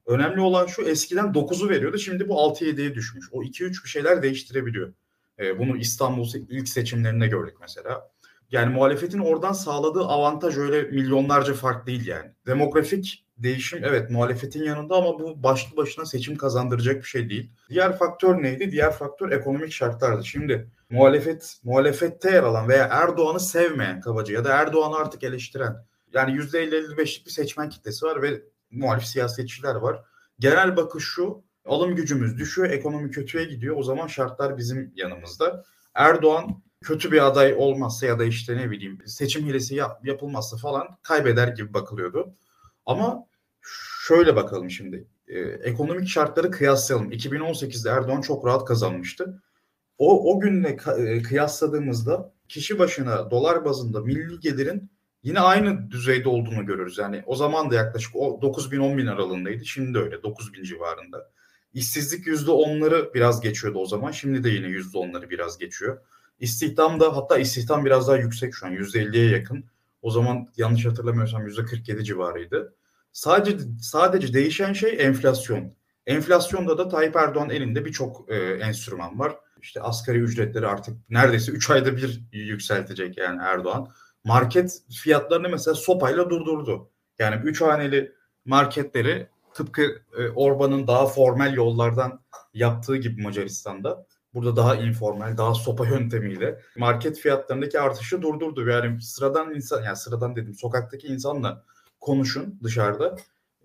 Önemli 0.06 0.40
olan 0.40 0.66
şu 0.66 0.82
eskiden 0.82 1.24
9'u 1.24 1.68
veriyordu 1.68 1.98
şimdi 1.98 2.28
bu 2.28 2.34
6-7'ye 2.34 2.94
düşmüş. 2.94 3.28
O 3.32 3.42
2-3 3.42 3.84
bir 3.84 3.88
şeyler 3.88 4.22
değiştirebiliyor. 4.22 4.92
Ee, 5.38 5.58
bunu 5.58 5.76
İstanbul 5.76 6.28
ilk 6.48 6.68
seçimlerinde 6.68 7.26
gördük 7.26 7.54
mesela. 7.60 8.11
Yani 8.52 8.74
muhalefetin 8.74 9.18
oradan 9.18 9.52
sağladığı 9.52 10.04
avantaj 10.04 10.58
öyle 10.58 10.82
milyonlarca 10.82 11.54
fark 11.54 11.86
değil 11.86 12.06
yani. 12.06 12.30
Demografik 12.46 13.26
değişim 13.38 13.84
evet 13.84 14.10
muhalefetin 14.10 14.62
yanında 14.62 14.96
ama 14.96 15.18
bu 15.18 15.42
başlı 15.42 15.76
başına 15.76 16.04
seçim 16.04 16.36
kazandıracak 16.36 16.96
bir 16.96 17.06
şey 17.08 17.30
değil. 17.30 17.52
Diğer 17.70 17.98
faktör 17.98 18.42
neydi? 18.42 18.72
Diğer 18.72 18.92
faktör 18.92 19.30
ekonomik 19.30 19.72
şartlardı. 19.72 20.24
Şimdi 20.24 20.70
muhalefet 20.90 21.56
muhalefette 21.64 22.30
yer 22.30 22.42
alan 22.42 22.68
veya 22.68 22.88
Erdoğan'ı 22.90 23.40
sevmeyen 23.40 24.00
kabaca 24.00 24.34
ya 24.34 24.44
da 24.44 24.52
Erdoğan'ı 24.52 24.96
artık 24.96 25.22
eleştiren 25.22 25.76
yani 26.12 26.32
%50-55'lik 26.32 27.26
bir 27.26 27.30
seçmen 27.30 27.68
kitlesi 27.68 28.06
var 28.06 28.22
ve 28.22 28.42
muhalif 28.70 29.04
siyasetçiler 29.04 29.74
var. 29.74 30.02
Genel 30.38 30.76
bakış 30.76 31.04
şu 31.04 31.44
alım 31.64 31.96
gücümüz 31.96 32.38
düşüyor, 32.38 32.70
ekonomi 32.70 33.10
kötüye 33.10 33.44
gidiyor. 33.44 33.76
O 33.76 33.82
zaman 33.82 34.06
şartlar 34.06 34.56
bizim 34.56 34.92
yanımızda. 34.96 35.64
Erdoğan 35.94 36.62
kötü 36.82 37.12
bir 37.12 37.26
aday 37.26 37.54
olmazsa 37.58 38.06
ya 38.06 38.18
da 38.18 38.24
işte 38.24 38.56
ne 38.56 38.70
bileyim 38.70 38.98
seçim 39.06 39.46
hilesi 39.46 39.74
yap, 39.74 40.06
yapılmazsa 40.06 40.56
falan 40.56 40.88
kaybeder 41.02 41.48
gibi 41.48 41.74
bakılıyordu. 41.74 42.34
Ama 42.86 43.26
şöyle 44.06 44.36
bakalım 44.36 44.70
şimdi. 44.70 45.06
Ee, 45.28 45.38
ekonomik 45.40 46.08
şartları 46.08 46.50
kıyaslayalım. 46.50 47.12
2018'de 47.12 47.90
Erdoğan 47.90 48.20
çok 48.20 48.46
rahat 48.46 48.64
kazanmıştı. 48.64 49.42
O, 49.98 50.34
o 50.34 50.40
günle 50.40 50.76
e, 50.98 51.22
kıyasladığımızda 51.22 52.32
kişi 52.48 52.78
başına 52.78 53.30
dolar 53.30 53.64
bazında 53.64 54.00
milli 54.00 54.40
gelirin 54.40 54.90
yine 55.22 55.40
aynı 55.40 55.90
düzeyde 55.90 56.28
olduğunu 56.28 56.66
görürüz. 56.66 56.98
Yani 56.98 57.22
o 57.26 57.34
zaman 57.34 57.70
da 57.70 57.74
yaklaşık 57.74 58.16
o 58.16 58.42
9 58.42 58.72
bin 58.72 58.78
10 58.78 58.98
bin 58.98 59.06
aralığındaydı. 59.06 59.64
Şimdi 59.64 59.94
de 59.94 59.98
öyle 59.98 60.22
9 60.22 60.54
bin 60.54 60.64
civarında. 60.64 61.30
İşsizlik 61.74 62.26
%10'ları 62.26 63.14
biraz 63.14 63.40
geçiyordu 63.40 63.78
o 63.78 63.86
zaman. 63.86 64.10
Şimdi 64.10 64.44
de 64.44 64.48
yine 64.48 64.66
%10'ları 64.66 65.30
biraz 65.30 65.58
geçiyor. 65.58 65.98
İstihdam 66.42 67.00
da 67.00 67.16
hatta 67.16 67.38
istihdam 67.38 67.84
biraz 67.84 68.08
daha 68.08 68.16
yüksek 68.16 68.54
şu 68.54 68.66
an 68.66 68.72
%50'ye 68.72 69.30
yakın. 69.30 69.64
O 70.02 70.10
zaman 70.10 70.48
yanlış 70.56 70.86
hatırlamıyorsam 70.86 71.46
%47 71.46 72.04
civarıydı. 72.04 72.74
Sadece 73.12 73.58
sadece 73.80 74.34
değişen 74.34 74.72
şey 74.72 74.96
enflasyon. 74.98 75.74
Enflasyonda 76.06 76.78
da 76.78 76.88
Tayyip 76.88 77.16
Erdoğan 77.16 77.50
elinde 77.50 77.84
birçok 77.84 78.30
e, 78.30 78.34
enstrüman 78.36 79.18
var. 79.18 79.36
İşte 79.62 79.80
asgari 79.80 80.18
ücretleri 80.18 80.66
artık 80.66 81.10
neredeyse 81.10 81.52
3 81.52 81.70
ayda 81.70 81.96
bir 81.96 82.22
yükseltecek 82.32 83.18
yani 83.18 83.42
Erdoğan. 83.42 83.88
Market 84.24 84.82
fiyatlarını 85.02 85.48
mesela 85.48 85.74
sopayla 85.74 86.30
durdurdu. 86.30 86.90
Yani 87.18 87.42
3 87.44 87.60
haneli 87.60 88.12
marketleri 88.44 89.28
tıpkı 89.54 89.82
e, 90.18 90.28
Orban'ın 90.28 90.86
daha 90.86 91.06
formel 91.06 91.54
yollardan 91.54 92.20
yaptığı 92.54 92.96
gibi 92.96 93.22
Macaristan'da 93.22 94.06
burada 94.34 94.56
daha 94.56 94.76
informal, 94.76 95.36
daha 95.36 95.54
sopa 95.54 95.86
yöntemiyle 95.86 96.60
market 96.76 97.18
fiyatlarındaki 97.18 97.80
artışı 97.80 98.22
durdurdu. 98.22 98.68
Yani 98.68 99.02
sıradan 99.02 99.54
insan, 99.54 99.82
yani 99.82 99.96
sıradan 99.96 100.36
dedim 100.36 100.54
sokaktaki 100.54 101.06
insanla 101.06 101.64
konuşun 102.00 102.60
dışarıda. 102.62 103.16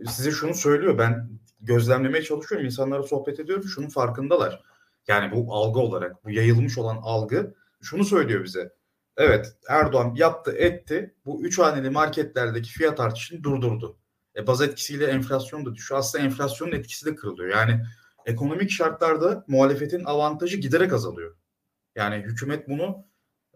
Size 0.10 0.32
şunu 0.32 0.54
söylüyor. 0.54 0.98
Ben 0.98 1.30
gözlemlemeye 1.62 2.24
çalışıyorum. 2.24 2.66
insanlara 2.66 3.04
sohbet 3.04 3.40
ediyorum. 3.40 3.64
Şunun 3.64 3.90
farkındalar. 3.90 4.64
Yani 5.08 5.32
bu 5.32 5.54
algı 5.54 5.80
olarak, 5.80 6.26
bu 6.26 6.32
yayılmış 6.32 6.78
olan 6.78 6.98
algı 7.02 7.56
şunu 7.82 8.06
söylüyor 8.06 8.44
bize. 8.44 8.74
Evet 9.18 9.58
Erdoğan 9.70 10.14
yaptı 10.16 10.52
etti. 10.52 11.16
Bu 11.26 11.44
üç 11.44 11.60
haneli 11.60 11.90
marketlerdeki 11.90 12.70
fiyat 12.70 13.00
artışını 13.00 13.44
durdurdu. 13.44 13.98
E, 14.36 14.48
baz 14.48 14.62
etkisiyle 14.62 15.06
enflasyon 15.06 15.66
da 15.66 15.76
düşüyor. 15.76 16.00
Aslında 16.00 16.24
enflasyonun 16.24 16.72
etkisi 16.72 17.06
de 17.06 17.16
kırılıyor. 17.16 17.50
Yani 17.50 17.82
ekonomik 18.28 18.72
şartlarda 18.72 19.46
muhalefetin 19.48 20.04
avantajı 20.04 20.58
giderek 20.58 20.94
azalıyor. 20.94 21.36
Yani 21.96 22.16
hükümet 22.16 22.70
bunu 22.70 23.06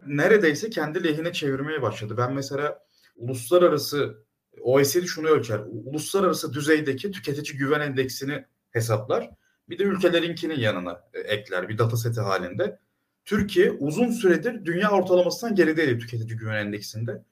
neredeyse 0.06 0.70
kendi 0.70 1.04
lehine 1.04 1.32
çevirmeye 1.32 1.82
başladı. 1.82 2.14
Ben 2.16 2.32
mesela 2.32 2.86
uluslararası 3.16 4.24
OECD 4.60 5.04
şunu 5.04 5.28
ölçer. 5.28 5.60
Uluslararası 5.84 6.52
düzeydeki 6.52 7.10
tüketici 7.10 7.58
güven 7.58 7.80
endeksini 7.80 8.44
hesaplar. 8.70 9.30
Bir 9.68 9.78
de 9.78 9.82
ülkelerinkinin 9.82 10.58
yanına 10.58 11.04
e, 11.14 11.20
ekler 11.20 11.68
bir 11.68 11.78
data 11.78 11.96
seti 11.96 12.20
halinde. 12.20 12.78
Türkiye 13.24 13.70
uzun 13.70 14.10
süredir 14.10 14.64
dünya 14.64 14.90
ortalamasından 14.90 15.54
gerideydi 15.54 15.98
tüketici 15.98 16.38
güven 16.38 16.66
endeksinde. 16.66 17.22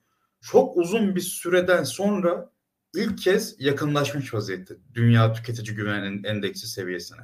Çok 0.41 0.77
uzun 0.77 1.17
bir 1.17 1.21
süreden 1.21 1.85
sonra 1.85 2.51
ilk 2.95 3.19
kez 3.19 3.55
yakınlaşmış 3.59 4.35
vaziyette 4.35 4.75
dünya 4.95 5.33
tüketici 5.33 5.77
güven 5.77 6.23
endeksi 6.25 6.67
seviyesine. 6.67 7.21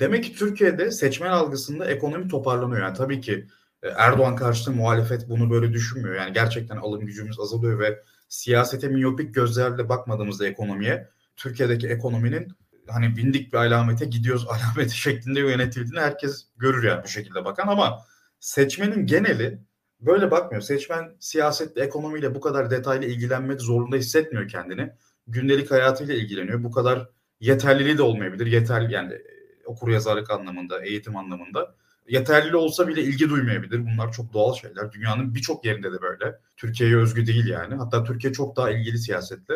Demek 0.00 0.24
ki 0.24 0.34
Türkiye'de 0.34 0.90
seçmen 0.90 1.30
algısında 1.30 1.86
ekonomi 1.86 2.28
toparlanıyor. 2.28 2.82
Yani 2.82 2.96
tabii 2.96 3.20
ki 3.20 3.46
e, 3.82 3.88
Erdoğan 3.88 4.36
karşıtı 4.36 4.70
muhalefet 4.70 5.28
bunu 5.28 5.50
böyle 5.50 5.72
düşünmüyor. 5.72 6.14
Yani 6.14 6.32
gerçekten 6.32 6.76
alım 6.76 7.06
gücümüz 7.06 7.40
azalıyor 7.40 7.78
ve 7.78 8.02
siyasete 8.28 8.88
miyopik 8.88 9.34
gözlerle 9.34 9.88
bakmadığımızda 9.88 10.46
ekonomiye 10.46 11.08
Türkiye'deki 11.36 11.88
ekonominin 11.88 12.52
hani 12.88 13.16
bindik 13.16 13.52
bir 13.52 13.58
alamete 13.58 14.04
gidiyoruz 14.04 14.46
alameti 14.48 14.98
şeklinde 14.98 15.40
yönetildiğini 15.40 16.00
herkes 16.00 16.46
görür 16.56 16.84
yani 16.84 17.04
bu 17.04 17.08
şekilde 17.08 17.44
bakan 17.44 17.68
ama 17.68 18.04
seçmenin 18.40 19.06
geneli 19.06 19.58
böyle 20.06 20.30
bakmıyor. 20.30 20.62
Seçmen 20.62 21.16
siyasetle, 21.18 21.82
ekonomiyle 21.82 22.34
bu 22.34 22.40
kadar 22.40 22.70
detaylı 22.70 23.04
ilgilenmek 23.04 23.60
zorunda 23.60 23.96
hissetmiyor 23.96 24.48
kendini. 24.48 24.92
Gündelik 25.26 25.70
hayatıyla 25.70 26.14
ilgileniyor. 26.14 26.64
Bu 26.64 26.70
kadar 26.70 27.08
yeterliliği 27.40 27.98
de 27.98 28.02
olmayabilir. 28.02 28.46
Yeterli 28.46 28.92
yani 28.92 29.18
okur 29.64 29.88
yazarlık 29.88 30.30
anlamında, 30.30 30.84
eğitim 30.84 31.16
anlamında. 31.16 31.74
Yeterli 32.08 32.56
olsa 32.56 32.88
bile 32.88 33.02
ilgi 33.02 33.30
duymayabilir. 33.30 33.86
Bunlar 33.86 34.12
çok 34.12 34.32
doğal 34.32 34.54
şeyler. 34.54 34.92
Dünyanın 34.92 35.34
birçok 35.34 35.64
yerinde 35.64 35.92
de 35.92 36.02
böyle. 36.02 36.38
Türkiye'ye 36.56 36.96
özgü 36.96 37.26
değil 37.26 37.46
yani. 37.46 37.74
Hatta 37.74 38.04
Türkiye 38.04 38.32
çok 38.32 38.56
daha 38.56 38.70
ilgili 38.70 38.98
siyasetle. 38.98 39.54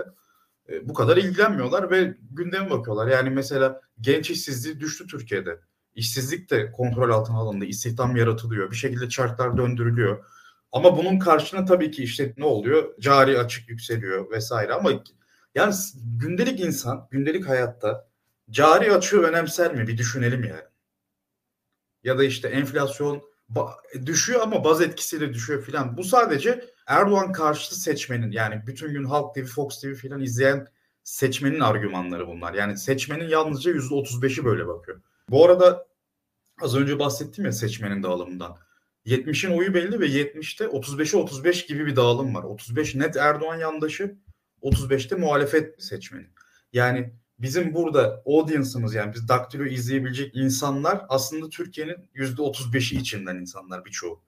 E, 0.68 0.88
bu 0.88 0.94
kadar 0.94 1.16
ilgilenmiyorlar 1.16 1.90
ve 1.90 2.16
gündeme 2.30 2.70
bakıyorlar. 2.70 3.07
Yani 3.07 3.30
mesela 3.30 3.80
genç 4.01 4.30
işsizliği 4.30 4.80
düştü 4.80 5.07
Türkiye'de. 5.07 5.59
İşsizlik 5.94 6.51
de 6.51 6.72
kontrol 6.72 7.11
altına 7.11 7.36
alındı. 7.38 7.64
İstihdam 7.64 8.16
yaratılıyor. 8.16 8.70
Bir 8.70 8.76
şekilde 8.76 9.09
çarklar 9.09 9.57
döndürülüyor. 9.57 10.24
Ama 10.73 10.97
bunun 10.97 11.19
karşına 11.19 11.64
tabii 11.64 11.91
ki 11.91 12.03
işte 12.03 12.35
ne 12.37 12.45
oluyor? 12.45 12.95
Cari 13.01 13.39
açık 13.39 13.69
yükseliyor 13.69 14.31
vesaire 14.31 14.73
ama 14.73 14.91
yani 15.55 15.75
gündelik 15.97 16.61
insan, 16.61 17.09
gündelik 17.11 17.49
hayatta 17.49 18.09
cari 18.51 18.93
açığı 18.93 19.23
önemser 19.23 19.75
mi? 19.75 19.89
Bir 19.89 19.99
düşünelim 19.99 20.45
yani. 20.45 20.62
Ya 22.05 22.19
da 22.19 22.25
işte 22.25 22.49
enflasyon 22.49 23.23
düşüyor 24.07 24.41
ama 24.41 24.64
baz 24.64 24.81
etkisiyle 24.83 25.35
düşüyor 25.35 25.62
filan. 25.62 25.97
Bu 25.97 26.05
sadece 26.05 26.64
Erdoğan 26.87 27.33
karşıtı 27.33 27.81
seçmenin 27.81 28.31
yani 28.31 28.62
bütün 28.66 28.93
gün 28.93 29.05
Halk 29.05 29.35
TV, 29.35 29.45
Fox 29.45 29.81
TV 29.81 29.95
filan 29.95 30.21
izleyen 30.21 30.66
seçmenin 31.05 31.61
argümanları 31.61 32.29
bunlar. 32.29 32.55
Yani 32.55 32.79
seçmenin 32.79 33.29
yalnızca 33.29 33.73
%35'i 33.73 34.45
böyle 34.45 34.66
bakıyor. 34.66 35.01
Bu 35.31 35.45
arada 35.45 35.87
az 36.61 36.77
önce 36.77 36.99
bahsettim 36.99 37.45
ya 37.45 37.53
seçmenin 37.53 38.03
dağılımından. 38.03 38.57
70'in 39.09 39.59
oyu 39.59 39.75
belli 39.75 40.01
ve 40.01 40.07
70'te 40.07 40.65
35'e 40.65 41.19
35 41.19 41.67
gibi 41.67 41.87
bir 41.87 41.97
dağılım 41.97 42.35
var. 42.35 42.43
35 42.43 42.95
net 42.95 43.17
Erdoğan 43.17 43.57
yandaşı, 43.57 44.17
35'te 44.63 45.17
muhalefet 45.17 45.83
seçmeni. 45.83 46.27
Yani 46.73 47.13
bizim 47.39 47.75
burada 47.75 48.23
audience'ımız 48.27 48.95
yani 48.95 49.15
biz 49.15 49.29
daktilo 49.29 49.65
izleyebilecek 49.65 50.37
insanlar 50.37 51.07
aslında 51.09 51.49
Türkiye'nin 51.49 51.97
%35'i 52.15 52.99
içinden 52.99 53.37
insanlar 53.37 53.85
birçoğu. 53.85 54.23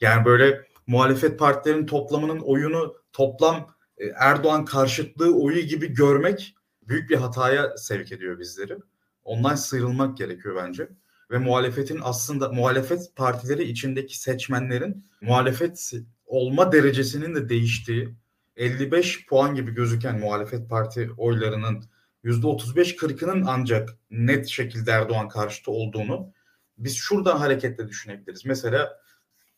Yani 0.00 0.24
böyle 0.24 0.66
muhalefet 0.86 1.38
partilerinin 1.38 1.86
toplamının 1.86 2.38
oyunu 2.38 2.94
toplam 3.12 3.74
e, 3.98 4.06
Erdoğan 4.06 4.64
karşıtlığı 4.64 5.34
oyu 5.34 5.60
gibi 5.60 5.94
görmek 5.94 6.54
büyük 6.82 7.10
bir 7.10 7.16
hataya 7.16 7.76
sevk 7.76 8.12
ediyor 8.12 8.38
bizleri. 8.38 8.76
Ondan 9.24 9.54
sıyrılmak 9.54 10.16
gerekiyor 10.16 10.56
bence. 10.56 10.88
Ve 11.34 11.38
muhalefetin 11.38 12.00
aslında 12.02 12.48
muhalefet 12.48 13.16
partileri 13.16 13.64
içindeki 13.64 14.18
seçmenlerin 14.18 15.06
muhalefet 15.20 15.92
olma 16.26 16.72
derecesinin 16.72 17.34
de 17.34 17.48
değiştiği 17.48 18.14
55 18.56 19.26
puan 19.26 19.54
gibi 19.54 19.70
gözüken 19.70 20.18
muhalefet 20.18 20.70
parti 20.70 21.10
oylarının 21.16 21.84
%35-40'ının 22.24 23.44
ancak 23.46 23.88
net 24.10 24.48
şekilde 24.48 24.90
Erdoğan 24.90 25.28
karşıtı 25.28 25.70
olduğunu 25.70 26.32
biz 26.78 26.96
şuradan 26.96 27.36
hareketle 27.36 27.88
düşünebiliriz. 27.88 28.44
Mesela 28.44 29.00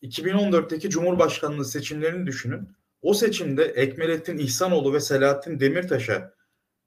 2014'teki 0.02 0.90
Cumhurbaşkanlığı 0.90 1.64
seçimlerini 1.64 2.26
düşünün. 2.26 2.68
O 3.02 3.14
seçimde 3.14 3.64
Ekmelettin 3.64 4.38
İhsanoğlu 4.38 4.92
ve 4.92 5.00
Selahattin 5.00 5.60
Demirtaş'a 5.60 6.32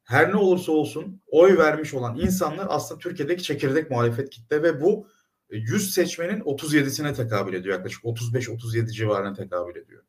her 0.10 0.32
ne 0.32 0.36
olursa 0.36 0.72
olsun 0.72 1.22
oy 1.28 1.58
vermiş 1.58 1.94
olan 1.94 2.20
insanlar 2.20 2.68
aslında 2.70 3.00
Türkiye'deki 3.00 3.44
çekirdek 3.44 3.92
muhalefet 3.92 4.30
kitle 4.30 4.64
ve 4.64 4.82
bu 4.82 5.08
100 5.50 5.94
seçmenin 5.94 6.40
37'sine 6.40 7.14
tekabül 7.14 7.54
ediyor. 7.54 7.76
Yaklaşık 7.76 8.04
35-37 8.04 8.92
civarına 8.92 9.34
tekabül 9.34 9.76
ediyor. 9.76 10.04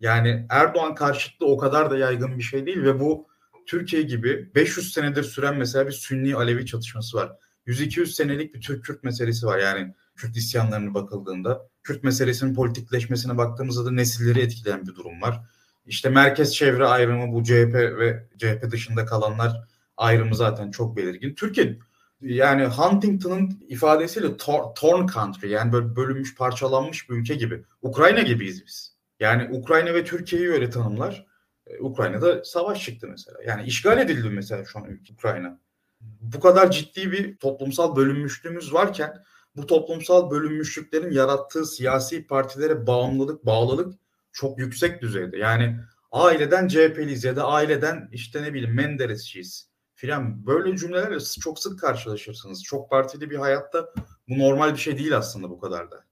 Yani 0.00 0.46
Erdoğan 0.50 0.94
karşıtlığı 0.94 1.46
o 1.46 1.58
kadar 1.58 1.90
da 1.90 1.96
yaygın 1.98 2.38
bir 2.38 2.42
şey 2.42 2.66
değil 2.66 2.82
ve 2.82 3.00
bu 3.00 3.26
Türkiye 3.66 4.02
gibi 4.02 4.54
500 4.54 4.92
senedir 4.92 5.22
süren 5.22 5.56
mesela 5.56 5.86
bir 5.86 5.92
Sünni 5.92 6.34
Alevi 6.34 6.66
çatışması 6.66 7.16
var. 7.16 7.32
100-200 7.66 8.06
senelik 8.06 8.54
bir 8.54 8.60
Türk-Kürt 8.60 9.04
meselesi 9.04 9.46
var. 9.46 9.58
Yani 9.58 9.94
Kürt 10.16 10.36
isyanlarına 10.36 10.94
bakıldığında. 10.94 11.68
Kürt 11.82 12.04
meselesinin 12.04 12.54
politikleşmesine 12.54 13.38
baktığımızda 13.38 13.84
da 13.84 13.90
nesilleri 13.90 14.40
etkileyen 14.40 14.86
bir 14.86 14.94
durum 14.94 15.22
var. 15.22 15.40
İşte 15.86 16.08
merkez 16.08 16.54
çevre 16.54 16.86
ayrımı 16.86 17.32
bu 17.32 17.44
CHP 17.44 17.74
ve 17.74 18.28
CHP 18.38 18.70
dışında 18.70 19.04
kalanlar 19.04 19.68
ayrımı 19.96 20.34
zaten 20.34 20.70
çok 20.70 20.96
belirgin. 20.96 21.34
Türkiye 21.34 21.78
yani 22.20 22.64
Huntington'ın 22.64 23.64
ifadesiyle 23.68 24.36
tor, 24.36 24.74
torn 24.74 25.06
country 25.06 25.48
yani 25.48 25.72
böyle 25.72 25.96
bölünmüş 25.96 26.34
parçalanmış 26.34 27.10
bir 27.10 27.14
ülke 27.14 27.34
gibi. 27.34 27.64
Ukrayna 27.82 28.22
gibiyiz 28.22 28.66
biz. 28.66 28.96
Yani 29.20 29.58
Ukrayna 29.58 29.94
ve 29.94 30.04
Türkiye'yi 30.04 30.50
öyle 30.50 30.70
tanımlar. 30.70 31.26
Ee, 31.66 31.78
Ukrayna'da 31.80 32.44
savaş 32.44 32.84
çıktı 32.84 33.06
mesela. 33.10 33.38
Yani 33.46 33.62
işgal 33.62 33.98
edildi 33.98 34.30
mesela 34.30 34.64
şu 34.64 34.78
an 34.78 34.98
Ukrayna. 35.12 35.60
Bu 36.00 36.40
kadar 36.40 36.70
ciddi 36.70 37.12
bir 37.12 37.36
toplumsal 37.36 37.96
bölünmüşlüğümüz 37.96 38.72
varken 38.72 39.24
bu 39.56 39.66
toplumsal 39.66 40.30
bölünmüşlüklerin 40.30 41.10
yarattığı 41.10 41.66
siyasi 41.66 42.26
partilere 42.26 42.86
bağımlılık, 42.86 43.46
bağlılık 43.46 43.94
çok 44.40 44.58
yüksek 44.58 45.02
düzeyde. 45.02 45.38
Yani 45.38 45.76
aileden 46.12 46.68
CHP'liyiz 46.68 47.24
ya 47.24 47.36
da 47.36 47.46
aileden 47.46 48.08
işte 48.12 48.42
ne 48.42 48.54
bileyim 48.54 48.74
Menderesçiyiz 48.74 49.70
filan 49.94 50.46
böyle 50.46 50.76
cümlelerle 50.76 51.20
çok 51.20 51.58
sık 51.58 51.80
karşılaşırsınız. 51.80 52.62
Çok 52.64 52.90
partili 52.90 53.30
bir 53.30 53.36
hayatta 53.36 53.94
bu 54.28 54.38
normal 54.38 54.72
bir 54.72 54.78
şey 54.78 54.98
değil 54.98 55.16
aslında 55.16 55.50
bu 55.50 55.60
kadar 55.60 55.90
da. 55.90 56.04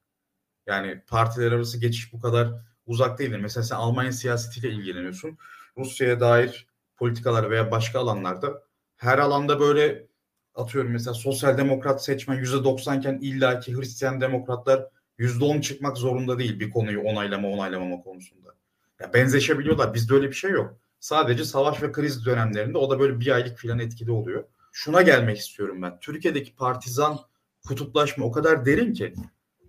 Yani 0.66 1.02
partiler 1.06 1.52
arası 1.52 1.80
geçiş 1.80 2.12
bu 2.12 2.20
kadar 2.20 2.52
uzak 2.86 3.18
değildir. 3.18 3.38
Mesela 3.38 3.64
sen 3.64 3.76
Almanya 3.76 4.12
siyasetiyle 4.12 4.70
ilgileniyorsun. 4.70 5.38
Rusya'ya 5.76 6.20
dair 6.20 6.68
politikalar 6.96 7.50
veya 7.50 7.70
başka 7.70 7.98
alanlarda 7.98 8.62
her 8.96 9.18
alanda 9.18 9.60
böyle 9.60 10.06
atıyorum 10.54 10.92
mesela 10.92 11.14
sosyal 11.14 11.58
demokrat 11.58 12.04
seçmen 12.04 12.38
%90 12.38 12.98
iken 12.98 13.18
illaki 13.22 13.76
Hristiyan 13.76 14.20
demokratlar 14.20 14.97
%10 15.18 15.60
çıkmak 15.60 15.96
zorunda 15.96 16.38
değil 16.38 16.60
bir 16.60 16.70
konuyu 16.70 17.00
onaylama 17.00 17.48
onaylamama 17.48 18.02
konusunda. 18.02 18.54
Ya 19.00 19.12
benzeşebiliyorlar. 19.14 19.94
Bizde 19.94 20.14
öyle 20.14 20.28
bir 20.28 20.34
şey 20.34 20.50
yok. 20.50 20.78
Sadece 21.00 21.44
savaş 21.44 21.82
ve 21.82 21.92
kriz 21.92 22.26
dönemlerinde 22.26 22.78
o 22.78 22.90
da 22.90 23.00
böyle 23.00 23.20
bir 23.20 23.30
aylık 23.30 23.58
filan 23.58 23.78
etkili 23.78 24.10
oluyor. 24.10 24.44
Şuna 24.72 25.02
gelmek 25.02 25.38
istiyorum 25.38 25.82
ben. 25.82 26.00
Türkiye'deki 26.00 26.56
partizan 26.56 27.18
kutuplaşma 27.66 28.24
o 28.24 28.32
kadar 28.32 28.66
derin 28.66 28.92
ki 28.92 29.14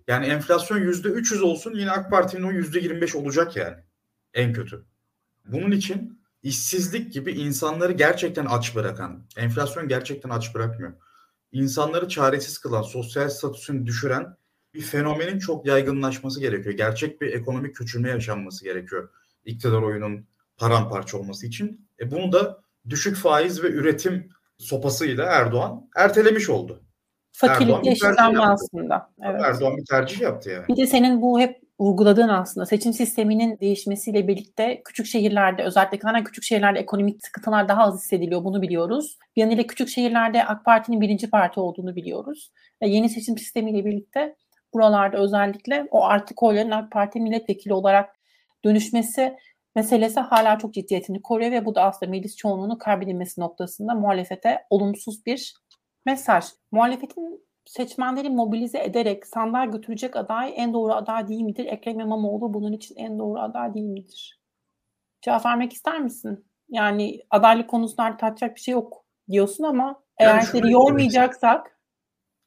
yani 0.08 0.26
enflasyon 0.26 0.78
yüzde 0.78 1.08
300 1.08 1.42
olsun 1.42 1.74
yine 1.74 1.90
AK 1.90 2.10
Parti'nin 2.10 2.42
o 2.42 2.50
yüzde 2.50 2.80
25 2.80 3.14
olacak 3.14 3.56
yani. 3.56 3.76
En 4.34 4.52
kötü. 4.52 4.84
Bunun 5.46 5.70
için 5.70 6.20
işsizlik 6.42 7.12
gibi 7.12 7.32
insanları 7.32 7.92
gerçekten 7.92 8.46
aç 8.46 8.76
bırakan, 8.76 9.26
enflasyon 9.36 9.88
gerçekten 9.88 10.30
aç 10.30 10.54
bırakmıyor. 10.54 10.92
İnsanları 11.52 12.08
çaresiz 12.08 12.58
kılan, 12.58 12.82
sosyal 12.82 13.28
statüsünü 13.28 13.86
düşüren 13.86 14.36
bir 14.74 14.80
fenomenin 14.80 15.38
çok 15.38 15.66
yaygınlaşması 15.66 16.40
gerekiyor. 16.40 16.74
Gerçek 16.74 17.20
bir 17.20 17.32
ekonomik 17.32 17.76
küçülme 17.76 18.10
yaşanması 18.10 18.64
gerekiyor. 18.64 19.10
İktidar 19.44 19.82
oyunun 19.82 20.26
paramparça 20.56 21.18
olması 21.18 21.46
için. 21.46 21.88
E 22.00 22.10
bunu 22.10 22.32
da 22.32 22.62
düşük 22.88 23.16
faiz 23.16 23.62
ve 23.62 23.68
üretim 23.68 24.30
sopasıyla 24.58 25.24
Erdoğan 25.24 25.88
ertelemiş 25.96 26.50
oldu. 26.50 26.82
Fakirlik 27.32 27.86
eşitlenme 27.86 28.40
aslında. 28.40 29.10
Evet. 29.22 29.40
Erdoğan 29.44 29.76
bir 29.76 29.84
tercih 29.84 30.20
yaptı 30.20 30.50
yani. 30.50 30.68
Bir 30.68 30.76
de 30.76 30.86
senin 30.86 31.22
bu 31.22 31.40
hep 31.40 31.60
vurguladığın 31.80 32.28
aslında 32.28 32.66
seçim 32.66 32.92
sisteminin 32.92 33.60
değişmesiyle 33.60 34.28
birlikte 34.28 34.82
küçük 34.84 35.06
şehirlerde 35.06 35.62
özellikle 35.62 36.24
küçük 36.24 36.44
şehirlerde 36.44 36.78
ekonomik 36.78 37.26
sıkıntılar 37.26 37.68
daha 37.68 37.82
az 37.82 38.00
hissediliyor 38.00 38.44
bunu 38.44 38.62
biliyoruz. 38.62 39.18
Bir 39.36 39.40
yanıyla 39.40 39.66
küçük 39.66 39.88
şehirlerde 39.88 40.44
AK 40.44 40.64
Parti'nin 40.64 41.00
birinci 41.00 41.30
parti 41.30 41.60
olduğunu 41.60 41.96
biliyoruz. 41.96 42.52
Ve 42.82 42.88
yeni 42.88 43.08
seçim 43.08 43.38
sistemiyle 43.38 43.84
birlikte 43.84 44.36
buralarda 44.74 45.18
özellikle 45.18 45.88
o 45.90 46.04
artık 46.04 46.42
oyların 46.42 46.70
AK 46.70 46.92
Parti 46.92 47.20
milletvekili 47.20 47.74
olarak 47.74 48.16
dönüşmesi 48.64 49.36
meselesi 49.76 50.20
hala 50.20 50.58
çok 50.58 50.74
ciddiyetini 50.74 51.22
koruyor 51.22 51.50
ve 51.50 51.64
bu 51.64 51.74
da 51.74 51.82
aslında 51.82 52.10
meclis 52.10 52.36
çoğunluğunu 52.36 52.78
kaybedilmesi 52.78 53.40
noktasında 53.40 53.94
muhalefete 53.94 54.66
olumsuz 54.70 55.26
bir 55.26 55.54
mesaj. 56.06 56.44
Muhalefetin 56.72 57.50
seçmenleri 57.64 58.30
mobilize 58.30 58.78
ederek 58.78 59.26
sandığa 59.26 59.64
götürecek 59.64 60.16
aday 60.16 60.52
en 60.56 60.72
doğru 60.72 60.92
aday 60.92 61.28
değil 61.28 61.42
midir? 61.42 61.64
Ekrem 61.64 62.00
İmamoğlu 62.00 62.54
bunun 62.54 62.72
için 62.72 62.96
en 62.96 63.18
doğru 63.18 63.40
aday 63.40 63.74
değil 63.74 63.86
midir? 63.86 64.40
Cevap 65.22 65.46
vermek 65.46 65.72
ister 65.72 66.00
misin? 66.00 66.46
Yani 66.68 67.20
adaylık 67.30 67.70
konusunda 67.70 68.16
tartışacak 68.16 68.56
bir 68.56 68.60
şey 68.60 68.72
yok 68.72 69.04
diyorsun 69.30 69.64
ama 69.64 70.02
eğer 70.18 70.40
seni 70.40 70.72
yormayacaksak 70.72 71.79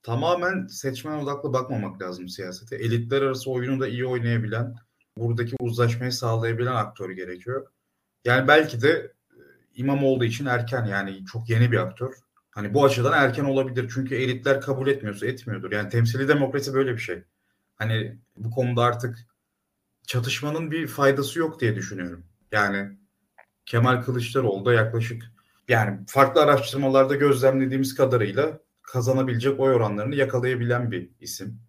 tamamen 0.04 0.68
seçmen 0.68 1.20
odaklı 1.20 1.54
bakmamak 1.54 2.02
lazım 2.02 2.30
siyasete. 2.30 2.76
Elitler 2.76 3.22
arası 3.22 3.52
oyunu 3.52 3.80
da 3.80 3.88
iyi 3.88 4.06
oynayabilen, 4.06 4.76
buradaki 5.18 5.56
uzlaşmayı 5.60 6.12
sağlayabilen 6.12 6.76
aktör 6.76 7.10
gerekiyor. 7.10 7.68
Yani 8.26 8.48
belki 8.48 8.82
de 8.82 8.90
e, 8.90 9.40
İmamoğlu 9.76 10.26
için 10.26 10.46
erken 10.46 10.86
yani 10.86 11.26
çok 11.26 11.50
yeni 11.50 11.72
bir 11.72 11.78
aktör. 11.78 12.14
Hani 12.52 12.74
bu 12.74 12.86
açıdan 12.86 13.14
erken 13.14 13.44
olabilir. 13.44 13.92
Çünkü 13.94 14.16
elitler 14.16 14.62
kabul 14.62 14.88
etmiyorsa 14.88 15.28
etmiyordur. 15.28 15.72
Yani 15.72 15.90
temsili 15.90 16.28
demokrasi 16.28 16.74
böyle 16.74 16.94
bir 16.94 17.02
şey. 17.02 17.24
Hani 17.76 18.18
bu 18.38 18.52
konuda 18.52 18.84
artık 18.84 19.18
çatışmanın 20.08 20.72
bir 20.72 20.88
faydası 20.88 21.40
yok 21.40 21.62
diye 21.62 21.76
düşünüyorum. 21.76 22.26
Yani 22.52 22.98
Kemal 23.66 24.02
Kılıçdaroğlu 24.02 24.66
da 24.66 24.74
yaklaşık 24.74 25.24
yani 25.68 26.00
farklı 26.08 26.42
araştırmalarda 26.42 27.16
gözlemlediğimiz 27.16 27.96
kadarıyla 27.96 28.60
kazanabilecek 28.84 29.60
oy 29.60 29.74
oranlarını 29.74 30.16
yakalayabilen 30.16 30.92
bir 30.92 31.10
isim. 31.20 31.62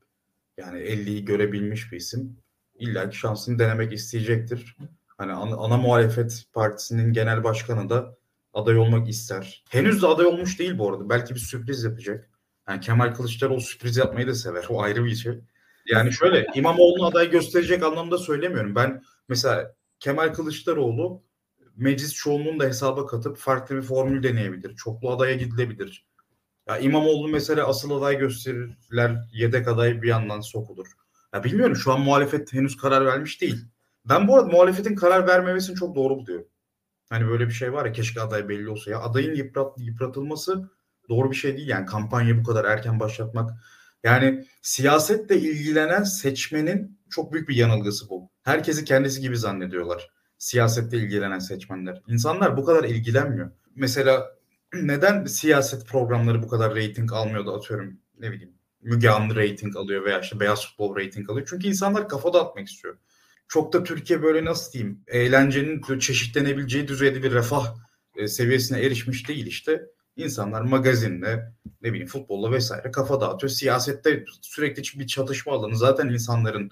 Yani 0.57 0.79
50'yi 0.79 1.25
görebilmiş 1.25 1.93
bir 1.93 1.97
isim. 1.97 2.37
İlla 2.75 3.11
ki 3.11 3.17
şansını 3.17 3.59
denemek 3.59 3.93
isteyecektir. 3.93 4.77
Hani 5.07 5.33
ana, 5.33 5.57
ana 5.57 5.77
muhalefet 5.77 6.45
partisinin 6.53 7.12
genel 7.12 7.45
başkanı 7.45 7.89
da 7.89 8.17
aday 8.53 8.79
olmak 8.79 9.09
ister. 9.09 9.65
Henüz 9.71 10.03
de 10.03 10.07
aday 10.07 10.27
olmuş 10.27 10.59
değil 10.59 10.79
bu 10.79 10.91
arada. 10.91 11.09
Belki 11.09 11.35
bir 11.35 11.41
sürpriz 11.41 11.85
yapacak. 11.85 12.31
Yani 12.69 12.81
Kemal 12.81 13.15
Kılıçdaroğlu 13.15 13.61
sürpriz 13.61 13.97
yapmayı 13.97 14.27
da 14.27 14.35
sever. 14.35 14.67
O 14.69 14.83
ayrı 14.83 15.05
bir 15.05 15.15
şey. 15.15 15.41
Yani 15.87 16.12
şöyle 16.12 16.47
İmamoğlu'nu 16.55 17.07
aday 17.07 17.31
gösterecek 17.31 17.83
anlamda 17.83 18.19
söylemiyorum. 18.19 18.75
Ben 18.75 19.03
mesela 19.29 19.75
Kemal 20.01 20.35
Kılıçdaroğlu 20.35 21.23
meclis 21.77 22.15
çoğunluğunu 22.15 22.61
da 22.61 22.65
hesaba 22.65 23.07
katıp 23.07 23.37
farklı 23.37 23.77
bir 23.77 23.83
formül 23.83 24.23
deneyebilir. 24.23 24.77
Çoklu 24.77 25.11
adaya 25.11 25.35
gidilebilir. 25.35 26.07
Ya 26.69 26.79
İmamoğlu 26.79 27.29
mesela 27.29 27.67
asıl 27.69 27.91
aday 27.91 28.19
gösterirler, 28.19 29.29
yedek 29.33 29.69
aday 29.69 30.03
bir 30.03 30.09
yandan 30.09 30.41
sokulur. 30.41 30.87
Ya 31.35 31.45
bilmiyorum 31.45 31.77
şu 31.77 31.93
an 31.93 32.01
muhalefet 32.01 32.53
henüz 32.53 32.77
karar 32.77 33.07
vermiş 33.07 33.41
değil. 33.41 33.65
Ben 34.05 34.29
bu 34.29 34.37
arada 34.37 34.47
muhalefetin 34.47 34.95
karar 34.95 35.27
vermemesini 35.27 35.77
çok 35.77 35.97
doğru 35.97 36.17
buluyorum. 36.17 36.47
Hani 37.11 37.29
böyle 37.29 37.47
bir 37.47 37.53
şey 37.53 37.73
var 37.73 37.87
ya 37.87 37.93
keşke 37.93 38.21
aday 38.21 38.49
belli 38.49 38.69
olsa. 38.69 38.91
Ya 38.91 39.01
adayın 39.01 39.35
yıprat, 39.35 39.79
yıpratılması 39.79 40.71
doğru 41.09 41.31
bir 41.31 41.37
şey 41.37 41.57
değil. 41.57 41.69
Yani 41.69 41.87
kampanya 41.87 42.39
bu 42.39 42.43
kadar 42.45 42.65
erken 42.65 43.01
başlatmak. 43.01 43.51
Yani 44.05 44.47
siyasetle 44.62 45.37
ilgilenen 45.41 46.03
seçmenin 46.03 46.99
çok 47.11 47.33
büyük 47.33 47.49
bir 47.49 47.57
yanılgısı 47.57 48.11
bu. 48.11 48.31
Herkesi 48.43 48.85
kendisi 48.85 49.21
gibi 49.21 49.37
zannediyorlar. 49.37 50.11
Siyasetle 50.39 50.99
ilgilenen 50.99 51.39
seçmenler. 51.39 52.03
İnsanlar 52.09 52.57
bu 52.57 52.65
kadar 52.65 52.85
ilgilenmiyor. 52.85 53.51
Mesela 53.75 54.34
neden 54.83 55.25
siyaset 55.25 55.87
programları 55.87 56.43
bu 56.43 56.49
kadar 56.49 56.75
reyting 56.75 57.12
almıyordu 57.12 57.55
atıyorum 57.55 58.01
ne 58.18 58.33
bileyim 58.33 58.55
Müge 58.83 59.09
Anlı 59.09 59.37
reyting 59.37 59.77
alıyor 59.77 60.05
veya 60.05 60.20
işte 60.20 60.41
Beyaz 60.41 60.66
Futbol 60.66 60.97
reyting 60.97 61.31
alıyor. 61.31 61.47
Çünkü 61.51 61.68
insanlar 61.68 62.09
kafa 62.09 62.33
dağıtmak 62.33 62.68
istiyor. 62.68 62.97
Çok 63.49 63.72
da 63.72 63.85
Türkiye 63.85 64.22
böyle 64.22 64.45
nasıl 64.45 64.72
diyeyim 64.72 65.01
eğlencenin 65.07 65.99
çeşitlenebileceği 65.99 66.89
düzeyde 66.89 67.22
bir 67.22 67.33
refah 67.33 67.75
e, 68.16 68.29
seviyesine 68.29 68.81
erişmiş 68.81 69.29
değil 69.29 69.47
işte. 69.47 69.87
İnsanlar 70.16 70.62
magazinle 70.62 71.53
ne 71.83 71.93
bileyim 71.93 72.09
futbolla 72.09 72.53
vesaire 72.53 72.91
kafa 72.91 73.20
dağıtıyor. 73.20 73.51
Siyasette 73.51 74.25
sürekli 74.41 75.01
bir 75.01 75.07
çatışma 75.07 75.53
alanı. 75.53 75.77
Zaten 75.77 76.09
insanların 76.09 76.70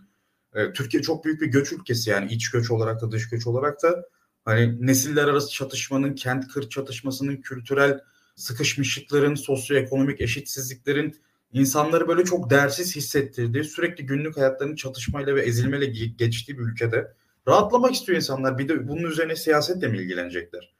e, 0.55 0.73
Türkiye 0.73 1.03
çok 1.03 1.25
büyük 1.25 1.41
bir 1.41 1.47
göç 1.47 1.73
ülkesi 1.73 2.11
yani 2.11 2.33
iç 2.33 2.51
göç 2.51 2.71
olarak 2.71 3.01
da 3.01 3.11
dış 3.11 3.29
göç 3.29 3.47
olarak 3.47 3.83
da 3.83 4.05
hani 4.45 4.87
nesiller 4.87 5.25
arası 5.25 5.53
çatışmanın, 5.53 6.15
kent 6.15 6.49
kır 6.49 6.69
çatışmasının, 6.69 7.37
kültürel 7.37 8.01
sıkışmışlıkların, 8.37 9.35
sosyoekonomik 9.35 10.21
eşitsizliklerin 10.21 11.17
insanları 11.53 12.09
böyle 12.09 12.25
çok 12.25 12.51
değersiz 12.51 12.97
hissettirdiği, 12.97 13.65
sürekli 13.65 14.07
günlük 14.07 14.37
hayatlarının 14.37 14.77
çatışmayla 14.77 15.35
ve 15.35 15.43
ezilmeyle 15.43 15.87
geçtiği 16.07 16.59
bir 16.59 16.63
ülkede 16.63 17.13
rahatlamak 17.49 17.95
istiyor 17.95 18.17
insanlar. 18.17 18.59
Bir 18.59 18.69
de 18.69 18.89
bunun 18.89 19.03
üzerine 19.03 19.37
siyasetle 19.37 19.89
mi 19.89 19.99
ilgilenecekler? 19.99 20.73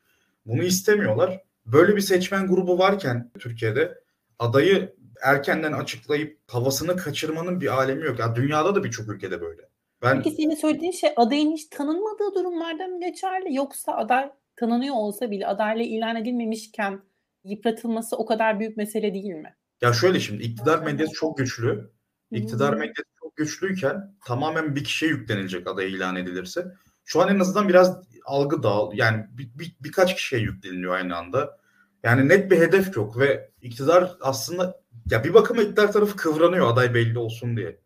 Bunu 0.47 0.63
istemiyorlar. 0.63 1.43
Böyle 1.67 1.97
bir 1.97 2.01
seçmen 2.01 2.47
grubu 2.47 2.79
varken 2.79 3.31
Türkiye'de 3.39 4.03
adayı 4.39 4.95
erkenden 5.23 5.73
açıklayıp 5.73 6.39
havasını 6.49 6.97
kaçırmanın 6.97 7.61
bir 7.61 7.79
alemi 7.79 8.05
yok. 8.05 8.19
Yani 8.19 8.37
dünyada 8.37 8.75
da 8.75 8.85
birçok 8.85 9.09
ülkede 9.09 9.41
böyle. 9.41 9.63
Ben... 10.03 10.23
Peki 10.23 10.37
senin 10.37 10.55
söylediğin 10.55 10.93
şey 10.93 11.11
adayın 11.17 11.53
hiç 11.53 11.65
tanınmadığı 11.69 12.35
durumlarda 12.35 12.87
mı 12.87 13.01
geçerli 13.01 13.55
yoksa 13.55 13.93
aday 13.93 14.31
tanınıyor 14.57 14.95
olsa 14.95 15.31
bile 15.31 15.47
adayla 15.47 15.85
ilan 15.85 16.17
edilmemişken 16.17 17.01
yıpratılması 17.45 18.17
o 18.17 18.27
kadar 18.27 18.61
büyük 18.61 18.77
mesele 18.77 19.15
değil 19.15 19.35
mi? 19.35 19.57
Ya 19.81 19.93
şöyle 19.93 20.21
şimdi 20.21 20.43
iktidar 20.43 20.83
medyası 20.83 21.13
çok 21.13 21.39
güçlü. 21.39 21.91
İktidar 22.31 22.75
medyası 22.75 23.11
çok 23.21 23.37
güçlüyken 23.37 24.15
tamamen 24.25 24.77
bir 24.77 24.85
kişiye 24.85 25.11
yüklenilecek 25.11 25.67
aday 25.67 25.93
ilan 25.93 26.17
edilirse. 26.17 26.67
Şu 27.05 27.21
an 27.21 27.35
en 27.35 27.41
azından 27.41 27.69
biraz 27.69 28.03
algı 28.25 28.63
dağıl 28.63 28.93
yani 28.95 29.25
bir, 29.31 29.59
bir, 29.59 29.77
birkaç 29.81 30.15
kişiye 30.15 30.43
yükleniliyor 30.43 30.95
aynı 30.95 31.17
anda. 31.17 31.59
Yani 32.03 32.29
net 32.29 32.51
bir 32.51 32.59
hedef 32.59 32.97
yok 32.97 33.19
ve 33.19 33.51
iktidar 33.63 34.17
aslında 34.21 34.81
ya 35.11 35.25
bir 35.25 35.35
bakıma 35.35 35.63
iktidar 35.63 35.93
tarafı 35.93 36.17
kıvranıyor 36.17 36.73
aday 36.73 36.95
belli 36.95 37.19
olsun 37.19 37.57
diye. 37.57 37.82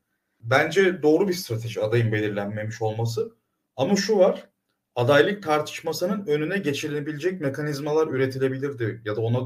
Bence 0.51 1.03
doğru 1.03 1.29
bir 1.29 1.33
strateji 1.33 1.81
adayın 1.81 2.13
belirlenmemiş 2.13 2.83
olması. 2.83 3.33
Ama 3.77 3.97
şu 3.97 4.19
var 4.19 4.49
adaylık 4.95 5.43
tartışmasının 5.43 6.27
önüne 6.27 6.59
geçilebilecek 6.59 7.41
mekanizmalar 7.41 8.07
üretilebilirdi 8.07 9.03
ya 9.05 9.17
da 9.17 9.21
ona 9.21 9.39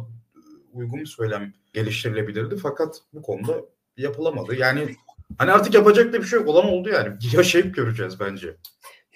uygun 0.72 1.00
bir 1.00 1.06
söylem 1.06 1.52
geliştirilebilirdi. 1.72 2.56
Fakat 2.56 3.02
bu 3.12 3.22
konuda 3.22 3.54
yapılamadı. 3.96 4.54
Yani 4.54 4.96
hani 5.38 5.52
artık 5.52 5.74
yapacak 5.74 6.12
da 6.12 6.18
bir 6.18 6.26
şey 6.26 6.38
yok. 6.38 6.48
Olan 6.48 6.68
oldu 6.68 6.88
yani. 6.88 7.16
Yaşayıp 7.32 7.74
göreceğiz 7.74 8.20
bence. 8.20 8.56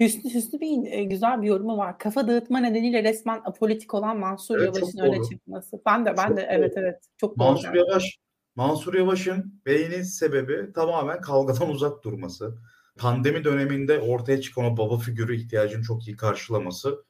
Hüsnü 0.01 0.35
Hüsnü 0.35 0.61
Bey'in 0.61 0.85
e, 0.85 1.05
güzel 1.05 1.43
bir 1.43 1.47
yorumu 1.47 1.77
var. 1.77 1.99
Kafa 1.99 2.29
dağıtma 2.29 2.59
nedeniyle 2.59 3.05
resmen 3.05 3.41
apolitik 3.45 3.95
olan 3.95 4.19
Mansur 4.19 4.59
evet, 4.59 4.77
Yavaş'ın 4.77 4.99
öyle 4.99 5.23
çıkması. 5.31 5.81
Ben 5.87 6.07
de 6.07 6.15
ben 6.17 6.29
çok 6.29 6.37
de 6.37 6.43
doğru. 6.43 6.51
evet 6.51 6.73
evet 6.77 7.03
çok 7.17 7.39
doğru. 7.39 7.49
Mansur 7.49 7.75
Yavaş 7.75 8.19
Mansur 8.57 8.95
Yavaş'ın 8.95 9.61
beynin 9.67 10.03
sebebi 10.03 10.73
tamamen 10.73 11.21
kavgadan 11.21 11.71
uzak 11.75 12.05
durması. 12.05 12.59
Pandemi 12.99 13.45
döneminde 13.45 14.01
ortaya 14.01 14.41
çıkan 14.41 14.65
o 14.65 14.77
baba 14.77 14.99
figürü 14.99 15.37
ihtiyacını 15.37 15.83
çok 15.83 16.07
iyi 16.07 16.17
karşılaması. 16.17 17.05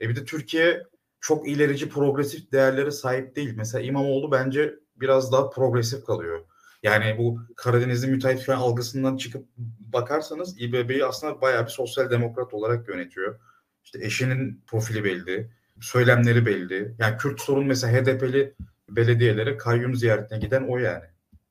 E 0.00 0.08
bir 0.08 0.16
de 0.16 0.24
Türkiye 0.24 0.82
çok 1.20 1.48
ilerici 1.48 1.88
progresif 1.88 2.52
değerlere 2.52 2.90
sahip 2.90 3.36
değil. 3.36 3.54
Mesela 3.56 3.84
İmamoğlu 3.84 4.32
bence 4.32 4.74
biraz 4.96 5.32
daha 5.32 5.50
progresif 5.50 6.04
kalıyor. 6.04 6.40
Yani 6.82 7.18
bu 7.18 7.40
Karadenizli 7.56 8.06
müteahhit 8.06 8.42
falan 8.42 8.58
algısından 8.58 9.16
çıkıp 9.16 9.46
bakarsanız 9.80 10.60
İBB'yi 10.60 11.04
aslında 11.04 11.40
bayağı 11.40 11.64
bir 11.64 11.70
sosyal 11.70 12.10
demokrat 12.10 12.54
olarak 12.54 12.88
yönetiyor. 12.88 13.40
İşte 13.84 14.04
eşinin 14.04 14.64
profili 14.66 15.04
belli, 15.04 15.50
söylemleri 15.80 16.46
belli. 16.46 16.94
Yani 16.98 17.16
Kürt 17.16 17.40
sorun 17.40 17.66
mesela 17.66 17.92
HDP'li 17.92 18.54
belediyelere 18.88 19.56
kayyum 19.56 19.94
ziyaretine 19.94 20.38
giden 20.38 20.62
o 20.68 20.78
yani 20.78 21.04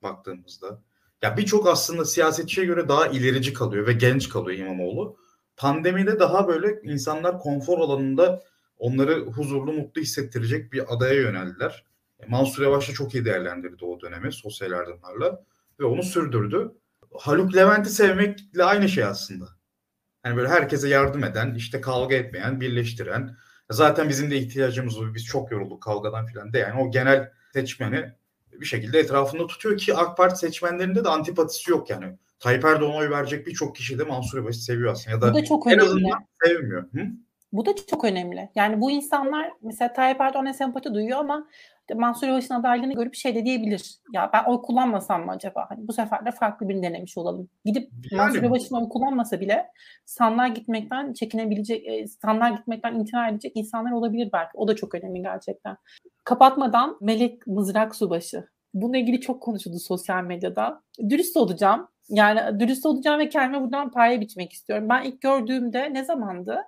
baktığımızda. 0.03 0.81
Ya 1.21 1.37
birçok 1.37 1.67
aslında 1.67 2.05
siyasetçiye 2.05 2.65
göre 2.65 2.87
daha 2.87 3.07
ilerici 3.07 3.53
kalıyor 3.53 3.87
ve 3.87 3.93
genç 3.93 4.29
kalıyor 4.29 4.57
İmamoğlu. 4.57 5.17
Pandemide 5.57 6.19
daha 6.19 6.47
böyle 6.47 6.81
insanlar 6.83 7.39
konfor 7.39 7.79
alanında 7.79 8.43
onları 8.77 9.25
huzurlu, 9.25 9.73
mutlu 9.73 10.01
hissettirecek 10.01 10.73
bir 10.73 10.95
adaya 10.95 11.13
yöneldiler. 11.13 11.85
E, 12.19 12.25
Mansur 12.25 12.63
Yavaş 12.63 12.89
da 12.89 12.93
çok 12.93 13.15
iyi 13.15 13.25
değerlendirdi 13.25 13.85
o 13.85 14.01
dönemi 14.01 14.33
sosyal 14.33 14.71
yardımlarla 14.71 15.43
ve 15.79 15.85
onu 15.85 16.03
sürdürdü. 16.03 16.71
Haluk 17.19 17.55
Levent'i 17.55 17.89
sevmekle 17.89 18.63
aynı 18.63 18.89
şey 18.89 19.03
aslında. 19.03 19.47
Yani 20.25 20.37
böyle 20.37 20.47
herkese 20.47 20.89
yardım 20.89 21.23
eden, 21.23 21.55
işte 21.55 21.81
kavga 21.81 22.15
etmeyen, 22.15 22.61
birleştiren. 22.61 23.37
Zaten 23.69 24.09
bizim 24.09 24.31
de 24.31 24.37
ihtiyacımız 24.37 25.01
var. 25.01 25.13
Biz 25.15 25.25
çok 25.25 25.51
yorulduk 25.51 25.83
kavgadan 25.83 26.25
filan 26.25 26.53
de. 26.53 26.57
Yani 26.59 26.81
o 26.81 26.91
genel 26.91 27.31
seçmeni 27.53 28.11
bir 28.51 28.65
şekilde 28.65 28.99
etrafında 28.99 29.47
tutuyor 29.47 29.77
ki 29.77 29.95
AK 29.95 30.17
Parti 30.17 30.39
seçmenlerinde 30.39 31.03
de 31.03 31.09
antipatisi 31.09 31.71
yok 31.71 31.89
yani. 31.89 32.17
Tayyip 32.39 32.65
Erdoğan'a 32.65 32.95
oy 32.95 33.09
verecek 33.09 33.47
birçok 33.47 33.75
kişi 33.75 33.99
de 33.99 34.03
Mansur 34.03 34.37
Yavaş'ı 34.37 34.59
seviyor 34.59 34.91
aslında. 34.91 35.15
Ya 35.15 35.21
da, 35.21 35.33
Bu 35.33 35.37
da 35.37 35.45
çok 35.45 35.67
en 35.67 35.73
önemli. 35.73 35.85
azından 35.85 36.25
sevmiyor. 36.45 36.83
Hı? 36.83 36.99
Bu 37.51 37.65
da 37.65 37.71
çok 37.89 38.03
önemli. 38.03 38.49
Yani 38.55 38.81
bu 38.81 38.91
insanlar 38.91 39.51
mesela 39.61 39.93
Tayyip 39.93 40.21
Erdoğan'a 40.21 40.53
sempati 40.53 40.93
duyuyor 40.93 41.19
ama 41.19 41.47
Mansur 41.95 42.27
Yavaş'ın 42.27 42.53
adaylığını 42.53 42.93
görüp 42.93 43.15
şey 43.15 43.35
de 43.35 43.45
diyebilir. 43.45 43.95
Ya 44.13 44.29
ben 44.33 44.43
oy 44.43 44.61
kullanmasam 44.61 45.25
mı 45.25 45.31
acaba? 45.31 45.65
Hani 45.69 45.87
bu 45.87 45.93
sefer 45.93 46.25
de 46.25 46.31
farklı 46.31 46.69
birini 46.69 46.83
denemiş 46.83 47.17
olalım. 47.17 47.49
Gidip 47.65 47.91
yani. 48.11 48.21
Mansur 48.21 48.43
Yavaş'ın 48.43 48.75
oy 48.75 48.89
kullanmasa 48.89 49.39
bile 49.39 49.65
sandığa 50.05 50.47
gitmekten 50.47 51.13
çekinebilecek, 51.13 51.87
e, 51.87 52.07
sandığa 52.07 52.49
gitmekten 52.49 52.95
intihar 52.95 53.31
edecek 53.31 53.51
insanlar 53.55 53.91
olabilir 53.91 54.29
belki. 54.33 54.51
O 54.53 54.67
da 54.67 54.75
çok 54.75 54.95
önemli 54.95 55.21
gerçekten. 55.21 55.77
Kapatmadan 56.23 56.97
Melek 57.01 57.47
Mızrak 57.47 57.95
Subaşı. 57.95 58.47
Bununla 58.73 58.97
ilgili 58.97 59.21
çok 59.21 59.41
konuşuldu 59.41 59.79
sosyal 59.79 60.23
medyada. 60.23 60.81
Dürüst 61.09 61.37
olacağım. 61.37 61.87
Yani 62.09 62.59
dürüst 62.59 62.85
olacağım 62.85 63.19
ve 63.19 63.29
kendime 63.29 63.61
buradan 63.61 63.91
paya 63.91 64.21
biçmek 64.21 64.53
istiyorum. 64.53 64.89
Ben 64.89 65.03
ilk 65.03 65.21
gördüğümde 65.21 65.93
ne 65.93 66.03
zamandı? 66.03 66.63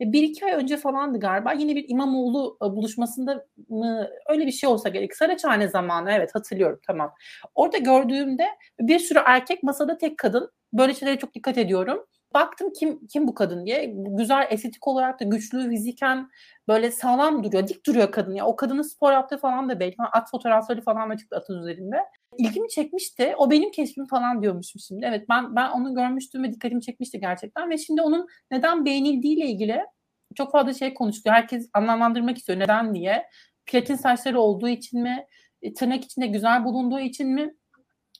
Bir 0.00 0.22
iki 0.22 0.44
ay 0.46 0.52
önce 0.52 0.76
falandı 0.76 1.20
galiba 1.20 1.52
yine 1.52 1.76
bir 1.76 1.84
İmamoğlu 1.88 2.58
e, 2.62 2.64
buluşmasında 2.64 3.46
mı 3.68 4.08
öyle 4.28 4.46
bir 4.46 4.52
şey 4.52 4.68
olsa 4.68 4.88
gerek. 4.88 5.16
Saraçhane 5.16 5.68
zamanı 5.68 6.12
evet 6.12 6.34
hatırlıyorum 6.34 6.80
tamam. 6.86 7.14
Orada 7.54 7.78
gördüğümde 7.78 8.46
bir 8.80 8.98
sürü 8.98 9.18
erkek 9.26 9.62
masada 9.62 9.98
tek 9.98 10.18
kadın. 10.18 10.50
Böyle 10.72 10.94
şeylere 10.94 11.18
çok 11.18 11.34
dikkat 11.34 11.58
ediyorum. 11.58 12.06
Baktım 12.34 12.72
kim 12.72 13.06
kim 13.06 13.28
bu 13.28 13.34
kadın 13.34 13.66
diye. 13.66 13.94
Güzel 13.96 14.46
estetik 14.50 14.88
olarak 14.88 15.20
da 15.20 15.24
güçlü 15.24 15.70
fiziken 15.70 16.30
böyle 16.68 16.90
sağlam 16.90 17.44
duruyor. 17.44 17.68
Dik 17.68 17.86
duruyor 17.86 18.12
kadın 18.12 18.34
ya. 18.34 18.46
O 18.46 18.56
kadının 18.56 18.82
spor 18.82 19.12
yaptığı 19.12 19.38
falan 19.38 19.68
da 19.68 19.80
belli. 19.80 19.94
At 20.12 20.30
fotoğrafları 20.30 20.82
falan 20.82 21.10
da 21.10 21.16
çıktı 21.16 21.36
atın 21.36 21.62
üzerinde. 21.62 21.96
İlgimi 22.38 22.68
çekmişti. 22.68 23.34
O 23.36 23.50
benim 23.50 23.70
keşfim 23.70 24.06
falan 24.06 24.42
diyormuşum 24.42 24.80
şimdi. 24.80 25.06
Evet 25.06 25.28
ben 25.28 25.56
ben 25.56 25.70
onu 25.70 25.94
görmüştüm 25.94 26.42
ve 26.42 26.52
dikkatimi 26.52 26.82
çekmişti 26.82 27.20
gerçekten. 27.20 27.70
Ve 27.70 27.78
şimdi 27.78 28.02
onun 28.02 28.26
neden 28.50 28.84
beğenildiğiyle 28.84 29.46
ilgili 29.46 29.80
çok 30.34 30.52
fazla 30.52 30.74
şey 30.74 30.94
konuşuluyor. 30.94 31.36
Herkes 31.36 31.70
anlamlandırmak 31.74 32.38
istiyor. 32.38 32.58
Neden 32.58 32.94
diye. 32.94 33.26
Platin 33.66 33.94
saçları 33.94 34.40
olduğu 34.40 34.68
için 34.68 35.02
mi? 35.02 35.26
E, 35.62 35.74
tırnak 35.74 36.04
içinde 36.04 36.26
güzel 36.26 36.64
bulunduğu 36.64 37.00
için 37.00 37.28
mi? 37.28 37.54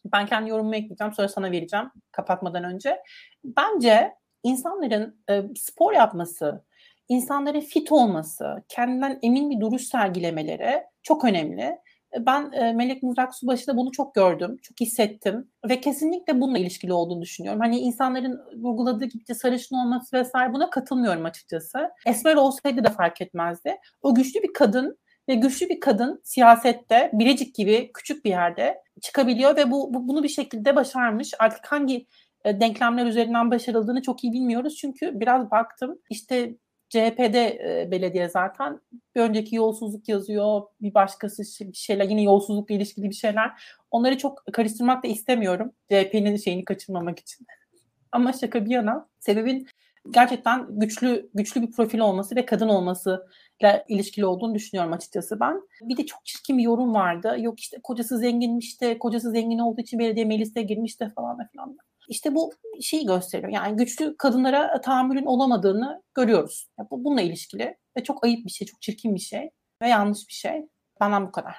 Ben 0.05 0.27
kendi 0.27 0.51
yorumumu 0.51 0.75
ekleyeceğim 0.75 1.13
sonra 1.13 1.29
sana 1.29 1.51
vereceğim 1.51 1.91
kapatmadan 2.13 2.65
önce. 2.65 3.03
Bence 3.45 4.15
insanların 4.43 5.23
e, 5.31 5.43
spor 5.57 5.93
yapması, 5.93 6.65
insanların 7.09 7.61
fit 7.61 7.93
olması, 7.93 8.65
kendinden 8.69 9.19
emin 9.23 9.51
bir 9.51 9.61
duruş 9.61 9.83
sergilemeleri 9.83 10.83
çok 11.03 11.25
önemli. 11.25 11.79
E, 12.17 12.27
ben 12.27 12.53
e, 12.53 12.73
Melek 12.73 13.03
Mızrak 13.03 13.35
Subaşı'da 13.35 13.77
bunu 13.77 13.93
çok 13.93 14.15
gördüm, 14.15 14.57
çok 14.63 14.81
hissettim 14.81 15.51
ve 15.69 15.81
kesinlikle 15.81 16.41
bununla 16.41 16.59
ilişkili 16.59 16.93
olduğunu 16.93 17.23
düşünüyorum. 17.23 17.61
Hani 17.61 17.79
insanların 17.79 18.41
vurguladığı 18.57 19.05
gibi 19.05 19.35
sarışın 19.35 19.77
olması 19.77 20.17
vesaire 20.17 20.53
buna 20.53 20.71
katılmıyorum 20.71 21.25
açıkçası. 21.25 21.91
Esmer 22.07 22.35
olsaydı 22.35 22.85
da 22.85 22.91
fark 22.91 23.21
etmezdi. 23.21 23.77
O 24.03 24.15
güçlü 24.15 24.43
bir 24.43 24.53
kadın 24.53 24.99
ve 25.29 25.35
güçlü 25.35 25.69
bir 25.69 25.81
kadın 25.81 26.21
siyasette 26.25 27.11
Bilecik 27.13 27.55
gibi 27.55 27.91
küçük 27.95 28.25
bir 28.25 28.31
yerde 28.31 28.83
çıkabiliyor 29.03 29.57
ve 29.57 29.71
bu, 29.71 29.95
bu 29.95 30.09
bunu 30.09 30.23
bir 30.23 30.29
şekilde 30.29 30.77
başarmış. 30.77 31.35
Artık 31.39 31.67
hangi 31.67 32.07
e, 32.45 32.61
denklemler 32.61 33.07
üzerinden 33.07 33.51
başarıldığını 33.51 34.03
çok 34.03 34.25
iyi 34.25 34.33
bilmiyoruz. 34.33 34.77
Çünkü 34.77 35.21
biraz 35.21 35.51
baktım 35.51 35.99
işte 36.11 36.55
CHP'de 36.89 37.47
e, 37.49 37.91
belediye 37.91 38.29
zaten 38.29 38.81
bir 39.15 39.21
önceki 39.21 39.57
yolsuzluk 39.57 40.09
yazıyor, 40.09 40.63
bir 40.81 40.95
başkası 40.95 41.43
bir 41.61 41.77
şeyler 41.77 42.05
yine 42.05 42.23
yolsuzlukla 42.23 42.75
ilişkili 42.75 43.11
bir 43.11 43.15
şeyler. 43.15 43.51
Onları 43.91 44.19
çok 44.19 44.43
karıştırmak 44.53 45.05
da 45.05 45.09
istemiyorum 45.09 45.73
CHP'nin 45.91 46.37
şeyini 46.37 46.65
kaçırmamak 46.65 47.19
için. 47.19 47.47
Ama 48.13 48.33
şaka 48.33 48.65
bir 48.65 48.71
yana 48.71 49.09
sebebin 49.21 49.67
gerçekten 50.11 50.67
güçlü 50.71 51.31
güçlü 51.35 51.63
bir 51.63 51.71
profil 51.71 51.99
olması 51.99 52.37
ve 52.37 52.47
kadın 52.47 52.69
olması 52.69 53.27
ile 53.61 53.85
ilişkili 53.89 54.27
olduğunu 54.27 54.55
düşünüyorum 54.55 54.93
açıkçası 54.93 55.41
ben. 55.41 55.63
Bir 55.83 55.97
de 55.97 56.07
çok 56.07 56.25
çirkin 56.25 56.59
bir 56.59 56.63
yorum 56.63 56.95
vardı. 56.95 57.37
Yok 57.39 57.61
işte 57.61 57.81
kocası 57.83 58.19
zenginmiş 58.19 58.81
de 58.81 58.99
kocası 58.99 59.31
zengin 59.31 59.59
olduğu 59.59 59.81
için 59.81 59.99
belediye 59.99 60.25
meclisine 60.25 60.63
girmiş 60.63 61.01
de 61.01 61.11
falan 61.11 61.49
filan. 61.53 61.77
İşte 62.09 62.35
bu 62.35 62.53
şeyi 62.81 63.07
gösteriyor. 63.07 63.53
Yani 63.53 63.77
güçlü 63.77 64.17
kadınlara 64.17 64.81
tahammülün 64.81 65.25
olamadığını 65.25 66.03
görüyoruz. 66.15 66.69
Yani 66.79 66.89
bu 66.91 67.05
bununla 67.05 67.21
ilişkili 67.21 67.77
ve 67.97 68.03
çok 68.03 68.25
ayıp 68.25 68.47
bir 68.47 68.51
şey, 68.51 68.67
çok 68.67 68.83
çirkin 68.83 69.15
bir 69.15 69.21
şey 69.21 69.51
ve 69.83 69.89
yanlış 69.89 70.29
bir 70.29 70.33
şey. 70.33 70.69
Benden 71.01 71.27
bu 71.27 71.33
kadar. 71.33 71.57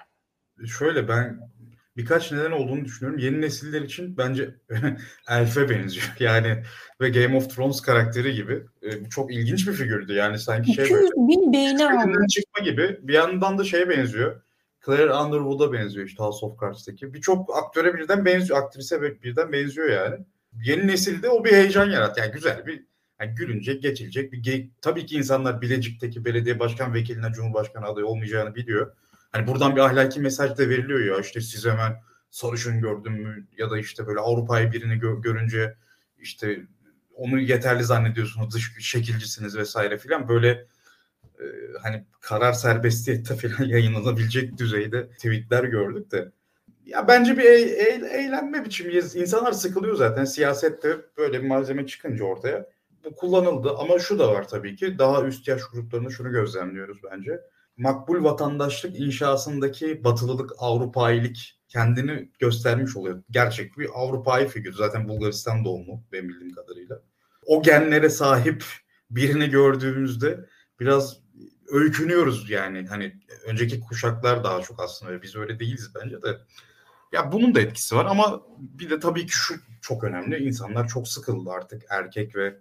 Şöyle 0.65 1.07
ben 1.07 1.39
birkaç 1.97 2.31
neden 2.31 2.51
olduğunu 2.51 2.85
düşünüyorum. 2.85 3.19
Yeni 3.19 3.41
nesiller 3.41 3.81
için 3.81 4.17
bence 4.17 4.55
Elf'e 5.29 5.69
benziyor. 5.69 6.13
Yani 6.19 6.63
ve 7.01 7.09
Game 7.09 7.37
of 7.37 7.55
Thrones 7.55 7.81
karakteri 7.81 8.35
gibi 8.35 8.63
e, 8.81 9.09
çok 9.09 9.33
ilginç 9.33 9.67
bir 9.67 9.73
figürdü. 9.73 10.13
Yani 10.13 10.39
sanki 10.39 10.73
şey 10.73 10.85
200 10.85 11.11
bin 11.11 11.53
beğeni 11.53 11.85
aldı. 11.85 12.27
çıkma 12.29 12.65
gibi. 12.65 12.99
Bir 13.01 13.13
yandan 13.13 13.57
da 13.57 13.63
şeye 13.63 13.89
benziyor. 13.89 14.41
Claire 14.85 15.13
Underwood'a 15.13 15.73
benziyor 15.73 16.05
işte 16.05 16.23
House 16.23 16.45
of 16.45 16.61
Cards'taki. 16.61 17.13
Birçok 17.13 17.57
aktöre 17.57 17.93
birden 17.93 18.25
benziyor. 18.25 18.63
Aktrise 18.63 19.01
birden 19.01 19.51
benziyor 19.51 19.89
yani. 19.89 20.15
Yeni 20.63 20.87
nesilde 20.87 21.29
o 21.29 21.43
bir 21.45 21.51
heyecan 21.51 21.89
yarat. 21.89 22.17
Yani 22.17 22.31
güzel 22.31 22.65
bir 22.65 22.85
yani 23.21 23.35
gülünecek, 23.35 23.81
geçilecek 23.81 24.33
bir 24.33 24.37
geyik. 24.37 24.81
Tabii 24.81 25.05
ki 25.05 25.15
insanlar 25.15 25.61
Bilecik'teki 25.61 26.25
belediye 26.25 26.59
başkan 26.59 26.93
vekiline 26.93 27.31
Cumhurbaşkanı 27.33 27.85
adayı 27.85 28.05
olmayacağını 28.05 28.55
biliyor. 28.55 28.95
Hani 29.33 29.47
buradan 29.47 29.75
bir 29.75 29.81
ahlaki 29.81 30.19
mesaj 30.19 30.57
da 30.57 30.69
veriliyor 30.69 30.99
ya 30.99 31.21
işte 31.21 31.41
siz 31.41 31.65
hemen 31.65 31.93
sarışın 32.29 32.81
gördün 32.81 33.11
mü 33.13 33.47
ya 33.57 33.71
da 33.71 33.77
işte 33.79 34.07
böyle 34.07 34.19
Avrupa'yı 34.19 34.71
birini 34.71 34.93
gö- 34.93 35.21
görünce 35.21 35.75
işte 36.17 36.65
onu 37.15 37.39
yeterli 37.39 37.83
zannediyorsunuz 37.83 38.53
dış 38.53 38.75
şekilcisiniz 38.79 39.57
vesaire 39.57 39.97
filan. 39.97 40.27
Böyle 40.27 40.49
e, 41.39 41.45
hani 41.81 42.05
karar 42.21 42.53
serbestiyette 42.53 43.35
falan 43.35 43.63
yayınlanabilecek 43.67 44.57
düzeyde 44.57 45.09
tweetler 45.09 45.63
gördük 45.63 46.11
de. 46.11 46.31
Ya 46.85 47.07
bence 47.07 47.37
bir 47.37 47.43
e- 47.43 47.83
e- 47.83 48.23
eğlenme 48.23 48.65
biçimi. 48.65 48.93
İnsanlar 48.93 49.51
sıkılıyor 49.51 49.95
zaten. 49.95 50.25
Siyasette 50.25 50.97
böyle 51.17 51.43
bir 51.43 51.47
malzeme 51.47 51.87
çıkınca 51.87 52.23
ortaya. 52.23 52.65
Bu 53.05 53.15
kullanıldı 53.15 53.75
ama 53.77 53.99
şu 53.99 54.19
da 54.19 54.31
var 54.33 54.47
tabii 54.47 54.75
ki. 54.75 54.99
Daha 54.99 55.23
üst 55.23 55.47
yaş 55.47 55.61
gruplarında 55.73 56.09
şunu 56.09 56.31
gözlemliyoruz 56.31 56.97
bence 57.11 57.41
makbul 57.77 58.23
vatandaşlık 58.23 58.99
inşasındaki 58.99 60.03
batılılık, 60.03 60.51
Avrupailik 60.57 61.59
kendini 61.67 62.31
göstermiş 62.39 62.95
oluyor. 62.95 63.23
Gerçek 63.31 63.77
bir 63.77 63.89
Avrupa'yı 63.93 64.47
figür. 64.47 64.73
Zaten 64.73 65.09
Bulgaristan 65.09 65.65
doğumlu 65.65 66.03
benim 66.11 66.29
bildiğim 66.29 66.53
kadarıyla. 66.53 67.01
O 67.45 67.61
genlere 67.61 68.09
sahip 68.09 68.65
birini 69.09 69.49
gördüğümüzde 69.49 70.45
biraz 70.79 71.17
öykünüyoruz 71.67 72.49
yani. 72.49 72.87
Hani 72.87 73.15
önceki 73.45 73.79
kuşaklar 73.79 74.43
daha 74.43 74.61
çok 74.61 74.81
aslında 74.81 75.21
biz 75.21 75.35
öyle 75.35 75.59
değiliz 75.59 75.91
bence 75.95 76.21
de. 76.21 76.37
Ya 77.11 77.31
bunun 77.31 77.55
da 77.55 77.61
etkisi 77.61 77.95
var 77.95 78.05
ama 78.05 78.41
bir 78.57 78.89
de 78.89 78.99
tabii 78.99 79.25
ki 79.25 79.33
şu 79.33 79.55
çok 79.81 80.03
önemli. 80.03 80.37
İnsanlar 80.37 80.87
çok 80.87 81.07
sıkıldı 81.07 81.49
artık 81.49 81.83
erkek 81.89 82.35
ve 82.35 82.59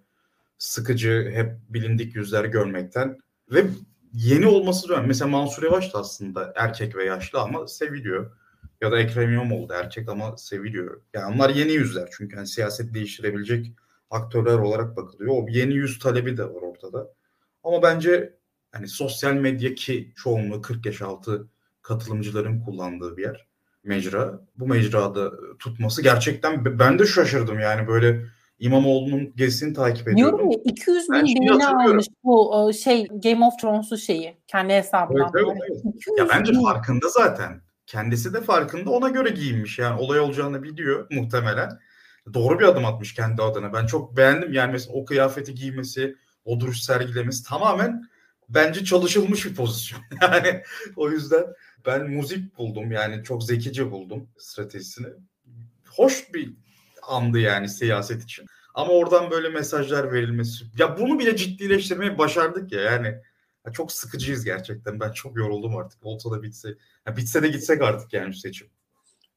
sıkıcı 0.57 1.31
hep 1.33 1.53
bilindik 1.69 2.15
yüzler 2.15 2.45
görmekten 2.45 3.17
ve 3.51 3.65
yeni 4.13 4.47
olması 4.47 4.89
da 4.89 5.01
mesela 5.01 5.29
Mansur 5.29 5.63
Yavaş 5.63 5.93
da 5.93 5.99
aslında 5.99 6.53
erkek 6.55 6.95
ve 6.95 7.05
yaşlı 7.05 7.39
ama 7.39 7.67
seviliyor. 7.67 8.37
Ya 8.81 8.91
da 8.91 8.99
Ekrem 8.99 9.33
İmamoğlu 9.33 9.69
da 9.69 9.75
erkek 9.79 10.09
ama 10.09 10.37
seviliyor. 10.37 11.01
Yani 11.13 11.35
onlar 11.35 11.49
yeni 11.49 11.71
yüzler 11.71 12.09
çünkü 12.17 12.35
hani 12.35 12.47
siyaset 12.47 12.93
değiştirebilecek 12.93 13.71
aktörler 14.09 14.57
olarak 14.57 14.97
bakılıyor. 14.97 15.33
O 15.33 15.45
yeni 15.49 15.73
yüz 15.73 15.99
talebi 15.99 16.37
de 16.37 16.43
var 16.43 16.61
ortada. 16.61 17.13
Ama 17.63 17.83
bence 17.83 18.33
hani 18.71 18.87
sosyal 18.87 19.33
medya 19.33 19.75
ki 19.75 20.13
çoğunluğu 20.15 20.61
40 20.61 20.85
yaş 20.85 21.01
altı 21.01 21.47
katılımcıların 21.81 22.59
kullandığı 22.59 23.17
bir 23.17 23.23
yer 23.23 23.47
mecra. 23.83 24.39
Bu 24.55 24.67
mecrada 24.67 25.31
tutması 25.59 26.01
gerçekten 26.01 26.79
ben 26.79 26.99
de 26.99 27.05
şaşırdım 27.05 27.59
yani 27.59 27.87
böyle 27.87 28.25
İmamoğlu'nun 28.63 29.33
gezisini 29.35 29.73
takip 29.73 30.07
ediyorum. 30.07 30.37
Diyorum 30.37 30.51
ya 30.51 30.57
200 30.63 31.09
bin 31.09 31.41
beğeni 31.41 31.67
almış 31.67 32.05
bu 32.23 32.71
şey 32.83 33.07
Game 33.07 33.45
of 33.45 33.59
Thrones'u 33.59 33.97
şeyi 33.97 34.37
kendi 34.47 34.73
hesabından. 34.73 35.31
Evet, 35.35 35.57
evet, 35.61 35.81
evet. 35.85 36.19
Ya 36.19 36.29
bence 36.29 36.51
bin. 36.51 36.63
farkında 36.63 37.09
zaten. 37.09 37.61
Kendisi 37.85 38.33
de 38.33 38.41
farkında 38.41 38.89
ona 38.89 39.09
göre 39.09 39.29
giyinmiş 39.29 39.79
yani 39.79 39.99
olay 39.99 40.19
olacağını 40.19 40.63
biliyor 40.63 41.07
muhtemelen. 41.11 41.69
Doğru 42.33 42.59
bir 42.59 42.63
adım 42.63 42.85
atmış 42.85 43.13
kendi 43.13 43.41
adına. 43.41 43.73
Ben 43.73 43.85
çok 43.85 44.17
beğendim 44.17 44.53
yani 44.53 44.71
mesela 44.71 44.93
o 44.93 45.05
kıyafeti 45.05 45.55
giymesi, 45.55 46.15
o 46.45 46.59
duruş 46.59 46.81
sergilemesi 46.81 47.43
tamamen 47.43 48.03
bence 48.49 48.85
çalışılmış 48.85 49.45
bir 49.45 49.55
pozisyon. 49.55 50.01
Yani 50.21 50.61
o 50.95 51.09
yüzden 51.09 51.43
ben 51.85 52.09
müzik 52.09 52.57
buldum 52.57 52.91
yani 52.91 53.23
çok 53.23 53.43
zekice 53.43 53.91
buldum 53.91 54.29
stratejisini. 54.37 55.07
Hoş 55.89 56.33
bir 56.33 56.53
andı 57.07 57.39
yani 57.39 57.69
siyaset 57.69 58.23
için. 58.23 58.45
Ama 58.73 58.93
oradan 58.93 59.31
böyle 59.31 59.49
mesajlar 59.49 60.11
verilmesi. 60.11 60.65
Ya 60.79 60.97
bunu 60.99 61.19
bile 61.19 61.35
ciddileştirmeyi 61.35 62.17
başardık 62.17 62.71
ya 62.71 62.81
yani. 62.81 63.07
Ya 63.65 63.71
çok 63.71 63.91
sıkıcıyız 63.91 64.45
gerçekten. 64.45 64.99
Ben 64.99 65.11
çok 65.11 65.37
yoruldum 65.37 65.77
artık. 65.77 66.05
Olsa 66.05 66.31
da 66.31 66.43
bitse. 66.43 66.69
Ya 67.07 67.17
bitse 67.17 67.43
de 67.43 67.47
gitsek 67.47 67.81
artık 67.81 68.13
yani 68.13 68.33
seçim. 68.33 68.67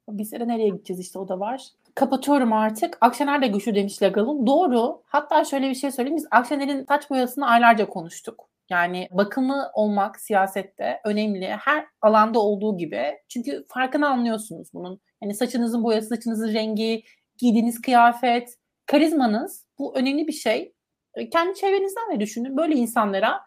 Bitse 0.09 0.41
de 0.41 0.49
nereye 0.49 0.69
gideceğiz 0.69 1.01
işte 1.01 1.19
o 1.19 1.29
da 1.29 1.41
var. 1.41 1.63
Kapatıyorum 1.95 2.53
artık. 2.53 2.99
Akşener 3.01 3.43
de 3.43 3.47
güçlü 3.47 3.75
demiş 3.75 4.03
Legal'ın. 4.03 4.47
Doğru. 4.47 5.03
Hatta 5.07 5.45
şöyle 5.45 5.71
bir 5.71 5.75
şey 5.75 5.93
söyleyeyim. 5.93 6.17
Biz 6.17 6.27
Akşener'in 6.31 6.85
saç 6.85 7.11
boyasını 7.11 7.47
aylarca 7.47 7.89
konuştuk. 7.89 8.49
Yani 8.71 9.09
bakımı 9.11 9.71
olmak 9.75 10.21
siyasette 10.21 11.01
önemli. 11.05 11.47
Her 11.47 11.87
alanda 12.03 12.39
olduğu 12.39 12.79
gibi. 12.79 13.19
Çünkü 13.29 13.65
farkını 13.69 14.09
anlıyorsunuz 14.09 14.69
bunun. 14.75 15.01
Yani 15.23 15.35
saçınızın 15.35 15.85
boyası, 15.85 16.09
saçınızın 16.09 16.55
rengi, 16.55 17.03
giydiğiniz 17.39 17.81
kıyafet, 17.81 18.57
karizmanız 18.87 19.67
bu 19.79 19.97
önemli 19.97 20.27
bir 20.27 20.33
şey. 20.33 20.75
E, 21.15 21.31
kendi 21.31 21.55
çevrenizden 21.55 22.15
de 22.15 22.21
düşünün. 22.21 22.57
Böyle 22.57 22.75
insanlara 22.75 23.41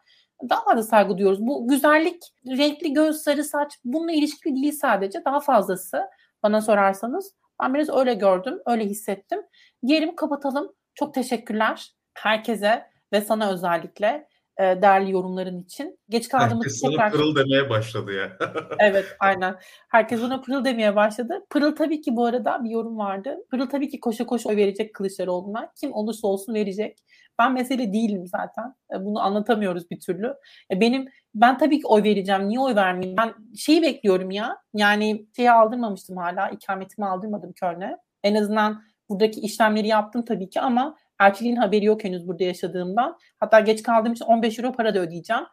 daha 0.49 0.63
fazla 0.63 0.83
saygı 0.83 1.17
duyuyoruz. 1.17 1.47
Bu 1.47 1.67
güzellik, 1.67 2.23
renkli 2.47 2.93
göz, 2.93 3.21
sarı 3.21 3.43
saç 3.43 3.73
bununla 3.85 4.11
ilişkili 4.11 4.55
değil 4.55 4.73
sadece. 4.73 5.25
Daha 5.25 5.39
fazlası 5.39 6.01
bana 6.43 6.61
sorarsanız. 6.61 7.33
Ben 7.61 7.73
biraz 7.73 7.89
öyle 7.89 8.13
gördüm, 8.13 8.59
öyle 8.65 8.85
hissettim. 8.85 9.41
Diyelim 9.87 10.15
kapatalım. 10.15 10.75
Çok 10.95 11.13
teşekkürler 11.13 11.93
herkese 12.13 12.85
ve 13.13 13.21
sana 13.21 13.51
özellikle. 13.51 14.27
E, 14.60 14.82
değerli 14.82 15.12
yorumların 15.12 15.64
için. 15.64 15.99
Geç 16.10 16.30
kaldığımız 16.30 16.66
Herkes 16.66 16.82
tekrar... 16.82 16.97
sana 16.97 17.12
pırıl 17.12 17.36
demeye 17.36 17.70
başladı 17.70 18.14
ya. 18.14 18.38
evet 18.80 19.05
aynen. 19.20 19.55
Herkes 19.89 20.24
ona 20.24 20.41
pırıl 20.41 20.66
demeye 20.66 20.95
başladı. 20.95 21.45
Pırıl 21.49 21.76
tabii 21.76 22.01
ki 22.01 22.16
bu 22.16 22.26
arada 22.26 22.64
bir 22.64 22.70
yorum 22.70 22.97
vardı. 22.97 23.38
Pırıl 23.51 23.70
tabii 23.70 23.89
ki 23.89 23.99
koşa 23.99 24.26
koşa 24.26 24.49
oy 24.49 24.55
verecek 24.55 24.93
Kılıçdaroğlu'na. 24.93 25.72
Kim 25.80 25.93
olursa 25.93 26.28
olsun 26.28 26.53
verecek. 26.53 26.97
Ben 27.39 27.53
mesele 27.53 27.93
değilim 27.93 28.28
zaten. 28.28 28.76
E, 28.93 29.05
bunu 29.05 29.20
anlatamıyoruz 29.20 29.91
bir 29.91 29.99
türlü. 29.99 30.34
E, 30.72 30.82
benim 30.82 31.07
ben 31.36 31.57
tabii 31.57 31.80
ki 31.80 31.88
oy 31.88 32.03
vereceğim. 32.03 32.49
Niye 32.49 32.60
oy 32.60 32.76
vermeyeyim? 32.76 33.18
Ben 33.18 33.34
şeyi 33.57 33.82
bekliyorum 33.82 34.32
ya. 34.32 34.57
Yani 34.74 35.26
şeyi 35.36 35.51
aldırmamıştım 35.51 36.18
hala. 36.18 36.49
İkametimi 36.49 37.07
aldırmadım 37.07 37.53
Köln'e. 37.53 37.97
En 38.24 38.36
azından 38.36 38.82
buradaki 39.10 39.39
işlemleri 39.39 39.88
yaptım 39.88 40.26
tabii 40.26 40.49
ki 40.49 40.62
ama 40.62 40.95
Elçiliğin 41.20 41.55
haberi 41.55 41.86
yok 41.86 42.03
henüz 42.03 42.28
burada 42.28 42.43
yaşadığımdan. 42.43 43.17
Hatta 43.39 43.59
geç 43.59 43.84
kaldığım 43.84 44.13
için 44.13 44.26
15 44.26 44.59
euro 44.59 44.72
para 44.74 44.95
da 44.95 44.99
ödeyeceğim. 44.99 45.43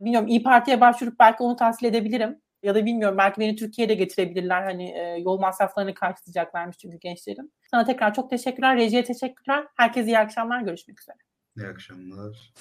Bilmiyorum 0.00 0.28
İyi 0.28 0.42
Parti'ye 0.42 0.80
başvurup 0.80 1.18
belki 1.20 1.42
onu 1.42 1.56
tahsil 1.56 1.86
edebilirim. 1.86 2.40
Ya 2.62 2.74
da 2.74 2.86
bilmiyorum 2.86 3.18
belki 3.18 3.40
beni 3.40 3.56
Türkiye'de 3.56 3.94
getirebilirler. 3.94 4.62
Hani 4.62 4.90
e, 4.90 5.18
yol 5.18 5.38
masraflarını 5.38 5.94
karşılayacaklarmış 5.94 6.78
çünkü 6.78 6.96
gençlerin. 6.98 7.52
Sana 7.70 7.84
tekrar 7.84 8.14
çok 8.14 8.30
teşekkürler. 8.30 8.76
Rejiye 8.76 9.04
teşekkürler. 9.04 9.64
Herkese 9.76 10.06
iyi 10.06 10.18
akşamlar. 10.18 10.60
Görüşmek 10.60 11.00
üzere. 11.00 11.16
İyi 11.56 11.66
akşamlar. 11.66 12.52